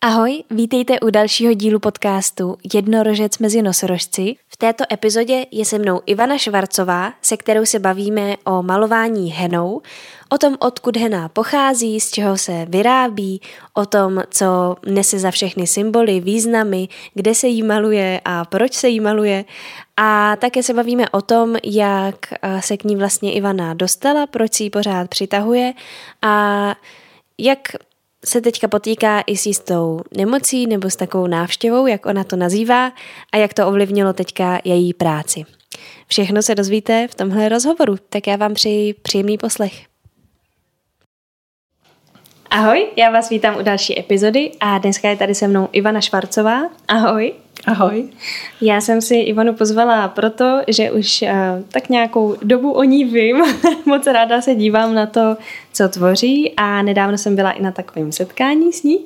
[0.00, 4.36] Ahoj, vítejte u dalšího dílu podcastu Jednorožec mezi nosorožci.
[4.48, 9.82] V této epizodě je se mnou Ivana Švarcová, se kterou se bavíme o malování henou,
[10.28, 13.40] o tom, odkud hena pochází, z čeho se vyrábí,
[13.74, 18.88] o tom, co nese za všechny symboly, významy, kde se jí maluje a proč se
[18.88, 19.44] jí maluje.
[19.96, 24.62] A také se bavíme o tom, jak se k ní vlastně Ivana dostala, proč si
[24.62, 25.72] ji pořád přitahuje
[26.22, 26.74] a
[27.38, 27.58] jak
[28.24, 32.92] se teďka potýká i s jistou nemocí nebo s takovou návštěvou, jak ona to nazývá,
[33.32, 35.44] a jak to ovlivnilo teďka její práci.
[36.08, 39.88] Všechno se dozvíte v tomhle rozhovoru, tak já vám přeji příjemný poslech.
[42.50, 46.70] Ahoj, já vás vítám u další epizody a dneska je tady se mnou Ivana Švarcová.
[46.88, 47.34] Ahoj.
[47.66, 48.08] Ahoj.
[48.60, 51.28] Já jsem si Ivanu pozvala proto, že už uh,
[51.68, 53.36] tak nějakou dobu o ní vím.
[53.86, 55.36] Moc ráda se dívám na to,
[55.72, 58.98] co tvoří a nedávno jsem byla i na takovém setkání s ní.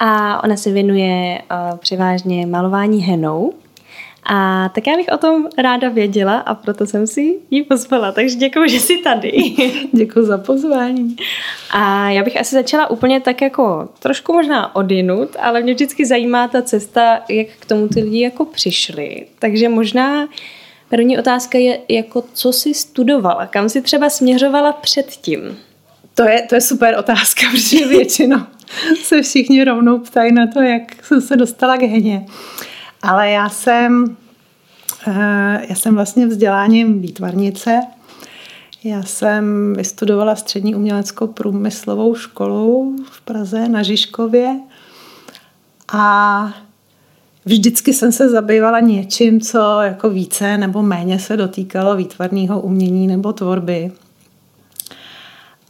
[0.00, 3.52] A ona se věnuje uh, převážně malování henou.
[4.26, 8.12] A tak já bych o tom ráda věděla a proto jsem si ji pozvala.
[8.12, 9.32] Takže děkuji, že jsi tady.
[9.92, 11.16] děkuji za pozvání.
[11.70, 16.48] A já bych asi začala úplně tak jako trošku možná odinut, ale mě vždycky zajímá
[16.48, 19.26] ta cesta, jak k tomu ty lidi jako přišli.
[19.38, 20.28] Takže možná
[20.88, 25.58] první otázka je, jako co jsi studovala, kam jsi třeba směřovala předtím?
[26.14, 28.38] To je, to je super otázka, protože většinou
[29.02, 32.26] se všichni rovnou ptají na to, jak jsem se dostala k heně.
[33.04, 34.16] Ale já jsem,
[35.06, 37.80] eh, já jsem vlastně vzděláním výtvarnice.
[38.84, 44.60] Já jsem vystudovala střední uměleckou průmyslovou školu v Praze na Žižkově
[45.92, 46.48] a
[47.44, 53.32] vždycky jsem se zabývala něčím, co jako více nebo méně se dotýkalo výtvarného umění nebo
[53.32, 53.92] tvorby.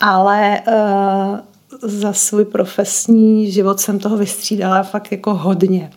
[0.00, 1.38] Ale uh,
[1.82, 5.90] za svůj profesní život jsem toho vystřídala fakt jako hodně.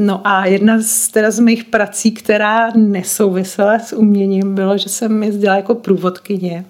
[0.00, 5.22] No a jedna z, teda z mých prací, která nesouvisela s uměním, bylo, že jsem
[5.22, 6.64] jezdila jako průvodkyně.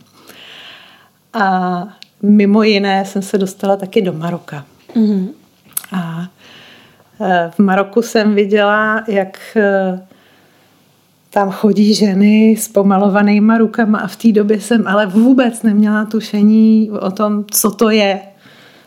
[1.33, 1.89] A
[2.23, 4.65] mimo jiné jsem se dostala taky do Maroka.
[4.97, 5.29] Mm-hmm.
[5.93, 6.29] A
[7.21, 10.01] e, v Maroku jsem viděla, jak e,
[11.31, 16.91] tam chodí ženy s pomalovanýma rukama a v té době jsem ale vůbec neměla tušení
[16.91, 18.21] o tom, co to je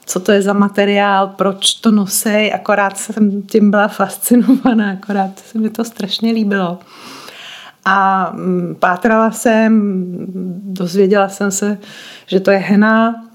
[0.06, 5.59] co to je za materiál, proč to nosej, akorát jsem tím byla fascinovaná, akorát se
[5.59, 6.80] mi to strašně líbilo.
[7.86, 9.81] A mm, pátrala jsem,
[10.63, 11.78] dozvěděla jsem se,
[12.28, 13.25] že to je hena.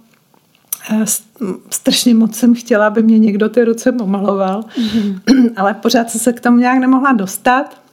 [1.71, 5.21] Strašně moc jsem chtěla, aby mě někdo ty ruce pomaloval, mm-hmm.
[5.57, 7.88] ale pořád jsem se k tomu nějak nemohla dostat.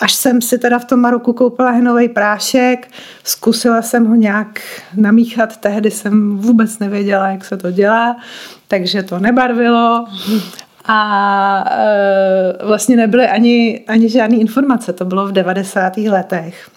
[0.00, 2.90] Až jsem si teda v tom Maroku koupila henový prášek,
[3.24, 4.60] zkusila jsem ho nějak
[4.96, 8.16] namíchat, tehdy jsem vůbec nevěděla, jak se to dělá,
[8.68, 10.06] takže to nebarvilo
[10.84, 15.96] a e, vlastně nebyly ani, ani žádné informace, to bylo v 90.
[15.96, 16.70] letech.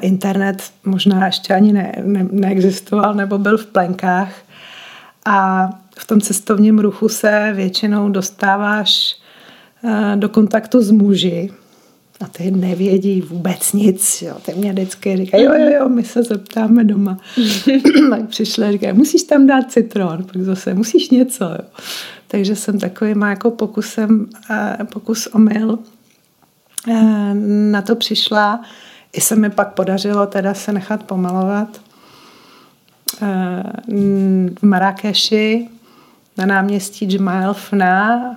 [0.00, 4.32] Internet možná ještě ani ne, ne, neexistoval nebo byl v plenkách
[5.24, 9.16] a v tom cestovním ruchu se většinou dostáváš
[10.16, 11.50] do kontaktu s muži
[12.20, 14.22] a ty nevědí vůbec nic.
[14.22, 14.36] Jo.
[14.42, 17.18] Ty mě vždycky říkají, jo, jo, jo, my se zeptáme doma.
[18.10, 21.44] tak přišli a říkají, musíš tam dát citron, pak zase musíš něco.
[21.44, 21.64] Jo.
[22.28, 25.78] Takže jsem takovým jako pokusem, eh, pokus omyl
[26.88, 27.34] eh,
[27.70, 28.62] na to přišla.
[29.12, 31.80] I se mi pak podařilo teda se nechat pomalovat
[34.60, 35.68] v Marrakeši
[36.36, 38.36] na náměstí Jemail Fna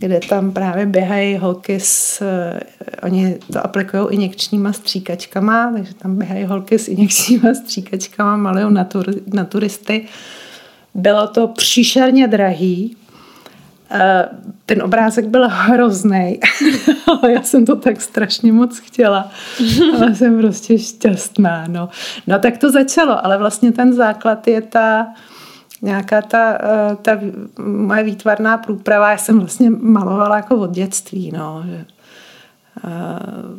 [0.00, 2.60] kde tam právě běhají holky s, eh,
[3.02, 9.06] oni to aplikují injekčníma stříkačkama, takže tam běhají holky s injekčníma stříkačkama, malují na, tur,
[9.26, 10.06] na turisty.
[10.94, 12.96] Bylo to příšerně drahý,
[13.90, 14.28] eh,
[14.66, 16.40] ten obrázek byl hrozný,
[17.06, 19.30] ale já jsem to tak strašně moc chtěla.
[19.96, 21.64] Ale jsem prostě šťastná.
[21.68, 21.88] No.
[22.26, 25.06] no tak to začalo, ale vlastně ten základ je ta,
[25.82, 27.20] nějaká ta, eh, ta
[27.64, 31.84] moje výtvarná průprava, já jsem vlastně malovala jako od dětství, no, že
[32.84, 32.88] eh,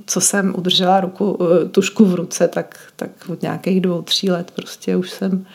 [0.06, 4.52] co jsem udržela ruku, eh, tušku v ruce, tak, tak od nějakých dvou, tří let
[4.56, 5.46] prostě už jsem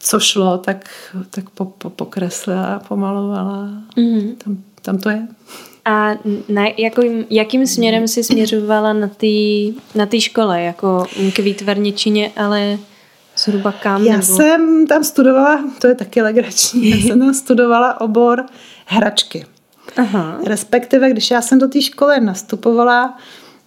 [0.00, 0.90] co šlo, tak,
[1.30, 3.68] tak po, po, pokreslila, pomalovala.
[3.96, 4.34] Mm-hmm.
[4.44, 5.28] Tam, tam to je.
[5.84, 6.10] A
[6.48, 9.26] na, jako, jakým směrem si směřovala na té
[9.94, 10.62] na škole?
[10.62, 12.78] Jako k výtvarničině, ale
[13.38, 14.04] Zhruba kam?
[14.04, 14.24] Já nebo?
[14.36, 18.46] jsem tam studovala, to je taky legrační, já jsem tam studovala obor
[18.86, 19.46] hračky.
[19.96, 20.38] Aha.
[20.46, 23.18] Respektive, když já jsem do té školy nastupovala,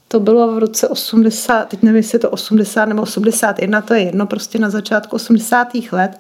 [0.07, 4.01] to bylo v roce 80, teď nevím, jestli je to 80 nebo 81, to je
[4.01, 5.67] jedno, prostě na začátku 80.
[5.91, 6.19] let.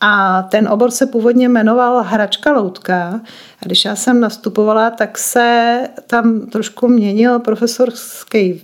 [0.00, 3.20] A ten obor se původně jmenoval Hračka loutka.
[3.62, 8.62] A když já jsem nastupovala, tak se tam trošku měnil profesorský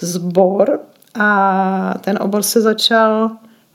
[0.00, 0.78] zbor eh,
[1.14, 3.30] a ten obor se začal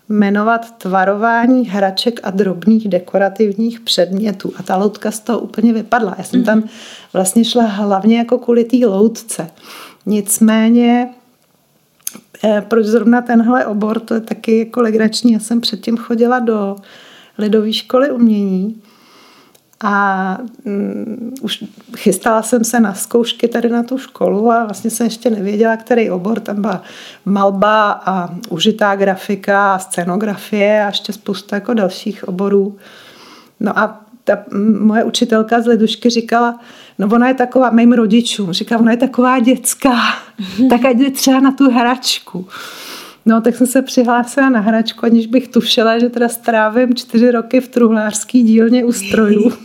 [0.09, 4.53] jmenovat tvarování hraček a drobných dekorativních předmětů.
[4.57, 6.15] A ta loutka z toho úplně vypadla.
[6.17, 6.69] Já jsem tam mhm.
[7.13, 9.49] vlastně šla hlavně jako kvůli té loutce.
[10.05, 11.09] Nicméně
[12.43, 15.33] eh, proč zrovna tenhle obor, to je taky jako legrační.
[15.33, 16.75] Já jsem předtím chodila do
[17.37, 18.81] lidové školy umění
[19.85, 21.63] a um, už
[21.97, 26.09] chystala jsem se na zkoušky tady na tu školu a vlastně jsem ještě nevěděla, který
[26.09, 26.39] obor.
[26.39, 26.83] Tam byla
[27.25, 32.77] malba a užitá grafika a scenografie a ještě spousta jako dalších oborů.
[33.59, 34.37] No a ta
[34.79, 36.59] moje učitelka z Ledušky říkala,
[36.99, 39.95] no ona je taková, mým rodičům, říká, ona je taková dětská,
[40.69, 42.47] tak ať jde třeba na tu hračku.
[43.25, 47.61] No, tak jsem se přihlásila na hračku, aniž bych tušila, že teda strávím čtyři roky
[47.61, 49.53] v truhlářský dílně u strojů.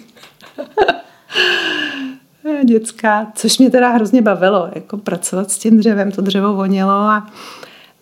[2.65, 7.27] Dětská, což mě teda hrozně bavilo, jako pracovat s tím dřevem, to dřevo vonilo a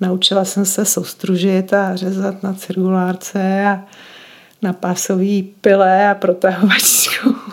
[0.01, 3.85] naučila jsem se soustružit a řezat na cirkulárce a
[4.63, 7.37] na pásový pile a protahovačku.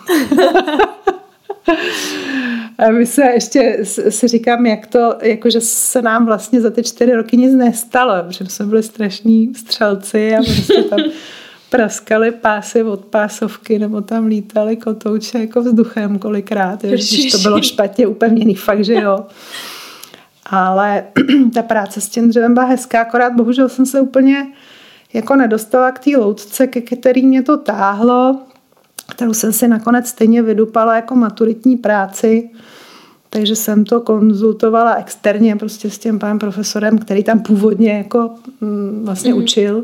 [2.78, 3.78] A my se ještě
[4.10, 8.46] si říkám, jak to, jakože se nám vlastně za ty čtyři roky nic nestalo, protože
[8.46, 11.00] jsme byli strašní střelci a prostě tam
[11.70, 18.08] praskali pásy od pásovky nebo tam lítali kotouče jako vzduchem kolikrát, když to bylo špatně
[18.08, 19.26] upevněný, fakt, že jo.
[20.46, 21.04] Ale
[21.54, 24.48] ta práce s tím dřevem byla hezká, akorát bohužel jsem se úplně
[25.14, 28.40] jako nedostala k té loutce, ke který mě to táhlo,
[29.10, 32.50] kterou jsem si nakonec stejně vydupala jako maturitní práci,
[33.30, 38.30] takže jsem to konzultovala externě prostě s tím panem profesorem, který tam původně jako
[38.62, 39.44] mm, vlastně mm-hmm.
[39.44, 39.84] učil.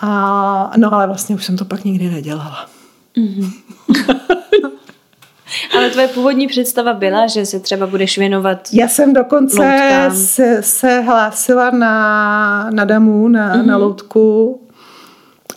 [0.00, 2.66] A, no ale vlastně už jsem to pak nikdy nedělala.
[3.16, 3.50] Mm-hmm.
[5.76, 11.00] ale tvoje původní představa byla, že se třeba budeš věnovat Já jsem dokonce se, se
[11.00, 13.66] hlásila na, na damu, na, mm-hmm.
[13.66, 14.60] na loutku,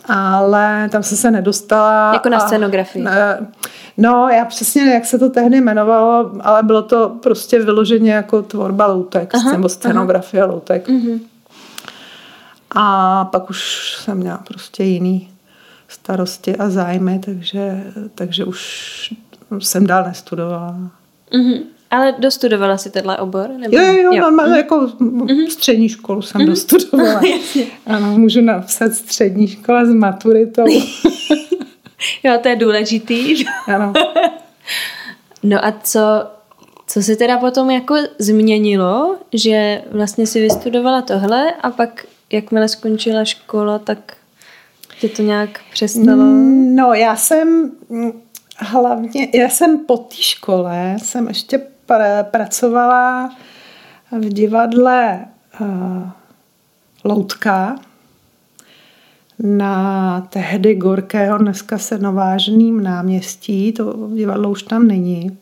[0.04, 2.12] ale tam jsem se nedostala.
[2.12, 3.06] Jako na scenografii.
[3.06, 3.38] A,
[3.96, 8.86] no, já přesně, jak se to tehdy jmenovalo, ale bylo to prostě vyloženě jako tvorba
[8.86, 10.52] loutek, aha, nebo scenografie aha.
[10.52, 10.88] loutek.
[10.88, 11.20] Mm-hmm.
[12.70, 15.30] A pak už jsem měla prostě jiný
[15.88, 17.84] starosti a zájmy, takže,
[18.14, 19.14] takže už
[19.58, 20.76] jsem dál nestudovala.
[21.32, 21.60] Mm-hmm.
[21.90, 23.50] Ale dostudovala si tenhle obor?
[23.50, 23.76] Nebo?
[23.76, 24.20] Jo, jo, jo.
[24.20, 24.56] Normálně, mm-hmm.
[24.56, 25.48] jako mm-hmm.
[25.48, 26.46] střední školu jsem mm-hmm.
[26.46, 27.20] dostudovala.
[27.86, 30.64] ano, můžu napsat střední škola s maturitou.
[32.22, 33.44] jo, to je důležitý.
[33.66, 33.92] ano.
[35.42, 36.00] no a co,
[36.86, 43.24] co se teda potom jako změnilo, že vlastně si vystudovala tohle a pak jakmile skončila
[43.24, 44.16] škola, tak
[45.00, 46.24] tě to nějak přestalo?
[46.74, 47.72] No, já jsem
[48.56, 53.30] hlavně, já jsem po té škole, jsem ještě pr- pracovala
[54.12, 55.26] v divadle
[55.60, 55.68] uh,
[57.04, 57.78] Loutka
[59.38, 65.38] na tehdy Gorkého, dneska se novážným náměstí, to divadlo už tam není.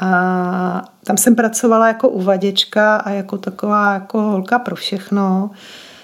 [0.00, 5.50] A tam jsem pracovala jako uvaděčka a jako taková jako holka pro všechno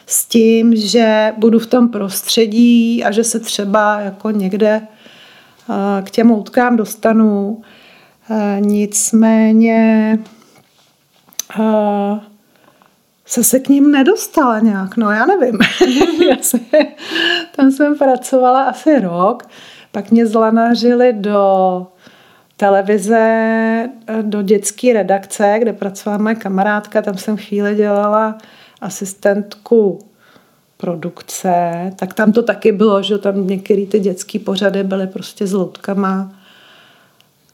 [0.07, 4.87] s tím, že budu v tom prostředí a že se třeba jako někde
[6.05, 7.63] k těm loutkám dostanu.
[8.61, 10.19] Nicméně
[13.27, 15.59] se se k ním nedostala nějak, no já nevím.
[16.31, 16.59] já se,
[17.57, 19.43] tam jsem pracovala asi rok,
[19.93, 21.87] pak mě zlanařili do
[22.59, 28.39] televize eh, do dětské redakce, kde pracovala moje kamarádka, tam jsem chvíli dělala
[28.81, 29.99] asistentku
[30.77, 35.53] produkce, tak tam to taky bylo, že tam některé ty dětské pořady byly prostě s
[35.53, 36.33] loutkama,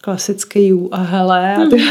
[0.00, 1.56] klasické jú a hele.
[1.56, 1.80] A ty,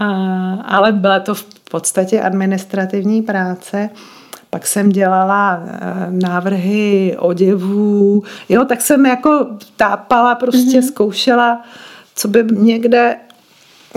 [0.00, 0.08] a,
[0.54, 3.90] ale byla to v podstatě administrativní práce
[4.54, 9.46] pak jsem dělala eh, návrhy oděvů, jo, tak jsem jako
[9.76, 10.88] tápala, prostě mm-hmm.
[10.88, 11.62] zkoušela,
[12.14, 13.16] co by někde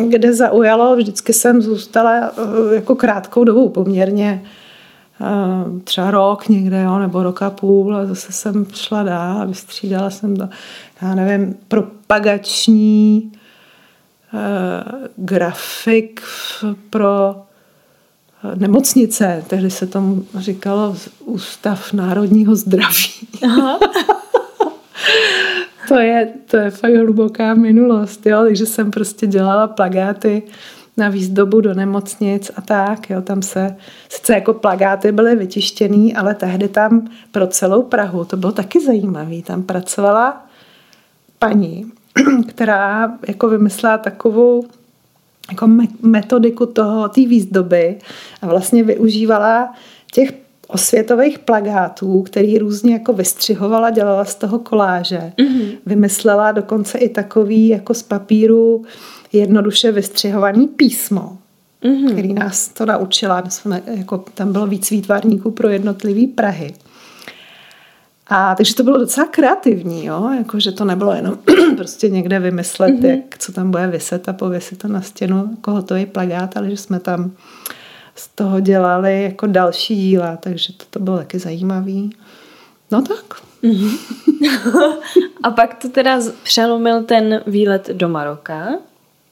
[0.07, 4.43] kde zaujalo, vždycky jsem zůstala eh, jako krátkou dobu poměrně,
[5.21, 5.25] eh,
[5.83, 10.09] třeba rok někde, jo, nebo rok a půl a zase jsem šla dál a vystřídala
[10.09, 10.49] jsem to,
[11.01, 13.31] já nevím, propagační
[15.17, 16.21] grafik
[16.89, 17.35] pro
[18.55, 23.27] nemocnice, tehdy se tomu říkalo Ústav národního zdraví.
[23.43, 23.79] Aha.
[25.87, 28.43] to, je, to je fakt hluboká minulost, jo?
[28.43, 30.43] takže jsem prostě dělala plagáty
[30.97, 33.09] na výzdobu do nemocnic a tak.
[33.09, 33.75] Jo, tam se,
[34.09, 39.41] sice jako plagáty byly vytištěný, ale tehdy tam pro celou Prahu, to bylo taky zajímavé,
[39.41, 40.45] tam pracovala
[41.39, 41.91] paní,
[42.47, 44.63] která jako vymyslela takovou
[45.51, 45.69] jako
[46.01, 47.97] metodiku toho, té výzdoby
[48.41, 49.73] a vlastně využívala
[50.13, 50.33] těch
[50.67, 55.33] osvětových plagátů, který různě jako vystřihovala, dělala z toho koláže.
[55.37, 55.77] Mm-hmm.
[55.85, 58.83] Vymyslela dokonce i takový jako z papíru
[59.33, 61.37] jednoduše vystřihovaný písmo,
[61.83, 62.11] mm-hmm.
[62.11, 63.41] který nás to naučila.
[63.41, 66.73] My jsme, jako, tam bylo víc výtvarníků pro jednotlivý Prahy.
[68.29, 70.29] A takže to bylo docela kreativní, jo?
[70.37, 71.37] Jako, že to nebylo jenom
[71.77, 73.09] prostě někde vymyslet, mm-hmm.
[73.09, 76.77] jak, co tam bude vyset a pověsit to na stěnu, jako hotový plagát, ale že
[76.77, 77.31] jsme tam
[78.15, 82.15] z toho dělali jako další díla, takže to, to bylo taky zajímavý.
[82.91, 83.41] No tak.
[83.63, 83.97] Mm-hmm.
[85.43, 88.69] a pak to teda přelomil ten výlet do Maroka?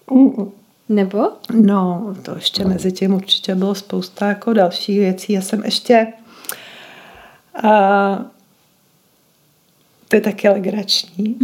[0.08, 0.52] Mm-mm.
[0.90, 1.30] Nebo?
[1.54, 5.34] No, to ještě mezi tím určitě bylo spousta jako dalších věcí.
[5.34, 6.08] Já jsem ještě
[7.64, 7.70] uh,
[10.08, 11.36] to je taky legrační.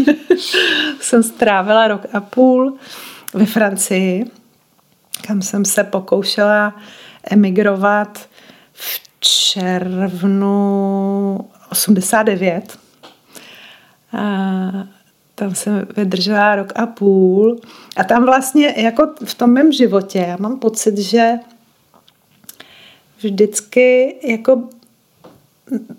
[1.00, 2.76] jsem strávila rok a půl
[3.34, 4.24] ve Francii,
[5.26, 6.76] kam jsem se pokoušela
[7.30, 8.28] emigrovat
[8.72, 10.60] v červnu
[11.70, 12.78] 89.
[14.12, 14.20] A
[15.34, 17.60] tam jsem vydržela rok a půl.
[17.96, 21.32] A tam vlastně jako v tom mém životě já mám pocit, že
[23.22, 24.68] vždycky jako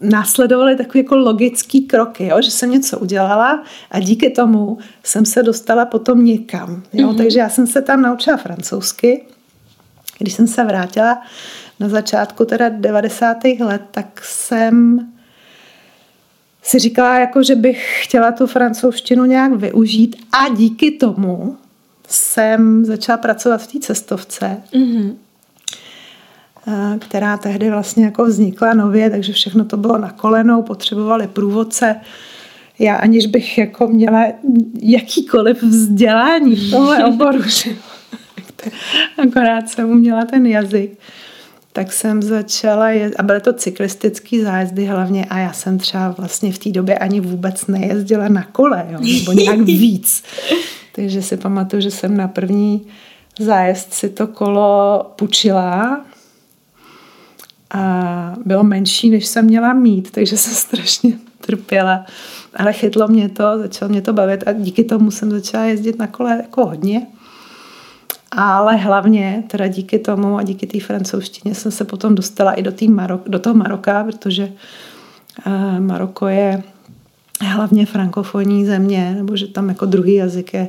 [0.01, 2.41] následovaly takové jako logické kroky, jo?
[2.41, 6.83] že jsem něco udělala a díky tomu jsem se dostala potom někam.
[6.93, 7.07] Jo?
[7.07, 7.17] Mm-hmm.
[7.17, 9.25] Takže já jsem se tam naučila francouzsky.
[10.19, 11.21] Když jsem se vrátila
[11.79, 13.37] na začátku teda 90.
[13.59, 15.07] let, tak jsem
[16.63, 21.57] si říkala, jako, že bych chtěla tu francouzštinu nějak využít a díky tomu
[22.07, 24.57] jsem začala pracovat v té cestovce.
[24.73, 25.15] Mm-hmm
[26.99, 31.95] která tehdy vlastně jako vznikla nově, takže všechno to bylo na kolenou, potřebovali průvodce.
[32.79, 34.25] Já aniž bych jako měla
[34.81, 37.39] jakýkoliv vzdělání v tomhle oboru,
[39.27, 40.97] akorát jsem uměla ten jazyk,
[41.73, 46.53] tak jsem začala, je, a byly to cyklistické zájezdy hlavně a já jsem třeba vlastně
[46.53, 50.23] v té době ani vůbec nejezdila na kole, jo, nebo nějak víc.
[50.95, 52.87] Takže si pamatuju, že jsem na první
[53.39, 56.01] zájezd si to kolo půjčila
[57.73, 62.05] a bylo menší, než jsem měla mít, takže jsem strašně trpěla.
[62.55, 66.07] Ale chytlo mě to, začalo mě to bavit a díky tomu jsem začala jezdit na
[66.07, 67.07] kole jako hodně.
[68.31, 72.71] Ale hlavně teda díky tomu a díky té francouzštině jsem se potom dostala i do,
[72.89, 74.51] Marok, do toho Maroka, protože
[75.45, 76.63] uh, Maroko je
[77.41, 80.67] hlavně frankofonní země, nebo že tam jako druhý jazyk je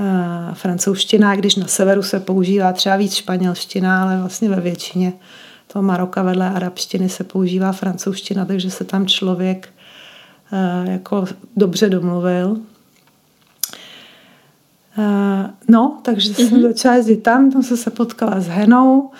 [0.00, 5.12] uh, francouzština, když na severu se používá třeba víc španělština, ale vlastně ve většině
[5.74, 9.68] toho Maroka vedle arabštiny se používá francouzština, takže se tam člověk
[10.52, 11.24] uh, jako
[11.56, 12.50] dobře domluvil.
[14.98, 16.48] Uh, no, takže mm-hmm.
[16.48, 16.62] jsem mhm.
[16.62, 19.10] začala jezdit tam, tam jsem se potkala s Henou,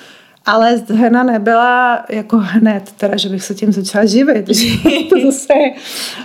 [0.47, 4.47] ale Hena nebyla jako hned, teda, že bych se tím začala živit.
[5.11, 5.55] to zase,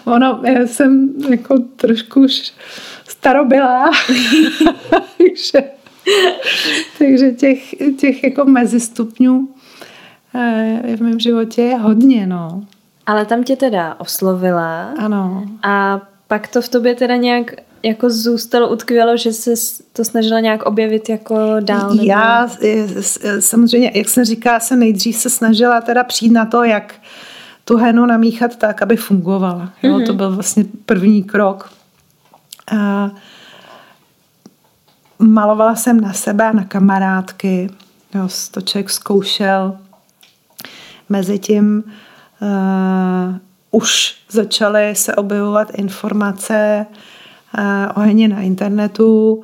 [0.06, 2.54] ono, já jsem jako trošku už
[3.08, 3.86] starobylá,
[5.18, 5.70] takže,
[6.98, 9.59] takže těch, těch jako mezistupňů Eh,
[10.98, 12.64] v mém životě hodně, no.
[13.06, 14.94] Ale tam tě teda oslovila.
[14.98, 15.44] Ano.
[15.64, 17.52] A pak to v tobě teda nějak
[17.84, 19.54] jako zůstalo, utkvělo, že se
[19.94, 21.90] to snažila nějak objevit jako dál?
[21.90, 22.04] Nebo...
[22.04, 22.50] Já
[23.40, 26.96] samozřejmě, jak jsem říkala, se nejdřív se snažila teda přijít na to, jak
[27.66, 29.70] tu henu namíchat tak, aby fungovala.
[29.84, 29.98] Jo?
[29.98, 30.06] Mm-hmm.
[30.06, 31.72] To byl vlastně první krok.
[32.72, 33.12] A
[35.20, 37.70] malovala jsem na sebe a na kamarádky.
[38.16, 39.78] Jo, to člověk zkoušel
[41.10, 41.84] Mezitím
[42.42, 43.36] uh,
[43.72, 46.86] už začaly se objevovat informace
[47.58, 47.64] uh,
[47.96, 49.44] ohledně na internetu,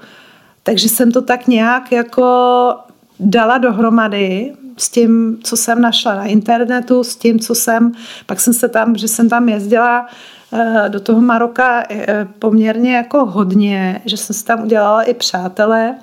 [0.63, 2.75] takže jsem to tak nějak jako
[3.19, 7.91] dala dohromady s tím, co jsem našla na internetu, s tím, co jsem,
[8.25, 10.07] pak jsem se tam, že jsem tam jezdila
[10.51, 11.83] uh, do toho Maroka
[12.39, 15.95] poměrně jako hodně, že jsem si tam udělala i přátelé,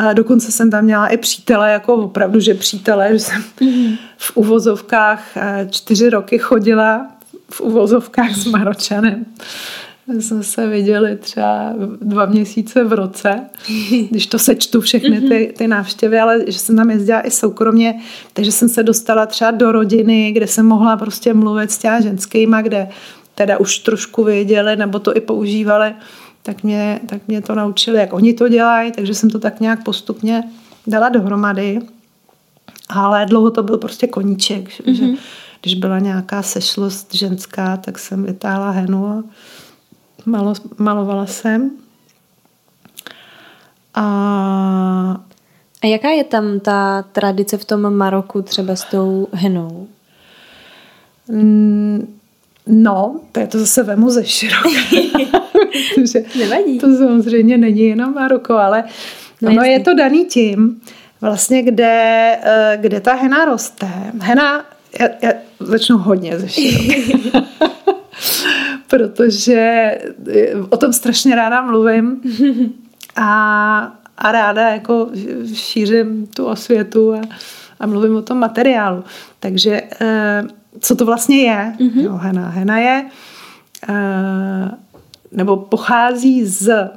[0.00, 3.42] a dokonce jsem tam měla i přítele, jako opravdu, že přítele, že jsem
[4.16, 7.06] v uvozovkách eh, čtyři roky chodila
[7.50, 9.26] v uvozovkách s Maročanem.
[10.18, 13.40] Jsme se viděli třeba dva měsíce v roce,
[14.10, 18.00] když to sečtu všechny ty, ty návštěvy, ale že jsem tam jezdila i soukromně,
[18.32, 22.62] takže jsem se dostala třeba do rodiny, kde jsem mohla prostě mluvit s těma ženskýma,
[22.62, 22.88] kde
[23.34, 25.94] teda už trošku věděli, nebo to i používali
[26.42, 29.84] tak mě, tak mě to naučili, jak oni to dělají, takže jsem to tak nějak
[29.84, 30.44] postupně
[30.86, 31.78] dala dohromady.
[32.88, 34.94] Ale dlouho to byl prostě koníček, mm-hmm.
[34.94, 35.22] že
[35.60, 39.24] když byla nějaká sešlost ženská, tak jsem vytáhla henu a
[40.26, 41.70] malo, malovala jsem.
[43.94, 45.20] A...
[45.82, 49.88] a jaká je tam ta tradice v tom Maroku třeba s tou henou?
[51.28, 52.19] Mm,
[52.70, 54.68] no, to je to zase vemu ze široka.
[56.38, 56.78] Nevadí.
[56.78, 58.84] To samozřejmě není jenom Maroko, ale
[59.42, 60.80] no, ono je to daný tím,
[61.20, 63.88] vlastně kde, eh, kde ta hena roste.
[64.20, 64.64] Hena,
[65.00, 67.46] já, já začnu hodně ze široka.
[68.90, 69.60] protože
[70.32, 72.20] eh, o tom strašně ráda mluvím
[73.16, 75.10] a, a ráda jako
[75.54, 77.20] šířím tu osvětu a,
[77.80, 79.04] a mluvím o tom materiálu.
[79.40, 80.42] Takže eh,
[80.80, 81.74] co to vlastně je?
[81.78, 82.02] Mm-hmm.
[82.02, 82.48] Jo, hena.
[82.48, 83.04] Hena je
[85.32, 86.90] nebo pochází z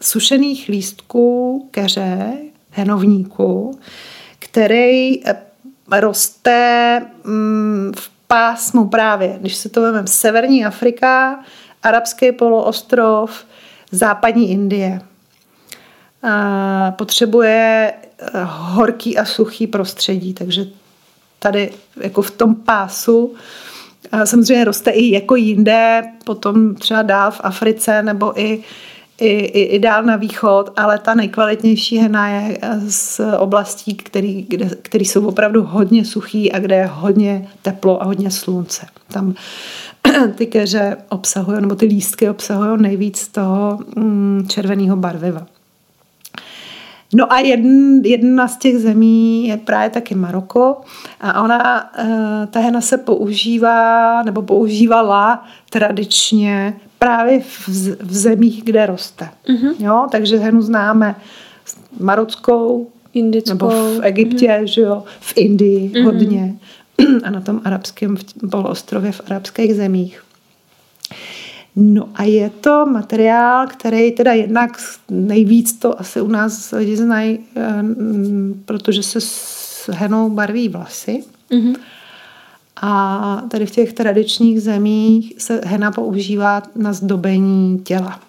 [0.00, 2.32] sušených lístků keře,
[2.70, 3.78] henovníku,
[4.38, 5.36] který eh,
[5.90, 11.44] roste mm, v pásmu právě, když se to vezmeme, Severní Afrika,
[11.82, 13.44] Arabský poloostrov,
[13.90, 15.00] západní Indie.
[16.22, 20.66] A potřebuje eh, horký a suchý prostředí, takže
[21.42, 23.34] tady jako v tom pásu
[24.24, 28.62] samozřejmě roste i jako jinde, potom třeba dál v Africe nebo i
[29.20, 32.58] i, i, i dál na východ, ale ta nejkvalitnější hena je
[32.88, 38.04] z oblastí, který, kde, který jsou opravdu hodně suchý a kde je hodně teplo a
[38.04, 38.86] hodně slunce.
[39.12, 39.34] Tam
[40.34, 45.46] ty keře obsahují, nebo ty lístky obsahují nejvíc toho mm, červeného barviva.
[47.14, 50.76] No a jedn, jedna z těch zemí je právě taky Maroko
[51.20, 57.68] a ona, eh, ta hena se používá nebo používala tradičně právě v,
[58.00, 59.28] v zemích, kde roste.
[59.48, 59.74] Mm-hmm.
[59.78, 61.14] Jo, takže henu známe
[62.00, 63.52] marockou, Indickou.
[63.52, 64.64] nebo v Egyptě, mm-hmm.
[64.64, 66.04] že jo, v Indii mm-hmm.
[66.04, 66.54] hodně
[67.24, 68.16] a na tom arabském
[68.50, 70.21] poloostrově v arabských zemích.
[71.76, 74.70] No a je to materiál, který teda jednak
[75.10, 77.82] nejvíc to asi u nás lidi znají, eh,
[78.64, 81.24] protože se s henou barví vlasy.
[81.50, 81.76] Mm-hmm.
[82.82, 88.20] A tady v těch tradičních zemích se hena používá na zdobení těla.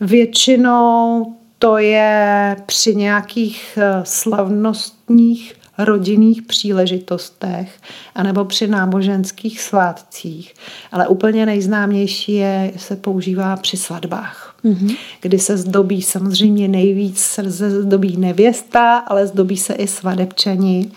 [0.00, 1.26] Většinou
[1.58, 7.80] to je při nějakých eh, slavnostních rodinných příležitostech
[8.14, 10.54] anebo při náboženských svátcích.
[10.92, 14.96] Ale úplně nejznámější je, se používá při svatbách, mm-hmm.
[15.20, 20.90] kdy se zdobí samozřejmě nejvíc se zdobí nevěsta, ale zdobí se i svadebčani.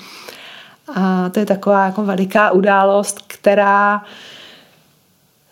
[0.96, 4.04] A to je taková jako veliká událost, která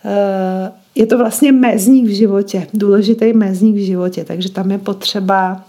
[0.06, 5.64] eh, je to vlastně mezník v životě, důležitý mezník v životě, takže tam je potřeba,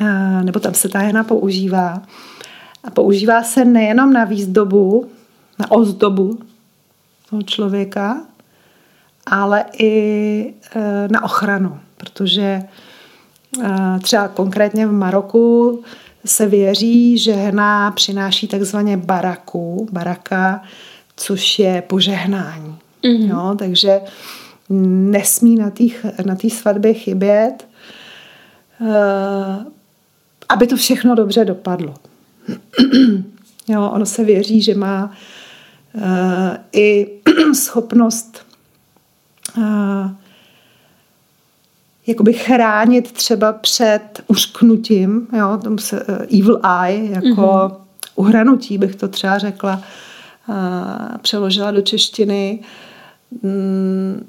[0.00, 2.02] eh, nebo tam se ta hena používá,
[2.84, 5.10] a používá se nejenom na výzdobu,
[5.58, 6.38] na ozdobu
[7.30, 8.20] toho člověka,
[9.26, 12.64] ale i e, na ochranu, protože e,
[14.02, 15.82] třeba konkrétně v Maroku
[16.24, 20.62] se věří, že hena přináší takzvaně baraku, baraka,
[21.16, 22.78] což je požehnání.
[23.04, 23.28] Mm-hmm.
[23.28, 24.00] Jo, takže
[25.10, 25.84] nesmí na té
[26.24, 27.68] na svatbě chybět,
[28.80, 29.64] e,
[30.48, 31.94] aby to všechno dobře dopadlo.
[33.68, 35.10] jo, ono se věří, že má
[35.94, 36.02] uh,
[36.72, 37.10] i
[37.54, 38.46] schopnost
[39.56, 40.10] uh,
[42.06, 47.76] jakoby chránit třeba před ušknutím, jo, tomu se, uh, evil eye, jako mm-hmm.
[48.14, 49.82] uhranutí bych to třeba řekla,
[50.48, 52.60] uh, přeložila do češtiny,
[53.42, 54.26] um,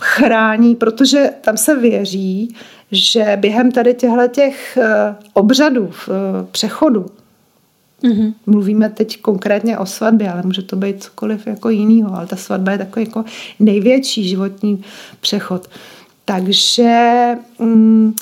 [0.00, 2.56] chrání, protože tam se věří,
[2.92, 4.78] že během tady těchto těch
[5.32, 6.08] obřadů, v
[6.50, 7.06] přechodu,
[8.02, 8.34] Mm-hmm.
[8.46, 12.72] Mluvíme teď konkrétně o svatbě, ale může to být cokoliv jako jinýho, ale ta svatba
[12.72, 13.24] je takový jako
[13.58, 14.82] největší životní
[15.20, 15.68] přechod.
[16.24, 18.14] Takže mm,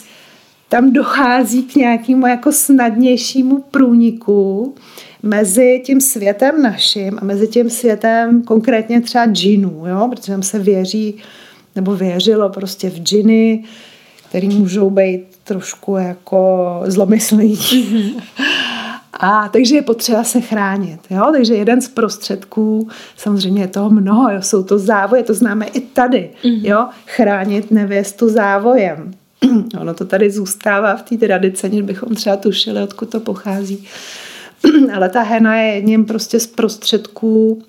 [0.68, 4.74] tam dochází k nějakému jako snadnějšímu průniku
[5.22, 10.08] mezi tím světem naším a mezi tím světem konkrétně třeba džinů, jo?
[10.10, 11.14] protože tam se věří,
[11.76, 13.64] nebo věřilo prostě v džiny,
[14.28, 17.56] který můžou být trošku jako zlomyslní.
[17.56, 18.22] Mm-hmm.
[19.18, 21.00] A takže je potřeba se chránit.
[21.10, 21.28] Jo?
[21.32, 24.42] Takže jeden z prostředků, samozřejmě je toho mnoho, jo?
[24.42, 26.30] jsou to závoje, to známe i tady.
[26.42, 26.60] Mm-hmm.
[26.64, 26.86] Jo?
[27.06, 29.14] Chránit nevěstu závojem.
[29.80, 33.84] ono to tady zůstává v té tradici, než bychom třeba tušili, odkud to pochází.
[34.94, 37.62] Ale ta hena je jedním prostě z prostředků,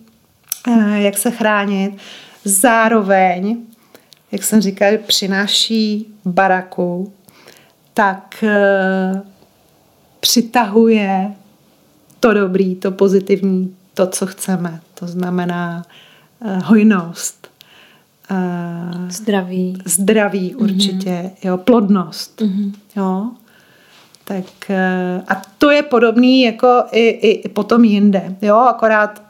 [0.67, 1.97] eh, jak se chránit.
[2.45, 3.57] Zároveň
[4.31, 7.13] jak jsem říkala, přináší baraku,
[7.93, 9.19] tak uh,
[10.19, 11.31] přitahuje
[12.19, 14.81] to dobrý, to pozitivní, to, co chceme.
[14.93, 15.83] To znamená
[16.39, 17.49] uh, hojnost.
[18.31, 19.77] Uh, zdraví.
[19.85, 20.63] Zdraví mhm.
[20.63, 21.47] určitě, mm-hmm.
[21.47, 22.41] jo, plodnost.
[22.41, 22.73] Mm-hmm.
[22.95, 23.29] Jo.
[24.23, 29.21] Tak uh, a to je podobný jako i, i, i potom jinde, jo, akorát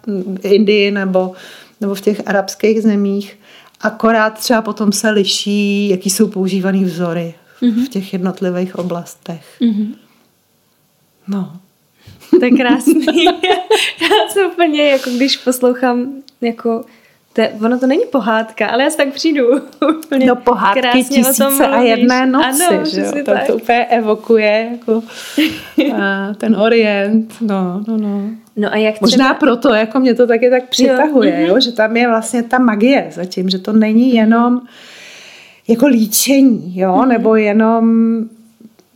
[0.41, 1.33] v Indii nebo,
[1.81, 3.39] nebo v těch arabských zemích,
[3.81, 7.85] akorát třeba potom se liší, jaký jsou používaný vzory mm-hmm.
[7.85, 9.45] v těch jednotlivých oblastech.
[9.61, 9.95] Mm-hmm.
[11.27, 11.59] No.
[12.29, 13.25] To je krásný.
[14.01, 16.07] Já jsem úplně, jako když poslouchám
[16.41, 16.85] jako
[17.33, 19.45] to, ono to není pohádka, ale já si tak přijdu
[19.99, 23.11] úplně No pohádky tisíce a jedné noci, ano, že jo?
[23.25, 25.03] To, to úplně evokuje jako
[25.95, 28.21] a, ten orient, no, no, no.
[28.55, 29.07] No a jak třeba...
[29.07, 31.37] Možná proto, jako mě to taky tak přitahuje, jo.
[31.37, 31.47] Mhm.
[31.47, 31.59] jo?
[31.59, 34.61] že tam je vlastně ta magie zatím, že to není jenom
[35.67, 37.07] jako líčení, jo, mm-hmm.
[37.07, 38.17] nebo jenom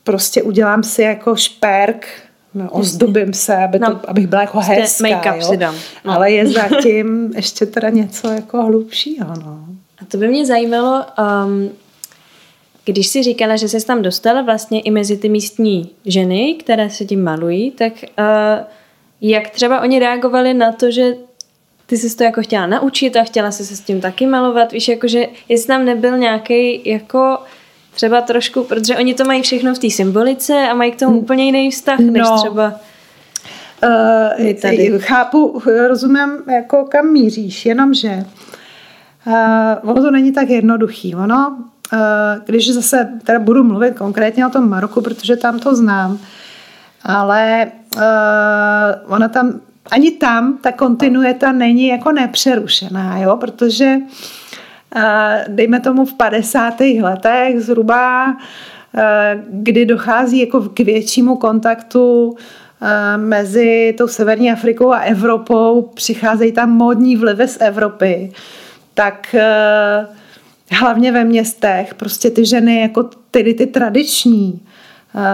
[0.04, 2.08] prostě udělám si jako šperk
[2.54, 5.42] No, ozdobím se, aby to, no, abych byla jako hezká, make-up jo?
[5.42, 5.76] si dám.
[6.06, 6.14] No.
[6.14, 9.66] Ale je zatím ještě teda něco jako hlubšího, no.
[10.02, 11.06] A to by mě zajímalo,
[11.46, 11.70] um,
[12.86, 17.06] když si říkala, že se tam dostala vlastně i mezi ty místní ženy, které se
[17.06, 18.66] tím malují, tak uh,
[19.22, 21.16] jak třeba oni reagovali na to, že
[21.86, 24.88] ty jsi to jako chtěla naučit a chtěla si se s tím taky malovat, víš,
[24.88, 27.38] jakože jestli tam nebyl nějaký jako
[27.94, 31.46] třeba trošku, protože oni to mají všechno v té symbolice a mají k tomu úplně
[31.46, 32.12] jiný vztah, no.
[32.12, 32.74] než třeba
[33.84, 35.00] Uh, tady.
[35.00, 38.26] Chápu, rozumím, jako kam míříš, jenomže
[39.28, 41.16] uh, ono to není tak jednoduchý.
[41.16, 41.58] Ono,
[41.94, 42.00] uh,
[42.46, 46.20] když zase teda budu mluvit konkrétně o tom Maroku, protože tam to znám,
[47.04, 48.02] ale uh,
[49.14, 49.60] ona tam,
[49.92, 54.08] ani tam ta kontinuita není jako nepřerušená, jo, protože uh,
[55.48, 56.80] dejme tomu v 50.
[57.02, 58.38] letech zhruba,
[59.50, 62.36] kdy dochází jako k většímu kontaktu
[63.18, 68.32] mezi tou Severní Afrikou a Evropou, přicházejí tam módní vlivy z Evropy,
[68.94, 69.36] tak
[70.72, 74.62] hlavně ve městech prostě ty ženy jako tedy ty tradiční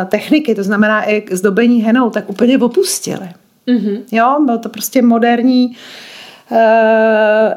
[0.09, 3.29] techniky, to znamená i zdobení henou, tak úplně opustily.
[3.67, 3.99] Mm-hmm.
[4.11, 6.08] Jo, bylo to prostě moderní Eh,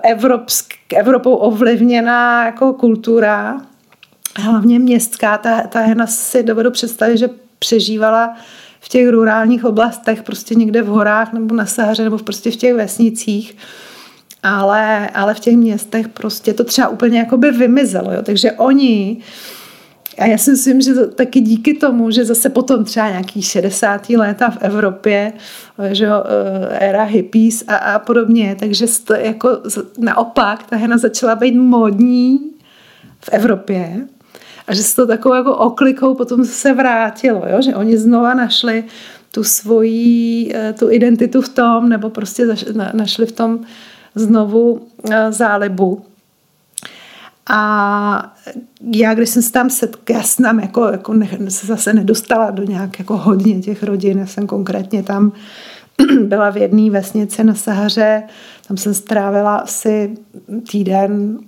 [0.02, 3.60] evropsk, Evropou ovlivněná jako kultura,
[4.36, 7.28] hlavně městská, ta, ta hena si dovedu představit, že
[7.58, 8.36] přežívala
[8.80, 12.74] v těch rurálních oblastech, prostě někde v horách nebo na Sahaře nebo prostě v těch
[12.74, 13.56] vesnicích.
[14.42, 18.12] Ale, ale v těch městech prostě to třeba úplně jako by vymizelo.
[18.12, 18.22] Jo?
[18.22, 19.16] Takže oni
[20.18, 24.10] a já si myslím, že to, taky díky tomu, že zase potom třeba nějaký 60.
[24.10, 25.32] léta v Evropě,
[25.92, 29.58] že jo, eh, éra hippies a, a podobně, takže to jako
[29.98, 32.38] naopak ta hena začala být módní
[33.20, 34.06] v Evropě
[34.66, 37.62] a že se to takovou jako oklikou potom se vrátilo, jo?
[37.62, 38.84] že oni znova našli
[39.32, 42.46] tu svoji, eh, tu identitu v tom, nebo prostě
[42.92, 43.60] našli v tom
[44.14, 46.04] znovu eh, zálibu.
[47.46, 48.34] A
[48.94, 52.50] já, když jsem se tam setkala, já jsem tam jako, jako ne, se zase nedostala
[52.50, 55.32] do nějak jako hodně těch rodin, já jsem konkrétně tam
[56.22, 58.22] byla v jedné vesnici na Sahaře,
[58.68, 60.16] tam jsem strávila asi
[60.70, 61.38] týden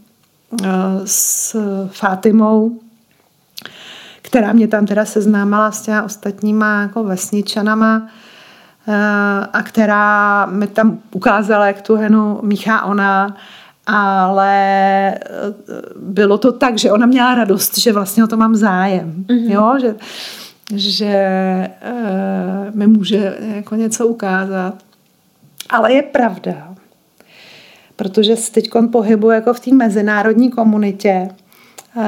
[0.50, 0.68] uh,
[1.04, 2.80] s Fátimou,
[4.22, 8.94] která mě tam teda seznámila s těma ostatníma jako vesničanama uh,
[9.52, 13.36] a která mi tam ukázala, jak tu henu míchá ona
[13.86, 15.20] ale eh,
[15.96, 19.50] bylo to tak, že ona měla radost, že vlastně o to mám zájem, mm-hmm.
[19.50, 19.94] jo, že,
[20.76, 24.74] že uh, mi může jako něco ukázat.
[25.70, 26.74] Ale je pravda,
[27.96, 31.28] protože se teď pohybuje jako v té mezinárodní komunitě
[31.96, 32.02] uh,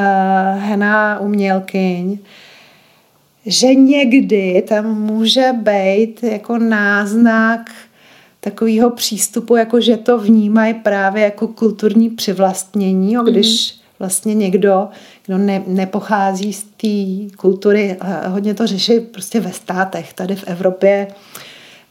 [0.59, 2.19] hena umělkyň,
[3.47, 7.71] že někdy tam může být jako náznak
[8.47, 13.81] takového přístupu, jako že to vnímají právě jako kulturní přivlastnění, jo, když mm-hmm.
[13.99, 14.89] vlastně někdo,
[15.27, 21.09] kdo ne, nepochází z té kultury, hodně to řeší prostě ve státech, tady v Evropě,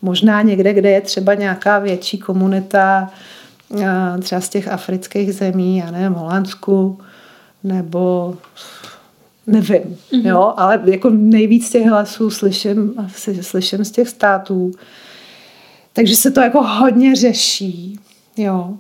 [0.01, 3.09] možná někde, kde je třeba nějaká větší komunita,
[4.19, 6.99] třeba z těch afrických zemí, já nevím, Holandsku,
[7.63, 8.35] nebo
[9.47, 10.27] nevím, mm-hmm.
[10.27, 12.93] jo, ale jako nejvíc těch hlasů slyším,
[13.41, 14.71] slyším z těch států,
[15.95, 17.99] takže se to jako hodně řeší,
[18.37, 18.77] jo.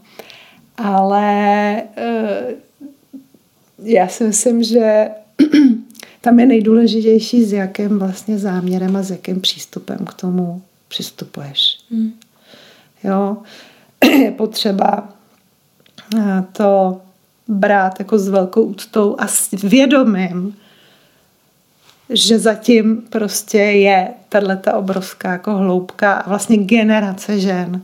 [0.77, 5.07] Ale uh, já si myslím, že
[6.21, 11.77] tam je nejdůležitější, s jakým vlastně záměrem a s jakým přístupem k tomu přistupuješ.
[11.91, 12.13] Hmm.
[13.03, 13.37] Jo,
[14.21, 15.09] je potřeba
[16.17, 17.01] eh, to
[17.47, 20.55] brát jako s velkou úctou a s vědomím,
[22.09, 27.81] že zatím prostě je tato obrovská jako hloubka a vlastně generace žen,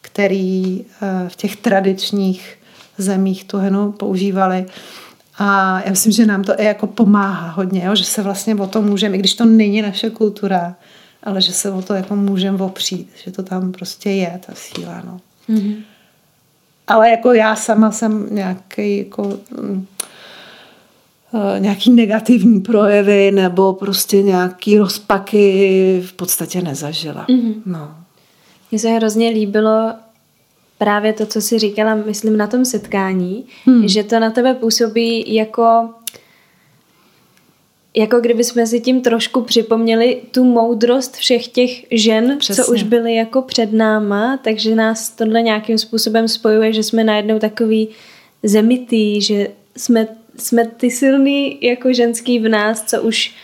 [0.00, 2.58] který eh, v těch tradičních
[2.98, 4.66] zemích tu henu používali.
[5.38, 7.94] A já myslím, že nám to i jako pomáhá hodně, jo?
[7.94, 10.76] že se vlastně o to můžeme, i když to není naše kultura,
[11.22, 15.02] ale že se o to jako můžeme opřít, že to tam prostě je, ta síla.
[15.06, 15.20] No.
[15.48, 15.76] Mm-hmm.
[16.86, 19.86] Ale jako já sama jsem nějaký jako mm,
[21.58, 27.26] nějaký negativní projevy nebo prostě nějaký rozpaky v podstatě nezažila.
[27.28, 27.54] Mm-hmm.
[27.66, 27.94] No.
[28.70, 29.92] Mně se hrozně líbilo
[30.78, 33.88] právě to, co jsi říkala, myslím, na tom setkání, hmm.
[33.88, 35.88] že to na tebe působí jako
[37.96, 42.64] jako kdyby jsme si tím trošku připomněli tu moudrost všech těch žen, Přesně.
[42.64, 47.38] co už byly jako před náma, takže nás tohle nějakým způsobem spojuje, že jsme najednou
[47.38, 47.88] takový
[48.42, 50.08] zemitý, že jsme,
[50.40, 53.34] jsme ty silný jako ženský v nás, co už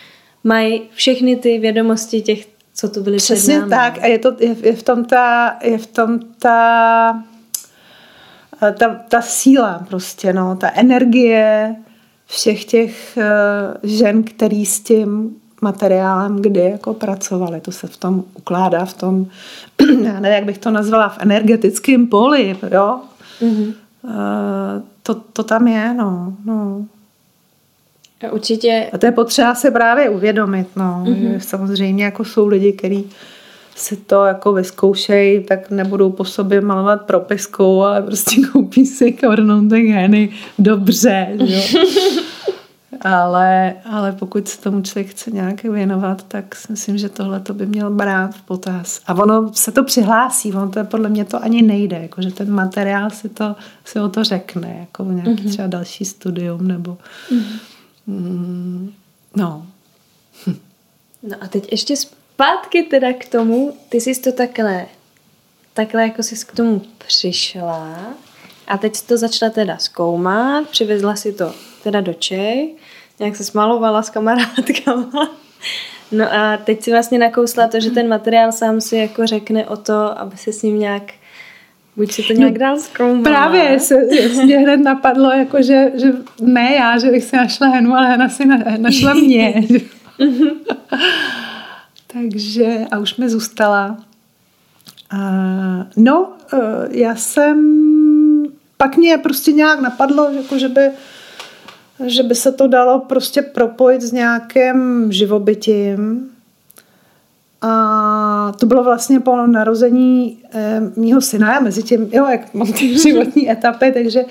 [0.43, 3.83] mají všechny ty vědomosti těch, co tu byly Přesně před náma.
[3.83, 7.23] tak a je, to, je, je v tom ta, je v tom ta,
[8.59, 11.75] ta, ta síla prostě, no, ta energie,
[12.25, 17.61] všech těch uh, žen, který s tím materiálem kdy jako pracovali.
[17.61, 19.25] To se v tom ukládá, v tom,
[20.03, 22.99] já nevím, jak bych to nazvala, v energetickém poli, jo.
[23.41, 23.73] Mm-hmm.
[24.03, 26.33] Uh, to, to tam je, no.
[26.45, 26.85] no.
[28.27, 28.89] A určitě...
[28.93, 31.03] A to je potřeba se právě uvědomit, no.
[31.07, 31.37] Mm-hmm.
[31.39, 33.09] Samozřejmě jako jsou lidi, kteří
[33.75, 39.85] si to jako vyzkoušejí, tak nebudou po sobě malovat propiskou, ale prostě koupí si kornoutek
[39.85, 41.61] heny dobře, jo.
[43.01, 47.53] ale, ale pokud se tomu člověk chce nějak věnovat, tak si myslím, že tohle to
[47.53, 49.01] by měl brát v potaz.
[49.07, 52.51] A ono se to přihlásí, ono to podle mě to ani nejde, jako že ten
[52.51, 53.55] materiál si, to,
[53.85, 55.49] si o to řekne, jako nějaký mm-hmm.
[55.49, 56.97] třeba další studium nebo
[57.31, 57.59] mm-hmm.
[58.07, 58.93] mm,
[59.35, 59.65] no.
[61.23, 64.85] No a teď ještě zpátky teda k tomu, ty jsi to takhle,
[65.73, 67.97] takhle jako jsi k tomu přišla
[68.67, 72.69] a teď jsi to začala teda zkoumat, přivezla si to teda do Čech,
[73.19, 75.29] nějak se smalovala s kamarádkama.
[76.11, 79.77] No a teď si vlastně nakousla to, že ten materiál sám si jako řekne o
[79.77, 81.03] to, aby se s ním nějak
[81.95, 83.23] Buď si to nějak no, dál zkoumala.
[83.23, 83.95] Právě se
[84.43, 86.11] mě hned napadlo, jako že, že
[86.41, 89.53] ne já, že bych si našla Henu, ale Hena si na, našla mě.
[92.07, 93.97] Takže a už mi zůstala.
[95.09, 95.19] A,
[95.97, 96.57] no, e,
[96.89, 97.57] já jsem,
[98.77, 100.81] pak mě prostě nějak napadlo, jako že by,
[102.05, 106.29] že by se to dalo prostě propojit s nějakým živobytím.
[107.61, 111.53] A to bylo vlastně po narození e, mýho syna.
[111.53, 114.21] Já mezi tím, jo, jak mám ty životní etapy, takže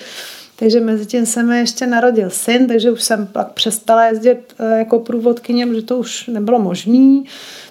[0.59, 4.79] takže mezi tím se mi ještě narodil syn, takže už jsem pak přestala jezdit e,
[4.79, 7.23] jako průvodkyně, protože to už nebylo možné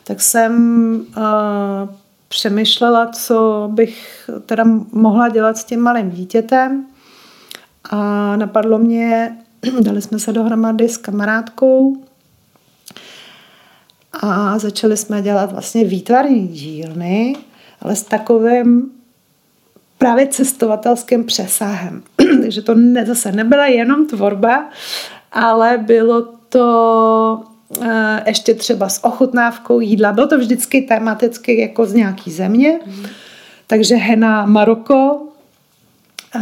[0.08, 1.90] tak jsem uh,
[2.28, 6.86] přemýšlela, co bych teda mohla dělat s tím malým dítětem.
[7.90, 9.38] A napadlo mě,
[9.82, 11.98] dali jsme se dohromady s kamarádkou
[14.14, 17.36] a začali jsme dělat vlastně výtvarní dílny,
[17.82, 18.92] ale s takovým
[19.98, 22.04] právě cestovatelským přesahem.
[22.42, 24.70] Takže to ne, zase nebyla jenom tvorba,
[25.32, 27.44] ale bylo to
[27.82, 30.12] Eh, ještě třeba s ochutnávkou jídla.
[30.12, 32.80] Bylo to vždycky tematicky jako z nějaký země.
[32.86, 33.06] Mm.
[33.68, 35.22] Takže Hena Maroko,
[36.36, 36.40] eh,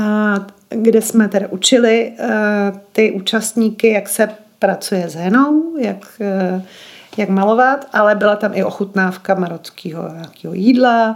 [0.76, 2.28] kde jsme tedy učili eh,
[2.92, 6.22] ty účastníky, jak se pracuje s henou, jak,
[7.18, 11.16] jak malovat, ale byla tam i ochutnávka marockého nějakého jídla,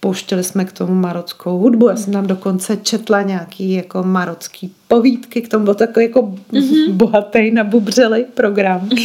[0.00, 1.88] pouštěli jsme k tomu marockou hudbu.
[1.88, 6.92] Já jsem tam dokonce četla nějaký jako marocký povídky, k tomu byl takový jako mm-hmm.
[6.92, 8.88] bohatý, nabubřelý program.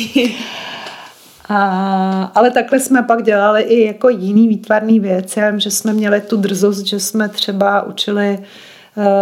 [1.52, 6.38] A, ale takhle jsme pak dělali i jako jiný výtvarný věci, že jsme měli tu
[6.38, 8.46] drzost, že jsme třeba učili uh,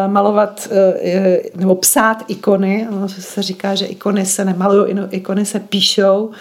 [0.07, 0.77] malovat uh,
[1.55, 2.87] nebo psát ikony.
[2.91, 6.25] Ono se říká, že ikony se nemalují, ikony se píšou.
[6.25, 6.31] Uh,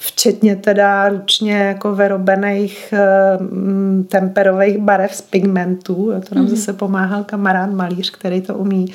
[0.00, 2.94] včetně teda ručně jako vyrobených
[3.40, 6.12] uh, temperových barev z pigmentů.
[6.28, 6.50] To nám mm.
[6.50, 8.86] zase pomáhal kamarád malíř, který to umí.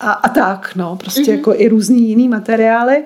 [0.00, 1.36] A, a tak, no, prostě mm-hmm.
[1.36, 3.04] jako i různý jiný materiály.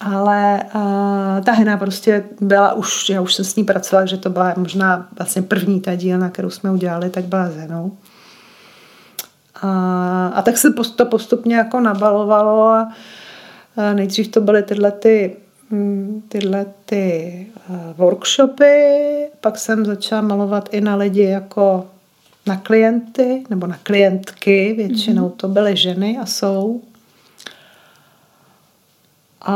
[0.00, 4.30] Ale uh, ta hena prostě byla už, já už jsem s ní pracovala, že to
[4.30, 7.92] byla možná vlastně první ta dílna, kterou jsme udělali, tak byla s henou.
[9.62, 12.88] A, a tak se to postupně jako nabalovalo a
[13.92, 15.36] Nejdřív to byly tyhle ty,
[15.70, 17.46] mm, tyhle ty
[17.96, 18.74] workshopy,
[19.40, 21.86] pak jsem začala malovat i na lidi jako
[22.46, 26.80] na klienty nebo na klientky, většinou to byly ženy a jsou.
[29.42, 29.52] A,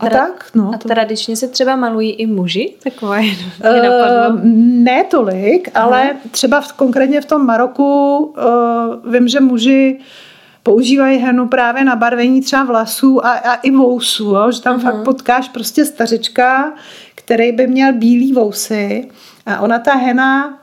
[0.00, 0.70] a, tra- tak, no.
[0.74, 2.74] A to- tradičně se třeba malují i muži?
[2.82, 4.40] Takové mě Eh, napadlo.
[4.84, 9.98] ne tolik, ale třeba v, konkrétně v tom Maroku uh, vím, že muži
[10.62, 14.52] používají henu právě na barvení třeba vlasů a, a i vousů, jo?
[14.52, 16.72] že tam fakt potkáš prostě stařečka,
[17.14, 19.08] který by měl bílý vousy
[19.46, 20.58] a ona ta hena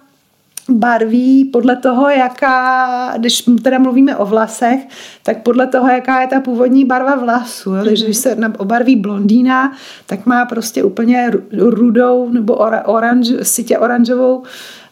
[0.69, 4.87] barví podle toho, jaká, když teda mluvíme o vlasech,
[5.23, 7.73] tak podle toho, jaká je ta původní barva vlasů.
[7.73, 7.83] Jo?
[7.85, 9.73] Takže když se obarví blondýna,
[10.05, 14.43] tak má prostě úplně ru- rudou nebo ora, oranž, sitě oranžovou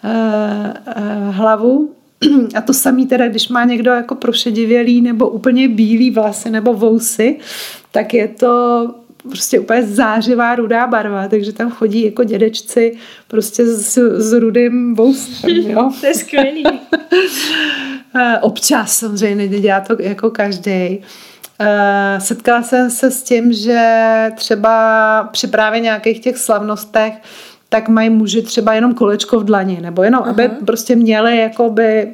[0.03, 1.91] eh, eh, hlavu.
[2.55, 7.39] A to samý teda, když má někdo jako prošedivělý nebo úplně bílý vlasy nebo vousy,
[7.91, 8.85] tak je to
[9.29, 15.49] prostě úplně zářivá rudá barva, takže tam chodí jako dědečci prostě s, s rudým vousem,
[15.49, 15.91] jo.
[16.01, 16.63] To je skvělý.
[18.15, 21.01] Eh, Občas samozřejmě, nedělá to jako každý.
[22.17, 23.81] Setkala jsem se s tím, že
[24.35, 27.13] třeba při právě nějakých těch slavnostech
[27.69, 32.13] tak mají muži třeba jenom kolečko v dlani, nebo jenom, aby prostě měli jakoby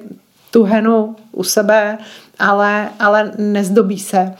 [0.52, 1.98] tu henu u sebe,
[2.39, 4.34] ale, ale nezdobí se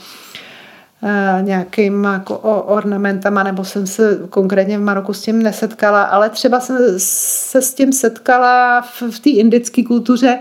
[1.04, 6.60] eh, nějakým jako ornamentama, nebo jsem se konkrétně v Maroku s tím nesetkala, ale třeba
[6.60, 10.40] jsem se s tím setkala v, v té indické kultuře,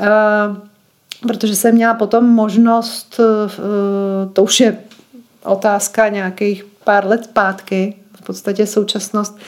[0.00, 0.06] eh,
[1.26, 4.78] protože jsem měla potom možnost, eh, to už je
[5.44, 9.38] otázka nějakých pár let zpátky, v podstatě současnost,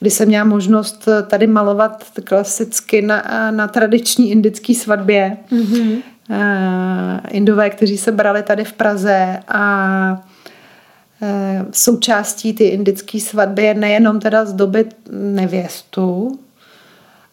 [0.00, 5.36] kdy jsem měla možnost tady malovat klasicky na, na tradiční indické svatbě.
[5.52, 6.02] Mm-hmm.
[7.28, 10.24] Indové, kteří se brali tady v Praze a
[11.22, 16.38] eh, součástí ty indické svatby je nejenom teda zdobit nevěstu,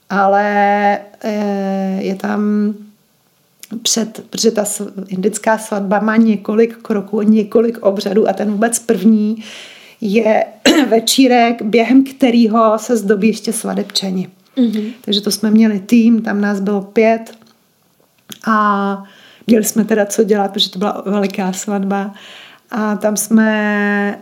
[0.10, 2.74] ale eh, je tam
[3.82, 4.66] před, protože ta
[5.08, 9.44] indická svatba má několik kroků, několik obřadů a ten vůbec první
[10.02, 10.46] je
[10.90, 14.30] večírek, během kterého se zdobí ještě svadebčeni.
[14.58, 14.92] Mm-hmm.
[15.02, 17.43] Takže to jsme měli tým, tam nás bylo pět
[18.48, 19.04] a
[19.48, 22.14] měli jsme teda co dělat, protože to byla veliká svatba.
[22.72, 24.20] A tam jsme,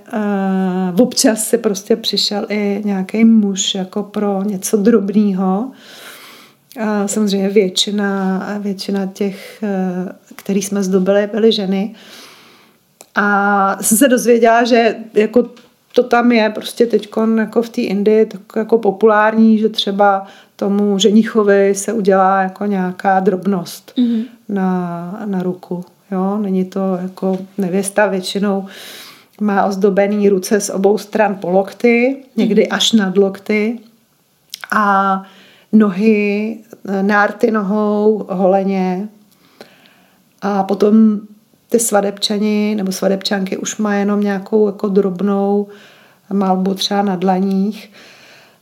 [0.94, 5.72] uh, občas si prostě přišel i nějaký muž jako pro něco drobného.
[6.80, 11.96] A samozřejmě většina, většina těch, eh, který jsme zdobili, byly ženy.
[13.16, 15.50] A jsem se dozvěděla, že jako
[15.94, 20.26] to tam je prostě teď jako v té Indii tak jako populární, že třeba
[20.56, 24.24] tomu ženichovi se udělá jako nějaká drobnost mm-hmm.
[24.50, 25.86] na, na ruku.
[26.12, 26.38] Jo?
[26.38, 28.66] Není to jako nevěsta většinou
[29.42, 33.80] má ozdobený ruce z obou stran po lokty, někdy až nad lokty
[34.72, 35.24] a
[35.72, 36.58] nohy,
[37.02, 39.10] nárty nohou, holeně
[40.42, 41.20] a potom
[41.72, 45.68] ty svadebčani nebo svadebčanky už má jenom nějakou jako drobnou
[46.34, 47.92] malbu třeba na dlaních.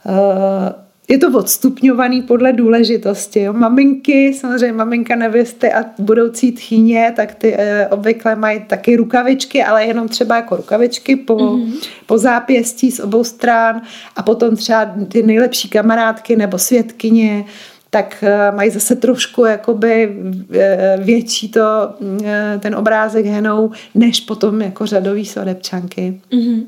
[0.06, 0.74] Eh,
[1.10, 3.42] Je to odstupňovaný podle důležitosti.
[3.42, 3.54] Jo.
[3.54, 9.86] Maminky, samozřejmě maminka nevěsty a budoucí tchýně, tak ty eh, obvykle mají taky rukavičky, ale
[9.86, 11.74] jenom třeba jako rukavičky po, mm-hmm.
[12.06, 13.82] po zápěstí z obou stran
[14.16, 17.46] a potom třeba ty nejlepší kamarádky nebo svědkyně,
[17.90, 20.18] tak eh, mají zase trošku jakoby
[20.54, 21.94] eh, větší to,
[22.26, 26.22] eh, ten obrázek henou, než potom jako řadový svatebčanky.
[26.32, 26.66] Mm-hmm.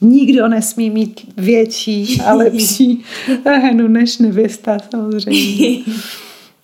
[0.00, 3.04] Nikdo nesmí mít větší a lepší
[3.44, 5.78] henu než nevěsta samozřejmě.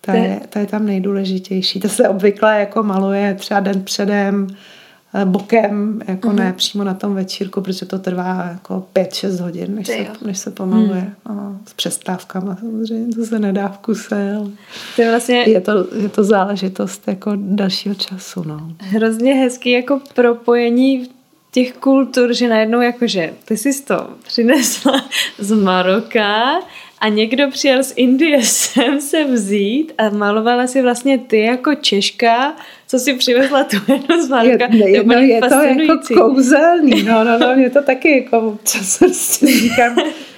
[0.01, 1.79] Ta je, ta je tam nejdůležitější.
[1.79, 4.47] To se obvykle jako maluje třeba den předem,
[5.25, 9.93] bokem, jako ne přímo na tom večírku, protože to trvá jako 5-6 hodin, než, Ty
[9.93, 10.11] se, jo.
[10.25, 11.11] než se pomaluje.
[11.29, 14.49] No, s přestávkama samozřejmě, to se nedá v kuse, ale
[14.95, 18.43] To je vlastně je to, je to záležitost jako dalšího času.
[18.47, 18.71] No.
[18.79, 21.07] hrozně hezký jako propojení
[21.51, 25.05] těch kultur, že najednou jakože ty jsi to přinesla
[25.39, 26.59] z Maroka
[26.99, 32.55] a někdo přijel z Indie sem se vzít a malovala si vlastně ty jako Češka,
[32.87, 34.29] co si přivezla tu jednu z.
[34.41, 38.97] Je, ne, no, je to jako kouzelný, no, no, no, je to taky jako občas
[38.97, 39.95] prostě říkám,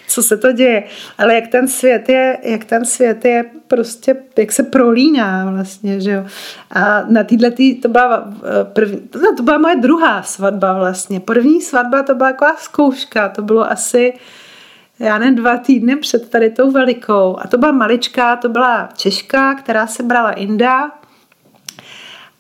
[0.08, 0.84] co se to děje.
[1.18, 6.12] Ale jak ten svět je, jak ten svět je prostě, jak se prolíná vlastně, že
[6.12, 6.26] jo.
[6.72, 11.20] A na téhle tý, to byla eh, první, no, to byla moje druhá svatba vlastně.
[11.20, 14.14] První svatba to byla taková zkouška, to bylo asi
[15.00, 17.38] já nevím, dva týdny před tady tou velikou.
[17.40, 20.92] A to byla maličká, to byla Češka, která se brala Inda,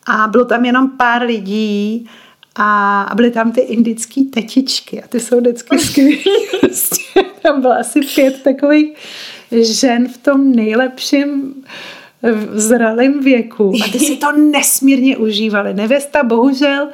[0.06, 2.10] a bylo tam jenom pár lidí
[2.56, 6.18] a, byly tam ty indické tetičky a ty jsou vždycky skvělé.
[6.60, 8.98] Prostě tam bylo asi pět takových
[9.52, 11.54] žen v tom nejlepším
[12.22, 15.74] v zralém věku a ty si to nesmírně užívali.
[15.74, 16.88] Nevěsta bohužel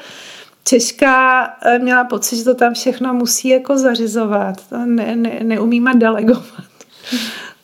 [0.68, 4.56] Češka eh, měla pocit, že to tam všechno musí jako zařizovat.
[4.86, 6.46] Ne, ne, neumíme delegovat.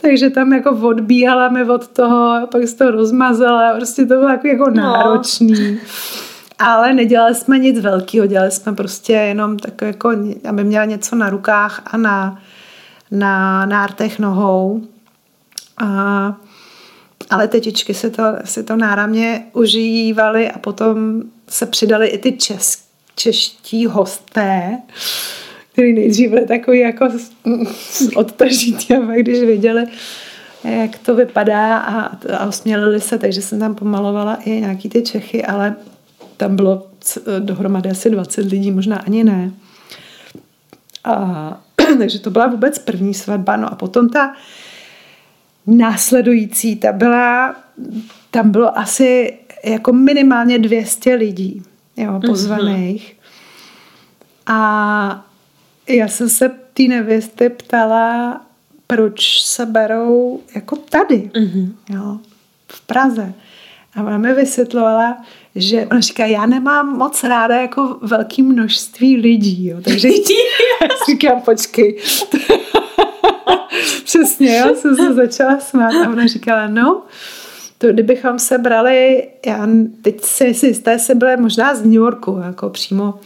[0.02, 4.48] Takže tam jako odbíhala mi od toho, pak se to rozmazala, prostě to bylo jako,
[4.48, 4.76] jako no.
[4.76, 5.80] náročný.
[6.60, 10.12] Ale nedělali jsme nic velkého, dělali jsme prostě jenom tak jako,
[10.50, 12.42] aby měla něco na rukách a na,
[13.12, 14.82] na nártech nohou.
[15.78, 16.36] A,
[17.30, 22.80] ale tetičky si to, si to náramně užívaly a potom se přidali i ty česk,
[23.16, 24.78] čeští hosté,
[25.72, 27.08] který nejdřív byli takový jako
[28.16, 29.84] odtažitý když viděli,
[30.64, 35.46] jak to vypadá a, a osmělili se, takže jsem tam pomalovala i nějaký ty Čechy,
[35.46, 35.76] ale
[36.38, 36.88] tam bylo
[37.40, 39.52] dohromady asi 20 lidí, možná ani ne.
[41.04, 41.62] A,
[41.98, 43.58] takže to byla vůbec první svatba.
[43.58, 44.34] No a potom ta
[45.68, 47.56] následující, ta byla,
[48.32, 51.64] tam bylo asi jako minimálně 200 lidí
[51.98, 52.22] jo, mhm.
[52.22, 53.14] pozvaných.
[53.14, 54.54] Mm-hmm.
[54.54, 55.31] A
[55.96, 58.42] já jsem se té nevěsty ptala,
[58.88, 61.70] proč se berou jako tady, mm-hmm.
[61.90, 62.20] jo,
[62.68, 63.34] v Praze.
[63.96, 65.18] A ona mi vysvětlovala,
[65.56, 70.10] že ona říká, já nemám moc ráda jako velké množství lidí, jo, takže
[71.10, 72.00] říkám, počkej.
[74.04, 77.02] Přesně, jo, jsem se začala smát a ona říkala, no,
[77.78, 79.68] to kdybychom se brali, já
[80.02, 83.20] teď si, si jisté se byly možná z New Yorku, jako přímo,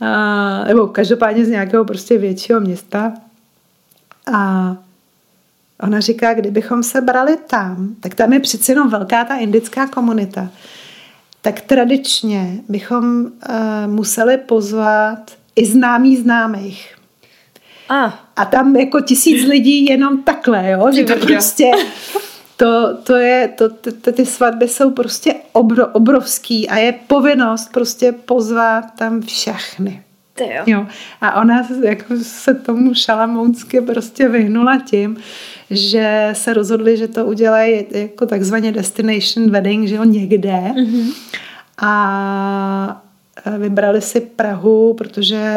[0.00, 3.12] a, nebo každopádně z nějakého prostě většího města.
[4.32, 4.76] A
[5.82, 10.48] ona říká, kdybychom se brali tam, tak tam je přeci jenom velká ta indická komunita,
[11.42, 13.30] tak tradičně bychom uh,
[13.86, 15.18] museli pozvat
[15.56, 16.96] i známý známých.
[17.88, 18.10] Ah.
[18.36, 20.92] A tam jako tisíc lidí jenom takhle, jo?
[20.94, 21.70] že to prostě
[22.60, 28.12] to, to je, to, ty, ty svatby jsou prostě obro, obrovský a je povinnost prostě
[28.12, 30.02] pozvat tam všechny.
[30.40, 30.62] Jo.
[30.66, 30.86] jo.
[31.20, 35.16] A ona jako se tomu šalamounsky prostě vyhnula tím,
[35.70, 40.60] že se rozhodli, že to udělají jako takzvaně destination wedding, že jo, někde.
[40.74, 41.12] Mm-hmm.
[41.82, 43.02] A
[43.58, 45.52] vybrali si Prahu, protože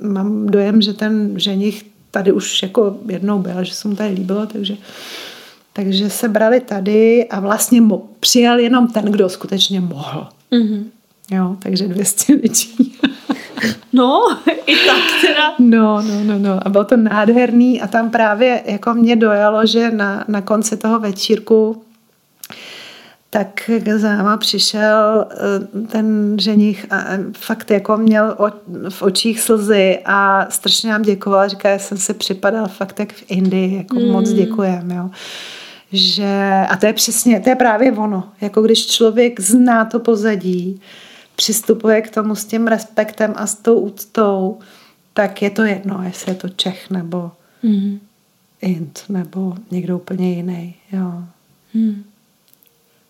[0.00, 4.46] mám dojem, že ten ženich tady už jako jednou byl, že se mu tady líbilo,
[4.46, 4.76] takže
[5.78, 10.28] takže se brali tady a vlastně mo- přijel jenom ten, kdo skutečně mohl.
[10.52, 10.84] Mm-hmm.
[11.30, 12.98] Jo, takže 200 lidí.
[13.92, 15.54] No, i tak teda.
[15.58, 16.66] No, no, no, no.
[16.66, 21.00] A bylo to nádherný a tam právě jako mě dojalo, že na, na konci toho
[21.00, 21.82] večírku
[23.30, 27.04] tak za náma přišel eh, ten ženich a
[27.36, 28.36] fakt jako měl
[28.88, 33.24] v očích slzy a strašně nám děkoval, říká, já jsem se připadal fakt jak v
[33.28, 34.08] Indii, jako mm.
[34.10, 35.10] moc děkujem, jo
[35.92, 40.80] že, a to je přesně, to je právě ono, jako když člověk zná to pozadí,
[41.36, 44.58] přistupuje k tomu s tím respektem a s tou úctou,
[45.12, 47.30] tak je to jedno, jestli je to Čech nebo
[47.62, 48.00] mm.
[48.60, 50.74] Int nebo někdo úplně jiný.
[50.92, 51.24] Jo.
[51.74, 52.04] Mm.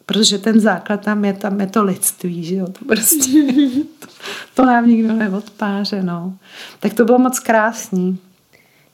[0.06, 3.30] Protože ten základ tam je, tam je to lidství, že jo, to prostě,
[3.98, 4.06] to,
[4.54, 6.34] to nám nikdo neodpáře, no.
[6.80, 8.18] Tak to bylo moc krásný.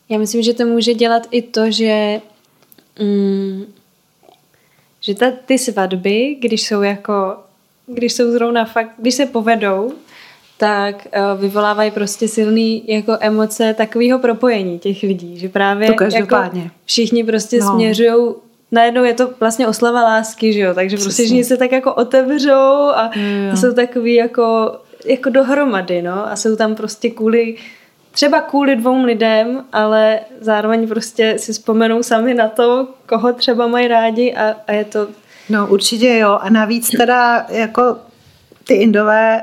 [0.09, 2.21] Já myslím, že to může dělat i to, že
[3.01, 3.65] mm,
[5.01, 7.37] že ta, ty svatby, když jsou jako,
[7.87, 9.93] když jsou zrovna fakt, když se povedou,
[10.59, 16.37] tak uh, vyvolávají prostě silný jako emoce takového propojení těch lidí, že právě to jako
[16.85, 17.73] všichni prostě no.
[17.73, 18.35] směřují
[18.75, 22.91] najednou je to vlastně oslava lásky, že jo, takže prostě všichni se tak jako otevřou
[22.95, 23.11] a,
[23.53, 27.57] a jsou takový jako, jako dohromady, no, a jsou tam prostě kvůli
[28.15, 33.89] třeba kvůli dvou lidem, ale zároveň prostě si vzpomenou sami na to, koho třeba mají
[33.89, 35.09] rádi a, a je to...
[35.49, 37.97] No určitě jo a navíc teda jako
[38.67, 39.43] ty indové,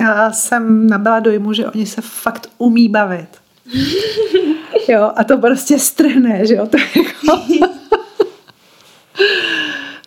[0.00, 3.28] já jsem nabyla dojmu, že oni se fakt umí bavit.
[4.88, 7.42] jo a to prostě strhne, že jo, to jako...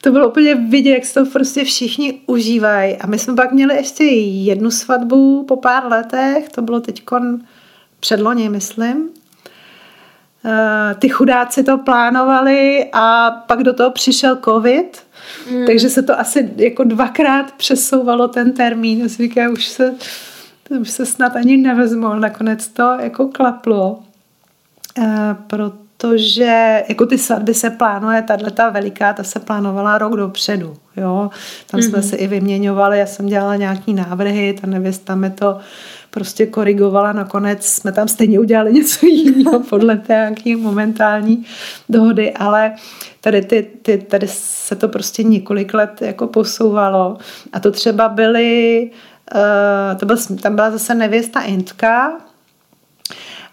[0.02, 2.96] to bylo úplně vidět, jak se to prostě všichni užívají.
[2.96, 7.40] A my jsme pak měli ještě jednu svatbu po pár letech, to bylo teďkon
[8.06, 9.10] předloni, myslím.
[10.46, 15.04] Eh, ty chudáci to plánovali a pak do toho přišel covid,
[15.52, 15.66] mm.
[15.66, 19.10] takže se to asi jako dvakrát přesouvalo ten termín.
[19.10, 19.94] Říkám, už se,
[20.80, 24.00] už se snad ani nevezmu, nakonec to jako klaplo.
[24.98, 30.78] E, protože jako ty svatby se plánuje, tahle ta veliká, ta se plánovala rok dopředu,
[30.98, 31.30] jo.
[31.72, 31.90] Tam mm-hmm.
[31.90, 35.60] jsme se i vyměňovali, já jsem dělala nějaký návrhy, ta nevěsta mi to
[36.16, 37.14] prostě korigovala.
[37.14, 41.46] Nakonec jsme tam stejně udělali něco jiného podle té nějaké momentální
[41.90, 42.74] dohody, ale
[43.22, 47.18] tady, ty, ty, tady se to prostě několik let jako posouvalo.
[47.54, 48.92] A to třeba byly,
[49.36, 52.12] uh, to byl, tam byla zase nevěsta Intka,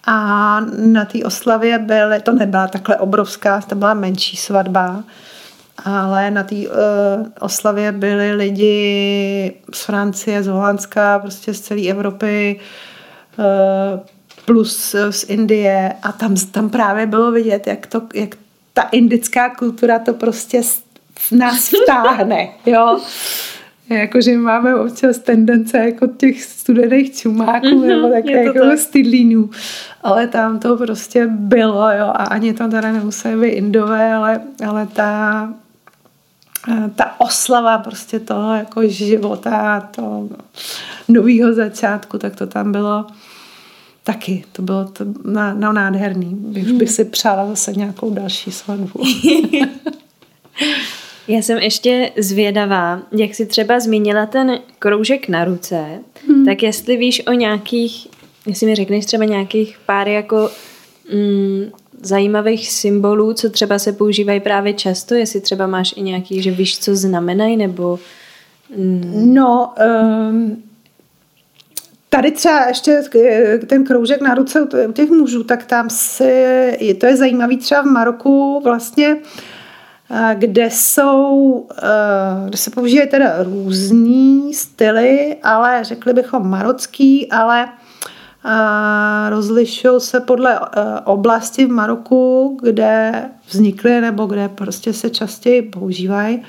[0.06, 5.04] a na té oslavě byly, to nebyla takhle obrovská, to byla menší svatba,
[5.84, 6.66] ale na té uh,
[7.40, 12.60] oslavě byli lidi z Francie, z Holandska, prostě z celé Evropy,
[13.38, 14.00] uh,
[14.44, 18.36] plus z Indie a tam, tam právě bylo vidět, jak, to, jak
[18.72, 20.62] ta indická kultura to prostě
[21.30, 23.00] nás vtáhne, jo.
[23.88, 28.78] Jakože máme občas tendence jako těch studených čumáků mm-hmm, nebo také jako tak.
[28.78, 29.50] stydlínů.
[30.02, 32.06] Ale tam to prostě bylo, jo.
[32.06, 35.48] A ani to teda nemuseli být indové, ale, ale ta
[36.68, 40.28] Eh, ta oslava prostě toho jako života, to
[41.08, 43.06] nového začátku, tak to tam bylo
[44.04, 44.44] taky.
[44.52, 46.34] To bylo to na, na nádherný.
[46.62, 49.02] Už bych si přála zase nějakou další svatbu.
[51.28, 55.84] Já jsem ještě zvědavá, jak jsi třeba zmínila ten kroužek na ruce,
[56.28, 56.44] hmm.
[56.44, 58.08] tak jestli víš o nějakých,
[58.46, 60.50] jestli mi řekneš třeba nějakých pár jako
[61.12, 61.70] mm,
[62.02, 66.78] zajímavých symbolů, co třeba se používají právě často, jestli třeba máš i nějaký, že víš,
[66.78, 67.98] co znamenají, nebo...
[68.76, 69.34] Mm.
[69.34, 69.74] No,
[70.30, 70.62] um,
[72.08, 73.02] tady třeba ještě
[73.66, 77.86] ten kroužek na ruce u těch mužů, tak tam se, to je zajímavý třeba v
[77.86, 79.16] Maroku vlastně,
[80.34, 81.66] kde jsou,
[82.44, 87.68] kde se používají teda různý styly, ale řekli bychom marocký, ale
[89.28, 90.60] rozlišují se podle e,
[91.04, 96.42] oblasti v Maroku, kde vznikly nebo kde prostě se častěji používají.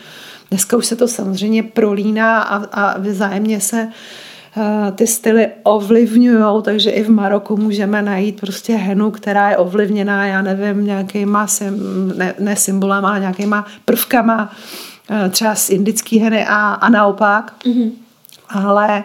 [0.50, 3.88] Dneska už se to samozřejmě prolíná a, a vzájemně se
[4.96, 10.42] ty styly ovlivňují, takže i v Maroku můžeme najít prostě henu, která je ovlivněná, já
[10.42, 11.48] nevím, nějakýma,
[12.16, 14.52] ne, ne symbolama, ale nějakýma prvkama,
[15.26, 17.54] e, třeba z indické heny a, a naopak.
[17.66, 17.92] Mm-hmm.
[18.50, 19.04] Ale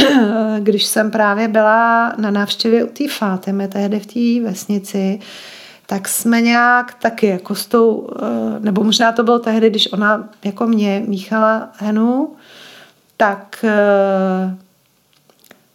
[0.58, 5.18] když jsem právě byla na návštěvě u té Fátemy, tehdy v té vesnici,
[5.86, 10.28] tak jsme nějak taky jako s tou, eh, nebo možná to bylo tehdy, když ona
[10.44, 12.28] jako mě míchala henu,
[13.20, 14.56] tak eh,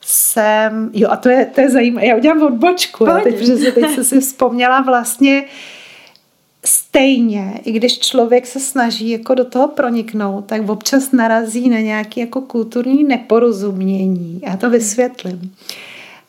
[0.02, 3.92] jsem, jo a to je, to je zajímavé, já udělám odbočku, jo, teď, protože teď
[3.96, 5.44] jsem si vzpomněla vlastně,
[6.66, 12.22] stejně, i když člověk se snaží jako do toho proniknout, tak občas narazí na nějaké
[12.22, 14.42] jako kulturní neporozumění.
[14.48, 15.56] Já to vysvětlím.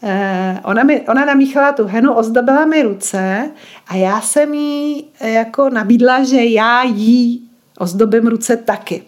[0.03, 3.51] Eh, ona, mi, ona namíchala tu henu, ozdobila mi ruce
[3.87, 7.49] a já jsem jí jako nabídla, že já jí
[7.79, 9.03] ozdobím ruce taky.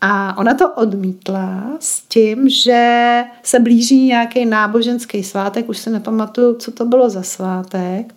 [0.00, 6.54] A ona to odmítla s tím, že se blíží nějaký náboženský svátek, už se nepamatuju,
[6.54, 8.14] co to bylo za svátek.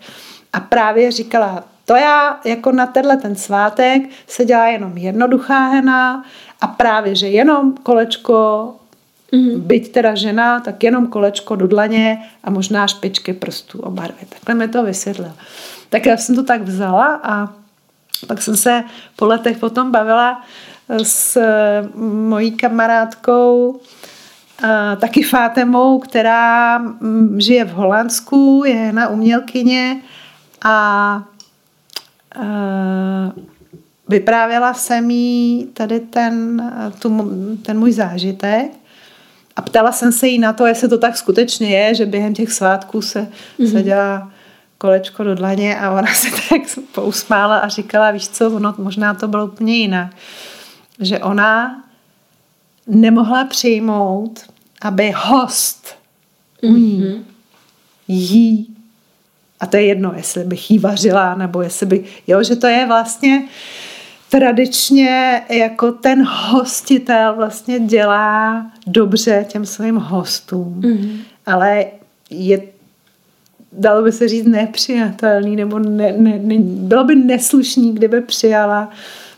[0.53, 6.23] A právě říkala, to já jako na tenhle ten svátek se dělá jenom jednoduchá hena
[6.61, 8.73] a právě, že jenom kolečko,
[9.33, 9.59] mm-hmm.
[9.59, 14.25] byť teda žena, tak jenom kolečko do dlaně a možná špičky prstů o barvě.
[14.29, 15.33] Takhle mi to vysvětlila.
[15.89, 17.53] Tak já jsem to tak vzala a
[18.27, 18.83] pak jsem se
[19.15, 20.41] po letech potom bavila
[21.03, 21.41] s
[21.95, 23.79] mojí kamarádkou,
[24.99, 30.01] taky Fátemou, která mm, žije v Holandsku, je na umělkyně
[30.65, 31.23] a
[34.09, 36.63] vyprávěla jsem jí tady ten,
[36.99, 37.31] tu,
[37.61, 38.71] ten můj zážitek
[39.55, 42.51] a ptala jsem se jí na to, jestli to tak skutečně je, že během těch
[42.51, 43.27] svátků se,
[43.59, 43.71] mm-hmm.
[43.71, 44.31] se dělá
[44.77, 46.61] kolečko do dlaně a ona se tak
[46.91, 50.15] pousmála a říkala, víš co, ono, možná to bylo úplně jinak.
[50.99, 51.83] Že ona
[52.87, 54.39] nemohla přijmout,
[54.81, 55.95] aby host
[56.63, 57.23] mm-hmm.
[58.07, 58.73] jí
[59.59, 62.85] a to je jedno, jestli bych jí vařila, nebo jestli by, jo, že to je
[62.85, 63.47] vlastně
[64.29, 71.17] tradičně jako ten hostitel vlastně dělá dobře těm svým hostům, mm-hmm.
[71.45, 71.85] ale
[72.29, 72.61] je
[73.71, 78.89] dalo by se říct nepřijatelný, nebo ne, ne, ne, bylo by neslušný, kdyby přijala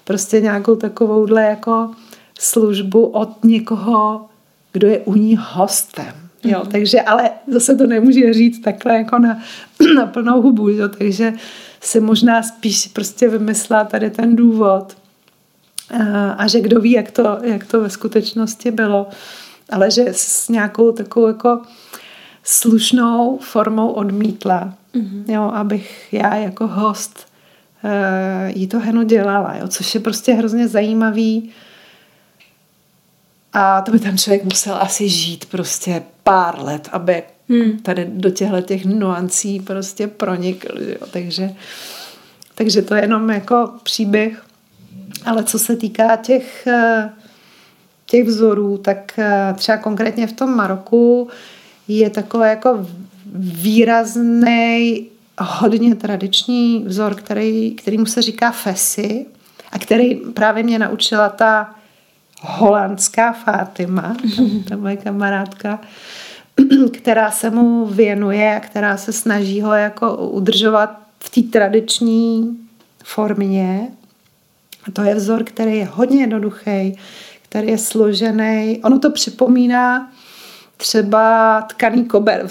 [0.06, 1.92] prostě nějakou takovouhle jako
[2.40, 4.26] službu od někoho,
[4.74, 6.14] kdo je u ní hostem.
[6.44, 6.72] Jo, mm.
[6.72, 9.40] takže, ale zase to nemůže říct takhle jako na,
[9.96, 11.34] na plnou hubu, jo, takže
[11.82, 14.98] si možná spíš prostě vymyslela tady ten důvod
[16.00, 19.08] a, a že kdo ví, jak to, jak to ve skutečnosti bylo,
[19.70, 21.62] ale že s nějakou takovou jako
[22.44, 25.34] slušnou formou odmítla, mm-hmm.
[25.34, 27.28] jo, abych já jako host
[28.48, 31.52] jí to henu dělala, jo, což je prostě hrozně zajímavý
[33.58, 37.80] a to by ten člověk musel asi žít prostě pár let, aby hmm.
[37.80, 40.82] tady do těchto těch nuancí prostě pronikl.
[40.82, 41.08] Jo.
[41.12, 41.56] Takže,
[42.56, 44.46] takže to je jenom jako příběh.
[45.26, 47.10] Ale co se týká těch, eh,
[48.06, 51.30] těch vzorů, tak eh, třeba konkrétně v tom Maroku
[51.88, 52.88] je takové jako
[53.36, 55.08] výrazný,
[55.40, 59.26] hodně tradiční vzor, který, kterýmu se říká Fesi
[59.72, 61.76] a který právě mě naučila ta
[62.42, 64.16] holandská Fátima,
[64.70, 65.80] ta moje kamarádka,
[66.94, 72.58] která se mu věnuje a která se snaží ho jako udržovat v té tradiční
[73.04, 73.88] formě.
[74.88, 76.98] A to je vzor, který je hodně jednoduchý,
[77.42, 78.80] který je složený.
[78.84, 80.12] Ono to připomíná
[80.86, 82.48] třeba tkaný kober,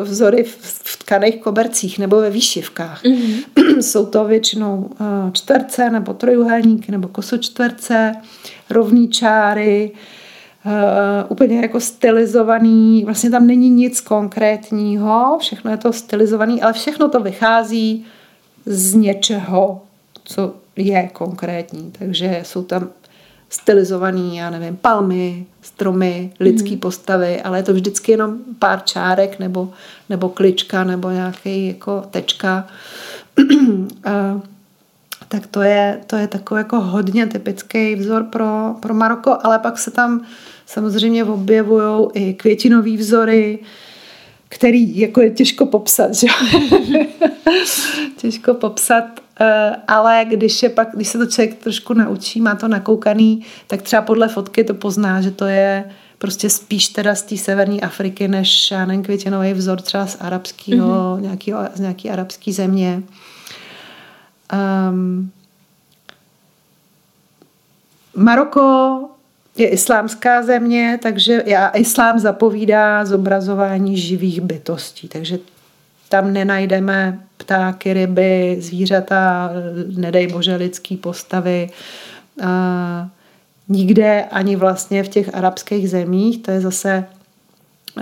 [0.00, 3.04] vzory v tkaných kobercích nebo ve výšivkách.
[3.04, 3.80] Mm-hmm.
[3.80, 8.14] Jsou to většinou eh, čtverce nebo trojuhelníky nebo kosočtverce,
[8.70, 9.90] rovný čáry,
[10.64, 10.72] uh,
[11.28, 17.20] úplně jako stylizovaný, vlastně tam není nic konkrétního, všechno je to stylizovaný, ale všechno to
[17.20, 18.04] vychází
[18.66, 19.82] z něčeho,
[20.24, 21.92] co je konkrétní.
[21.98, 22.88] Takže jsou tam
[23.48, 26.78] stylizovaný, já nevím, palmy, stromy, lidské mm.
[26.78, 29.72] postavy, ale je to vždycky jenom pár čárek nebo,
[30.08, 32.66] nebo klička nebo nějaký jako tečka.
[33.68, 34.40] uh,
[35.28, 39.78] tak to je, to je takový jako hodně typický vzor pro, pro Maroko, ale pak
[39.78, 40.24] se tam
[40.66, 43.58] samozřejmě objevují i květinové vzory,
[44.48, 46.26] který jako je těžko popsat, že?
[48.16, 49.04] těžko popsat,
[49.88, 54.02] ale když, je pak, když se to člověk trošku naučí, má to nakoukaný, tak třeba
[54.02, 55.84] podle fotky to pozná, že to je
[56.18, 61.20] prostě spíš teda z té severní Afriky, než nevím, květinový vzor třeba z arabského, mm-hmm.
[61.20, 63.02] nějaký, z nějaký arabské země.
[64.90, 65.30] Um,
[68.16, 68.98] Maroko
[69.56, 75.38] je islámská země, takže já, islám zapovídá zobrazování živých bytostí, takže
[76.14, 79.50] tam nenajdeme ptáky, ryby, zvířata,
[79.96, 81.70] nedej bože lidský postavy.
[82.42, 83.08] A
[83.68, 87.04] nikde ani vlastně v těch arabských zemích, to je zase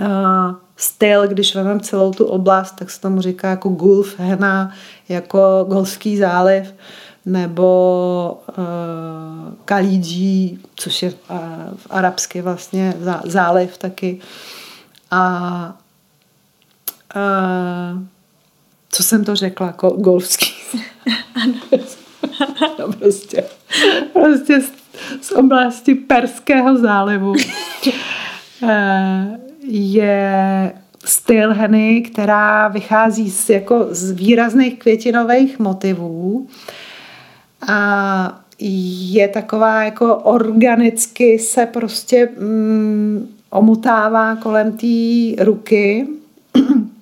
[0.01, 4.71] a, styl, když vezmeme celou tu oblast, tak se tomu říká jako Gulf Hena,
[5.09, 6.73] jako Golfský záliv
[7.25, 11.37] nebo uh, Kalidži, což je uh,
[11.75, 14.19] v arabsky vlastně zá, záliv taky.
[15.11, 15.82] A
[17.15, 18.03] uh,
[18.89, 20.53] co jsem to řekla, golfský.
[22.79, 23.43] no prostě,
[24.13, 24.71] prostě z,
[25.21, 27.31] z oblasti Perského zálivu.
[27.31, 28.69] Uh,
[29.67, 30.73] je
[31.05, 36.47] styl Heny, která vychází z, jako z výrazných květinových motivů.
[37.67, 46.07] A je taková jako organicky se prostě mm, omutává kolem té ruky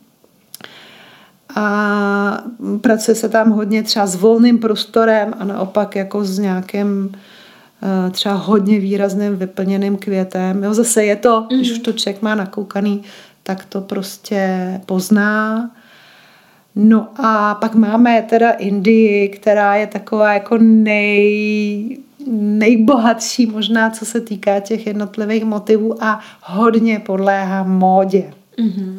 [1.56, 2.44] a
[2.82, 8.36] pracuje se tam hodně třeba s volným prostorem a naopak jako s nějakým eh, třeba
[8.36, 10.64] hodně výrazným vyplněným květem.
[10.64, 11.56] Jo, zase je to, mm-hmm.
[11.56, 13.04] když už to člověk má nakoukaný,
[13.44, 15.72] tak to prostě pozná.
[16.76, 21.98] No a pak máme teda Indii, která je taková jako nej,
[22.32, 28.34] nejbohatší možná, co se týká těch jednotlivých motivů a hodně podléhá módě.
[28.58, 28.98] Mm-hmm.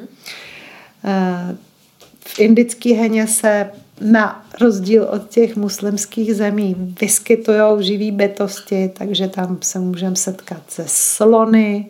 [2.24, 3.70] V indické heně se
[4.00, 10.84] na rozdíl od těch muslimských zemí vyskytují živý bytosti, takže tam se můžeme setkat se
[10.86, 11.86] slony,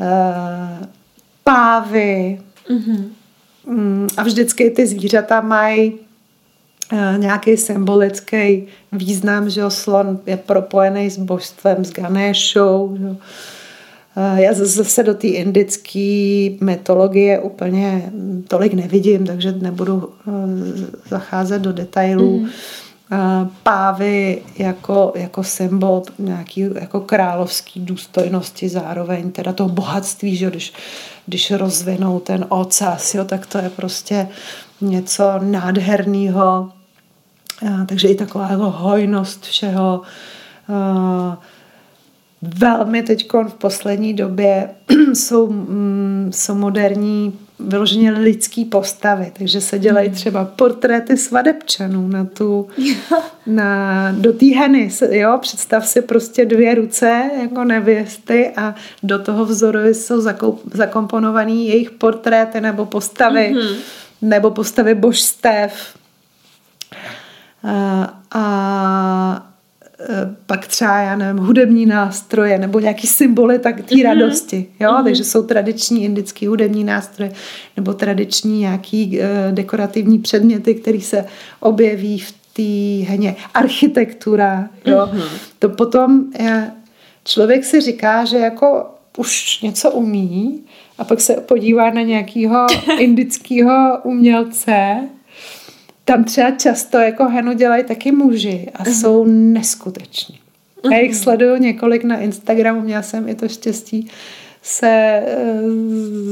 [0.00, 0.86] eh,
[1.44, 2.40] pávy,
[2.70, 3.10] mm-hmm
[3.66, 5.98] Mm, a vždycky ty zvířata mají
[6.92, 12.96] eh, nějaký symbolický význam, že slon je propojený s božstvem, s Ganeshou.
[13.00, 13.16] Že?
[14.20, 18.12] Eh, já zase do té indické mytologie úplně
[18.48, 20.32] tolik nevidím, takže nebudu eh,
[21.08, 22.38] zacházet do detailů.
[22.38, 22.48] Mm.
[23.62, 30.72] Pávy jako, jako symbol nějaký jako královský důstojnosti zároveň, teda toho bohatství, že když
[31.26, 34.28] když rozvinou ten ocas, jo, tak to je prostě
[34.80, 36.72] něco nádherného.
[37.86, 40.02] Takže i taková jako hojnost všeho.
[42.42, 44.70] Velmi teď v poslední době
[45.14, 50.16] jsou, mm, jsou moderní vyloženě lidský postavy, takže se dělají hmm.
[50.16, 52.68] třeba portréty svadebčanů na tu,
[53.46, 59.44] na, do té heny, jo, představ si prostě dvě ruce jako nevěsty a do toho
[59.44, 60.20] vzoru jsou
[60.72, 63.76] zakomponované jejich portréty nebo postavy, mm-hmm.
[64.22, 65.72] nebo postavy božstev.
[67.64, 69.49] A, a
[70.46, 74.04] pak třeba, já nevím, hudební nástroje nebo nějaký symboly tak té mm-hmm.
[74.04, 75.04] radosti, jo, mm-hmm.
[75.04, 77.32] takže jsou tradiční indický hudební nástroje
[77.76, 81.24] nebo tradiční nějaký uh, dekorativní předměty, které se
[81.60, 83.36] objeví v té hně.
[83.54, 85.28] Architektura, jo, mm-hmm.
[85.58, 86.70] to potom je,
[87.24, 88.86] člověk si říká, že jako
[89.16, 90.60] už něco umí
[90.98, 92.66] a pak se podívá na nějakého
[92.98, 94.96] indického umělce
[96.10, 99.00] tam třeba často jako henu dělají taky muži a uh-huh.
[99.00, 100.40] jsou neskuteční.
[100.82, 100.92] Uh-huh.
[100.92, 101.20] Já jich mhm.
[101.20, 104.10] sleduju několik na Instagramu, měla jsem i to štěstí
[104.62, 105.22] se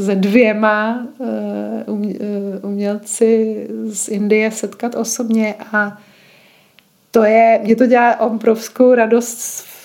[0.05, 5.99] se dvěma eh, eh, umělci z Indie setkat osobně a
[7.11, 9.39] to je, mě to dělá obrovskou radost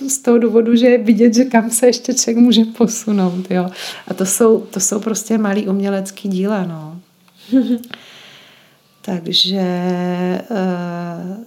[0.09, 3.51] z toho důvodu, že je vidět, že kam se ještě člověk může posunout.
[3.51, 3.69] Jo.
[4.07, 6.63] A to jsou, to jsou prostě malý umělecký díla.
[6.63, 6.99] No.
[9.05, 9.61] Takže
[10.51, 11.43] uh,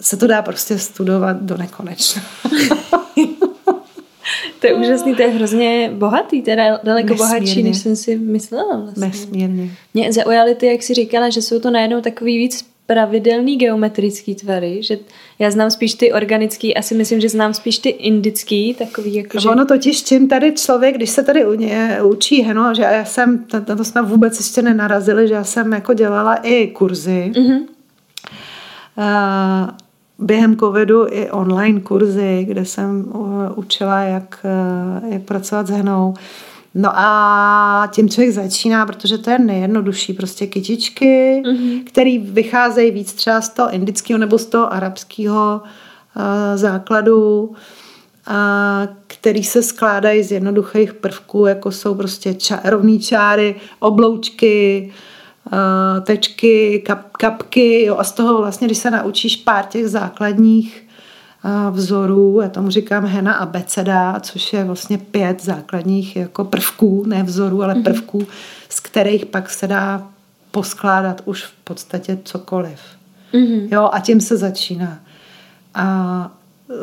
[0.00, 2.22] se to dá prostě studovat do nekonečna.
[4.60, 7.16] to je úžasný, to je hrozně bohatý, teda daleko Nesmírně.
[7.16, 9.06] bohatší, než jsem si myslela vlastně.
[9.06, 9.70] Nesmírně.
[9.94, 14.82] Mě zaujaly ty, jak jsi říkala, že jsou to najednou takový víc pravidelný geometrický tvary,
[14.82, 14.98] že
[15.38, 19.48] já znám spíš ty organický, asi myslím, že znám spíš ty indický, takový jako, že...
[19.48, 21.44] Ono totiž, čím tady člověk, když se tady
[22.02, 25.94] učí heno, že já jsem, to, to jsme vůbec ještě nenarazili, že já jsem jako
[25.94, 27.60] dělala i kurzy, mm-hmm.
[28.96, 29.70] uh,
[30.18, 33.12] během covidu i online kurzy, kde jsem
[33.54, 34.46] učila, jak,
[35.08, 36.14] jak pracovat s henou.
[36.74, 41.84] No a tím člověk začíná, protože to je nejjednodušší, prostě kytičky, mm-hmm.
[41.84, 46.22] které vycházejí víc třeba z toho indického nebo z toho arabského uh,
[46.54, 47.54] základu,
[48.26, 54.92] a který se skládají z jednoduchých prvků, jako jsou prostě ča- rovný čáry, obloučky,
[55.52, 57.84] uh, tečky, kap, kapky.
[57.84, 60.83] Jo, a z toho vlastně, když se naučíš pár těch základních
[61.70, 67.22] vzorů, já tomu říkám hena a beceda, což je vlastně pět základních jako prvků, ne
[67.22, 67.82] vzorů, ale mhm.
[67.82, 68.26] prvků,
[68.68, 70.08] z kterých pak se dá
[70.50, 72.80] poskládat už v podstatě cokoliv.
[73.32, 73.68] Mm-hmm.
[73.72, 74.98] Jo, a tím se začíná.
[75.74, 76.36] A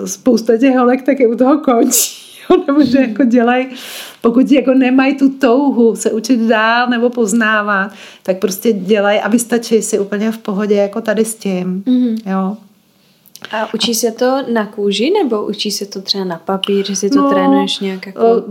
[0.05, 2.22] spousta těch holek taky u toho končí.
[2.49, 3.68] Jo, nebo že jako dělají,
[4.22, 7.91] pokud jako nemají tu touhu se učit dál nebo poznávat,
[8.24, 11.84] tak prostě dělají a vystačí si úplně v pohodě jako tady s tím.
[11.88, 12.32] Mm-hmm.
[12.32, 12.57] Jo.
[13.52, 17.10] A učí se to na kůži nebo učí se to třeba na papír, že si
[17.10, 18.46] to no, trénuješ nějak jako...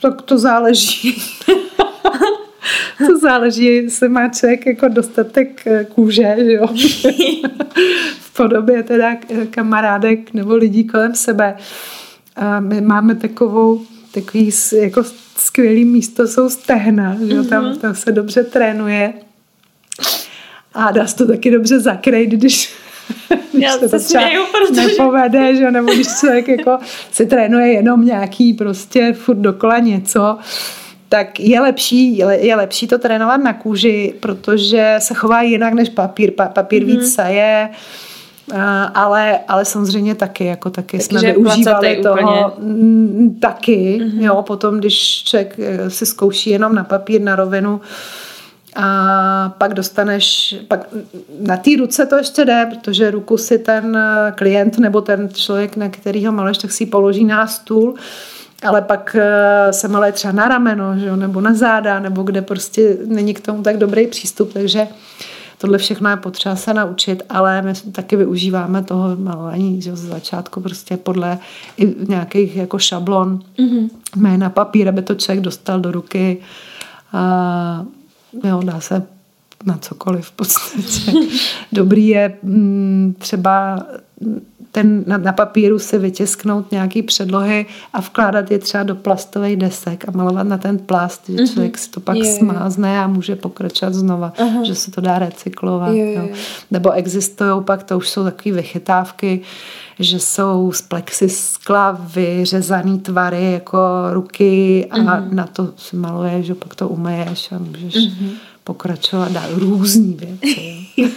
[0.00, 1.22] Tak to záleží.
[3.06, 6.66] to záleží, se má člověk jako dostatek eh, kůže, že jo?
[8.20, 9.16] v podobě teda
[9.50, 11.56] kamarádek nebo lidí kolem sebe.
[12.36, 13.82] A my máme takovou
[14.14, 15.02] takový jako
[15.36, 17.44] skvělý místo jsou stehna, že jo?
[17.44, 17.78] Tam, mm-hmm.
[17.78, 19.12] tam se dobře trénuje
[20.74, 22.74] a dá se to taky dobře zakrýt, když
[23.52, 24.86] Já se, to směju, protože...
[24.86, 25.70] nepovede, že?
[25.70, 26.78] nebo když člověk jako
[27.10, 30.38] si trénuje jenom nějaký prostě furt dokola něco,
[31.08, 36.30] tak je lepší, je lepší to trénovat na kůži, protože se chová jinak než papír.
[36.30, 36.86] Pa, papír mm-hmm.
[36.86, 37.68] víc saje,
[38.94, 43.30] ale, ale samozřejmě taky, jako taky, taky jsme využívali toho úplně.
[43.40, 44.22] taky, mm-hmm.
[44.22, 47.80] jo, potom, když člověk eh, si zkouší jenom na papír, na rovinu,
[48.76, 50.86] a pak dostaneš, pak
[51.40, 53.98] na té ruce to ještě jde, protože ruku si ten
[54.34, 57.94] klient nebo ten člověk, na kterýho maleš, tak si ji položí na stůl,
[58.62, 62.42] ale pak eh, se malé třeba na rameno, že jo, nebo na záda, nebo kde
[62.42, 64.88] prostě není k tomu tak dobrý přístup, takže
[65.58, 70.60] tohle všechno je potřeba se naučit, ale my taky využíváme toho malování že z začátku
[70.60, 71.38] prostě podle
[71.76, 74.38] i nějakých jako šablon, mm-hmm.
[74.38, 76.38] na papír, aby to člověk dostal do ruky.
[77.12, 77.84] A
[78.44, 79.15] jo, dá se
[79.66, 81.12] na cokoliv v podstatě.
[81.72, 83.86] Dobrý je mm, třeba
[84.76, 90.08] ten, na, na papíru si vytisknout nějaký předlohy a vkládat je třeba do plastových desek
[90.08, 91.52] a malovat na ten plast, že mm-hmm.
[91.52, 94.64] člověk si to pak je, smázne a může pokračovat znova, Aha.
[94.64, 95.94] že se to dá recyklovat.
[95.94, 96.28] Je, jo.
[96.70, 99.40] Nebo existují pak, to už jsou takové vychytávky,
[99.98, 103.78] že jsou z plexiskla vyřezaný tvary jako
[104.10, 105.32] ruky a mm-hmm.
[105.32, 108.30] na to si maluješ, že pak to umeješ a můžeš mm-hmm.
[108.66, 110.76] Pokračovat dál různý věci.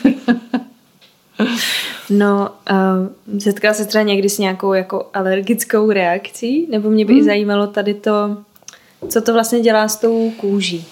[2.10, 6.68] no, uh, setkala se třeba někdy s nějakou jako alergickou reakcí?
[6.70, 7.20] Nebo mě by mm.
[7.20, 8.38] i zajímalo tady to,
[9.10, 10.86] co to vlastně dělá s tou kůží?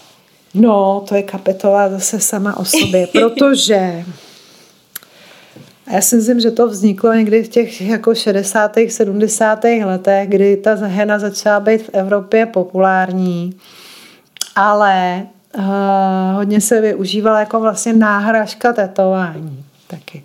[0.54, 4.06] No, to je kapitola zase sama o sobě, protože
[5.88, 8.76] a já si myslím, že to vzniklo někdy v těch jako 60.
[8.90, 9.64] 70.
[9.64, 13.58] letech, kdy ta hena začala být v Evropě populární,
[14.56, 15.64] ale uh,
[16.34, 20.24] hodně se využívala jako vlastně náhražka tetování taky.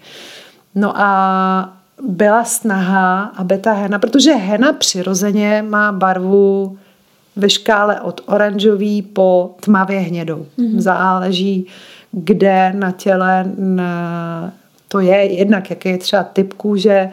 [0.75, 1.77] No a
[2.09, 6.79] byla snaha, aby ta hena, protože hena přirozeně má barvu
[7.37, 10.47] ve škále od oranžový po tmavě hnědou.
[10.59, 10.81] Mm-hmm.
[10.81, 11.67] Záleží,
[12.13, 14.53] kde na těle na,
[14.89, 17.11] to je, jednak jaký je třeba typ kůže,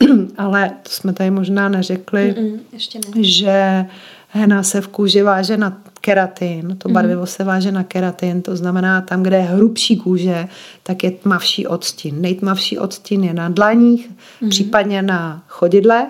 [0.38, 3.24] ale to jsme tady možná neřekli, Mm-mm, ještě ne.
[3.24, 3.86] že
[4.28, 5.76] hena se v kůži váže na
[6.06, 7.26] keratin, to barvivo mm.
[7.26, 10.48] se váže na keratin, to znamená tam, kde je hrubší kůže,
[10.82, 12.20] tak je tmavší odstín.
[12.20, 14.48] Nejtmavší odstín je na dlaních, mm.
[14.48, 16.08] případně na chodidlech,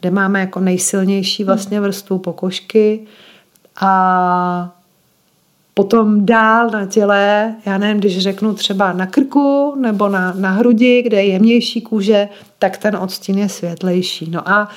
[0.00, 3.00] kde máme jako nejsilnější vlastně vrstvu pokožky
[3.80, 4.74] a
[5.74, 11.02] potom dál na těle, já nevím, když řeknu třeba na krku nebo na, na hrudi,
[11.02, 14.30] kde je jemnější kůže, tak ten odstín je světlejší.
[14.30, 14.68] No a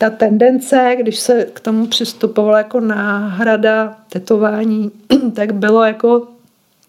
[0.00, 4.90] ta tendence, když se k tomu přistupovalo jako náhrada tetování,
[5.34, 6.28] tak bylo jako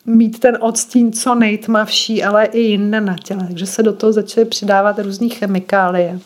[0.05, 3.47] mít ten odstín co nejtmavší, ale i jinde na těle.
[3.47, 6.19] Takže se do toho začaly přidávat různé chemikálie.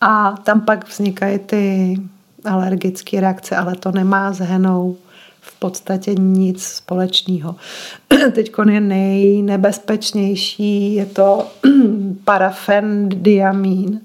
[0.00, 1.96] A tam pak vznikají ty
[2.44, 4.96] alergické reakce, ale to nemá s henou
[5.40, 7.56] v podstatě nic společného.
[8.32, 11.46] Teď je nejnebezpečnější, je to
[12.24, 14.00] parafendiamín,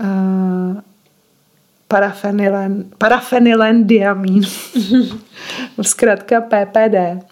[0.00, 0.80] uh,
[1.88, 4.42] parafenilen, parafenilendiamín,
[5.82, 7.24] zkrátka PPD,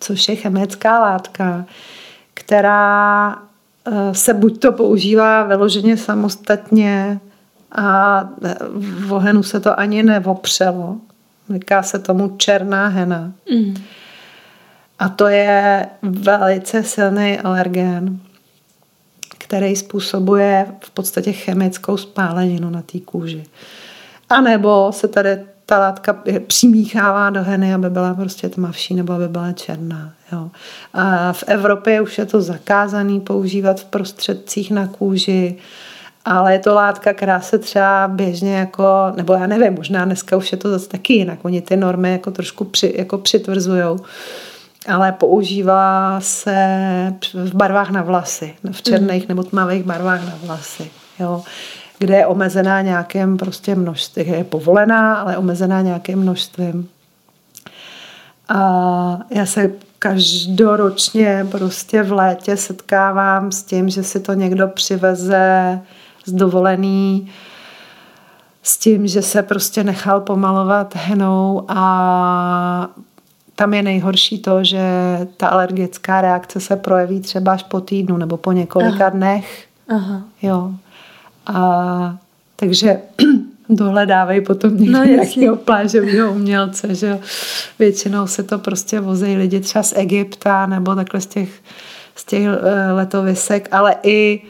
[0.00, 1.64] což je chemická látka,
[2.34, 7.20] která uh, se buď to používá vyloženě samostatně
[7.72, 8.20] a
[9.06, 10.96] v ohenu se to ani nevopřelo.
[11.54, 13.32] Říká se tomu černá hena.
[13.52, 13.74] Mm.
[14.98, 18.20] A to je velice silný alergén
[19.50, 23.44] který způsobuje v podstatě chemickou spáleninu na té kůži.
[24.28, 29.28] A nebo se tady ta látka přimíchává do heny, aby byla prostě tmavší nebo aby
[29.28, 30.12] byla černá.
[30.32, 30.50] Jo.
[30.94, 35.56] A v Evropě už je to zakázané používat v prostředcích na kůži,
[36.24, 38.84] ale je to látka, která se třeba běžně jako,
[39.16, 42.30] nebo já nevím, možná dneska už je to zase taky jinak, oni ty normy jako
[42.30, 43.98] trošku při, jako přitvrzujou
[44.88, 46.56] ale používá se
[47.34, 49.28] v barvách na vlasy, v černých mm.
[49.28, 50.90] nebo tmavých barvách na vlasy.
[51.18, 51.42] Jo
[52.00, 56.88] kde je omezená nějakým prostě množství, je povolená, ale omezená nějakým množstvím.
[58.48, 65.80] A já se každoročně prostě v létě setkávám s tím, že si to někdo přiveze
[66.24, 67.30] z dovolený,
[68.62, 72.88] s tím, že se prostě nechal pomalovat henou a
[73.60, 74.80] tam je nejhorší to, že
[75.36, 79.08] ta alergická reakce se projeví třeba až po týdnu nebo po několika Aha.
[79.08, 79.64] dnech.
[79.88, 80.22] Aha.
[80.42, 80.70] Jo.
[81.46, 82.16] A
[82.56, 82.98] takže
[83.68, 87.18] dohledávají potom někdo no, nějakého plážového umělce, že
[87.78, 91.50] většinou se to prostě vozí lidi třeba z Egypta nebo takhle z těch,
[92.16, 94.42] z těch eh, letovisek, ale i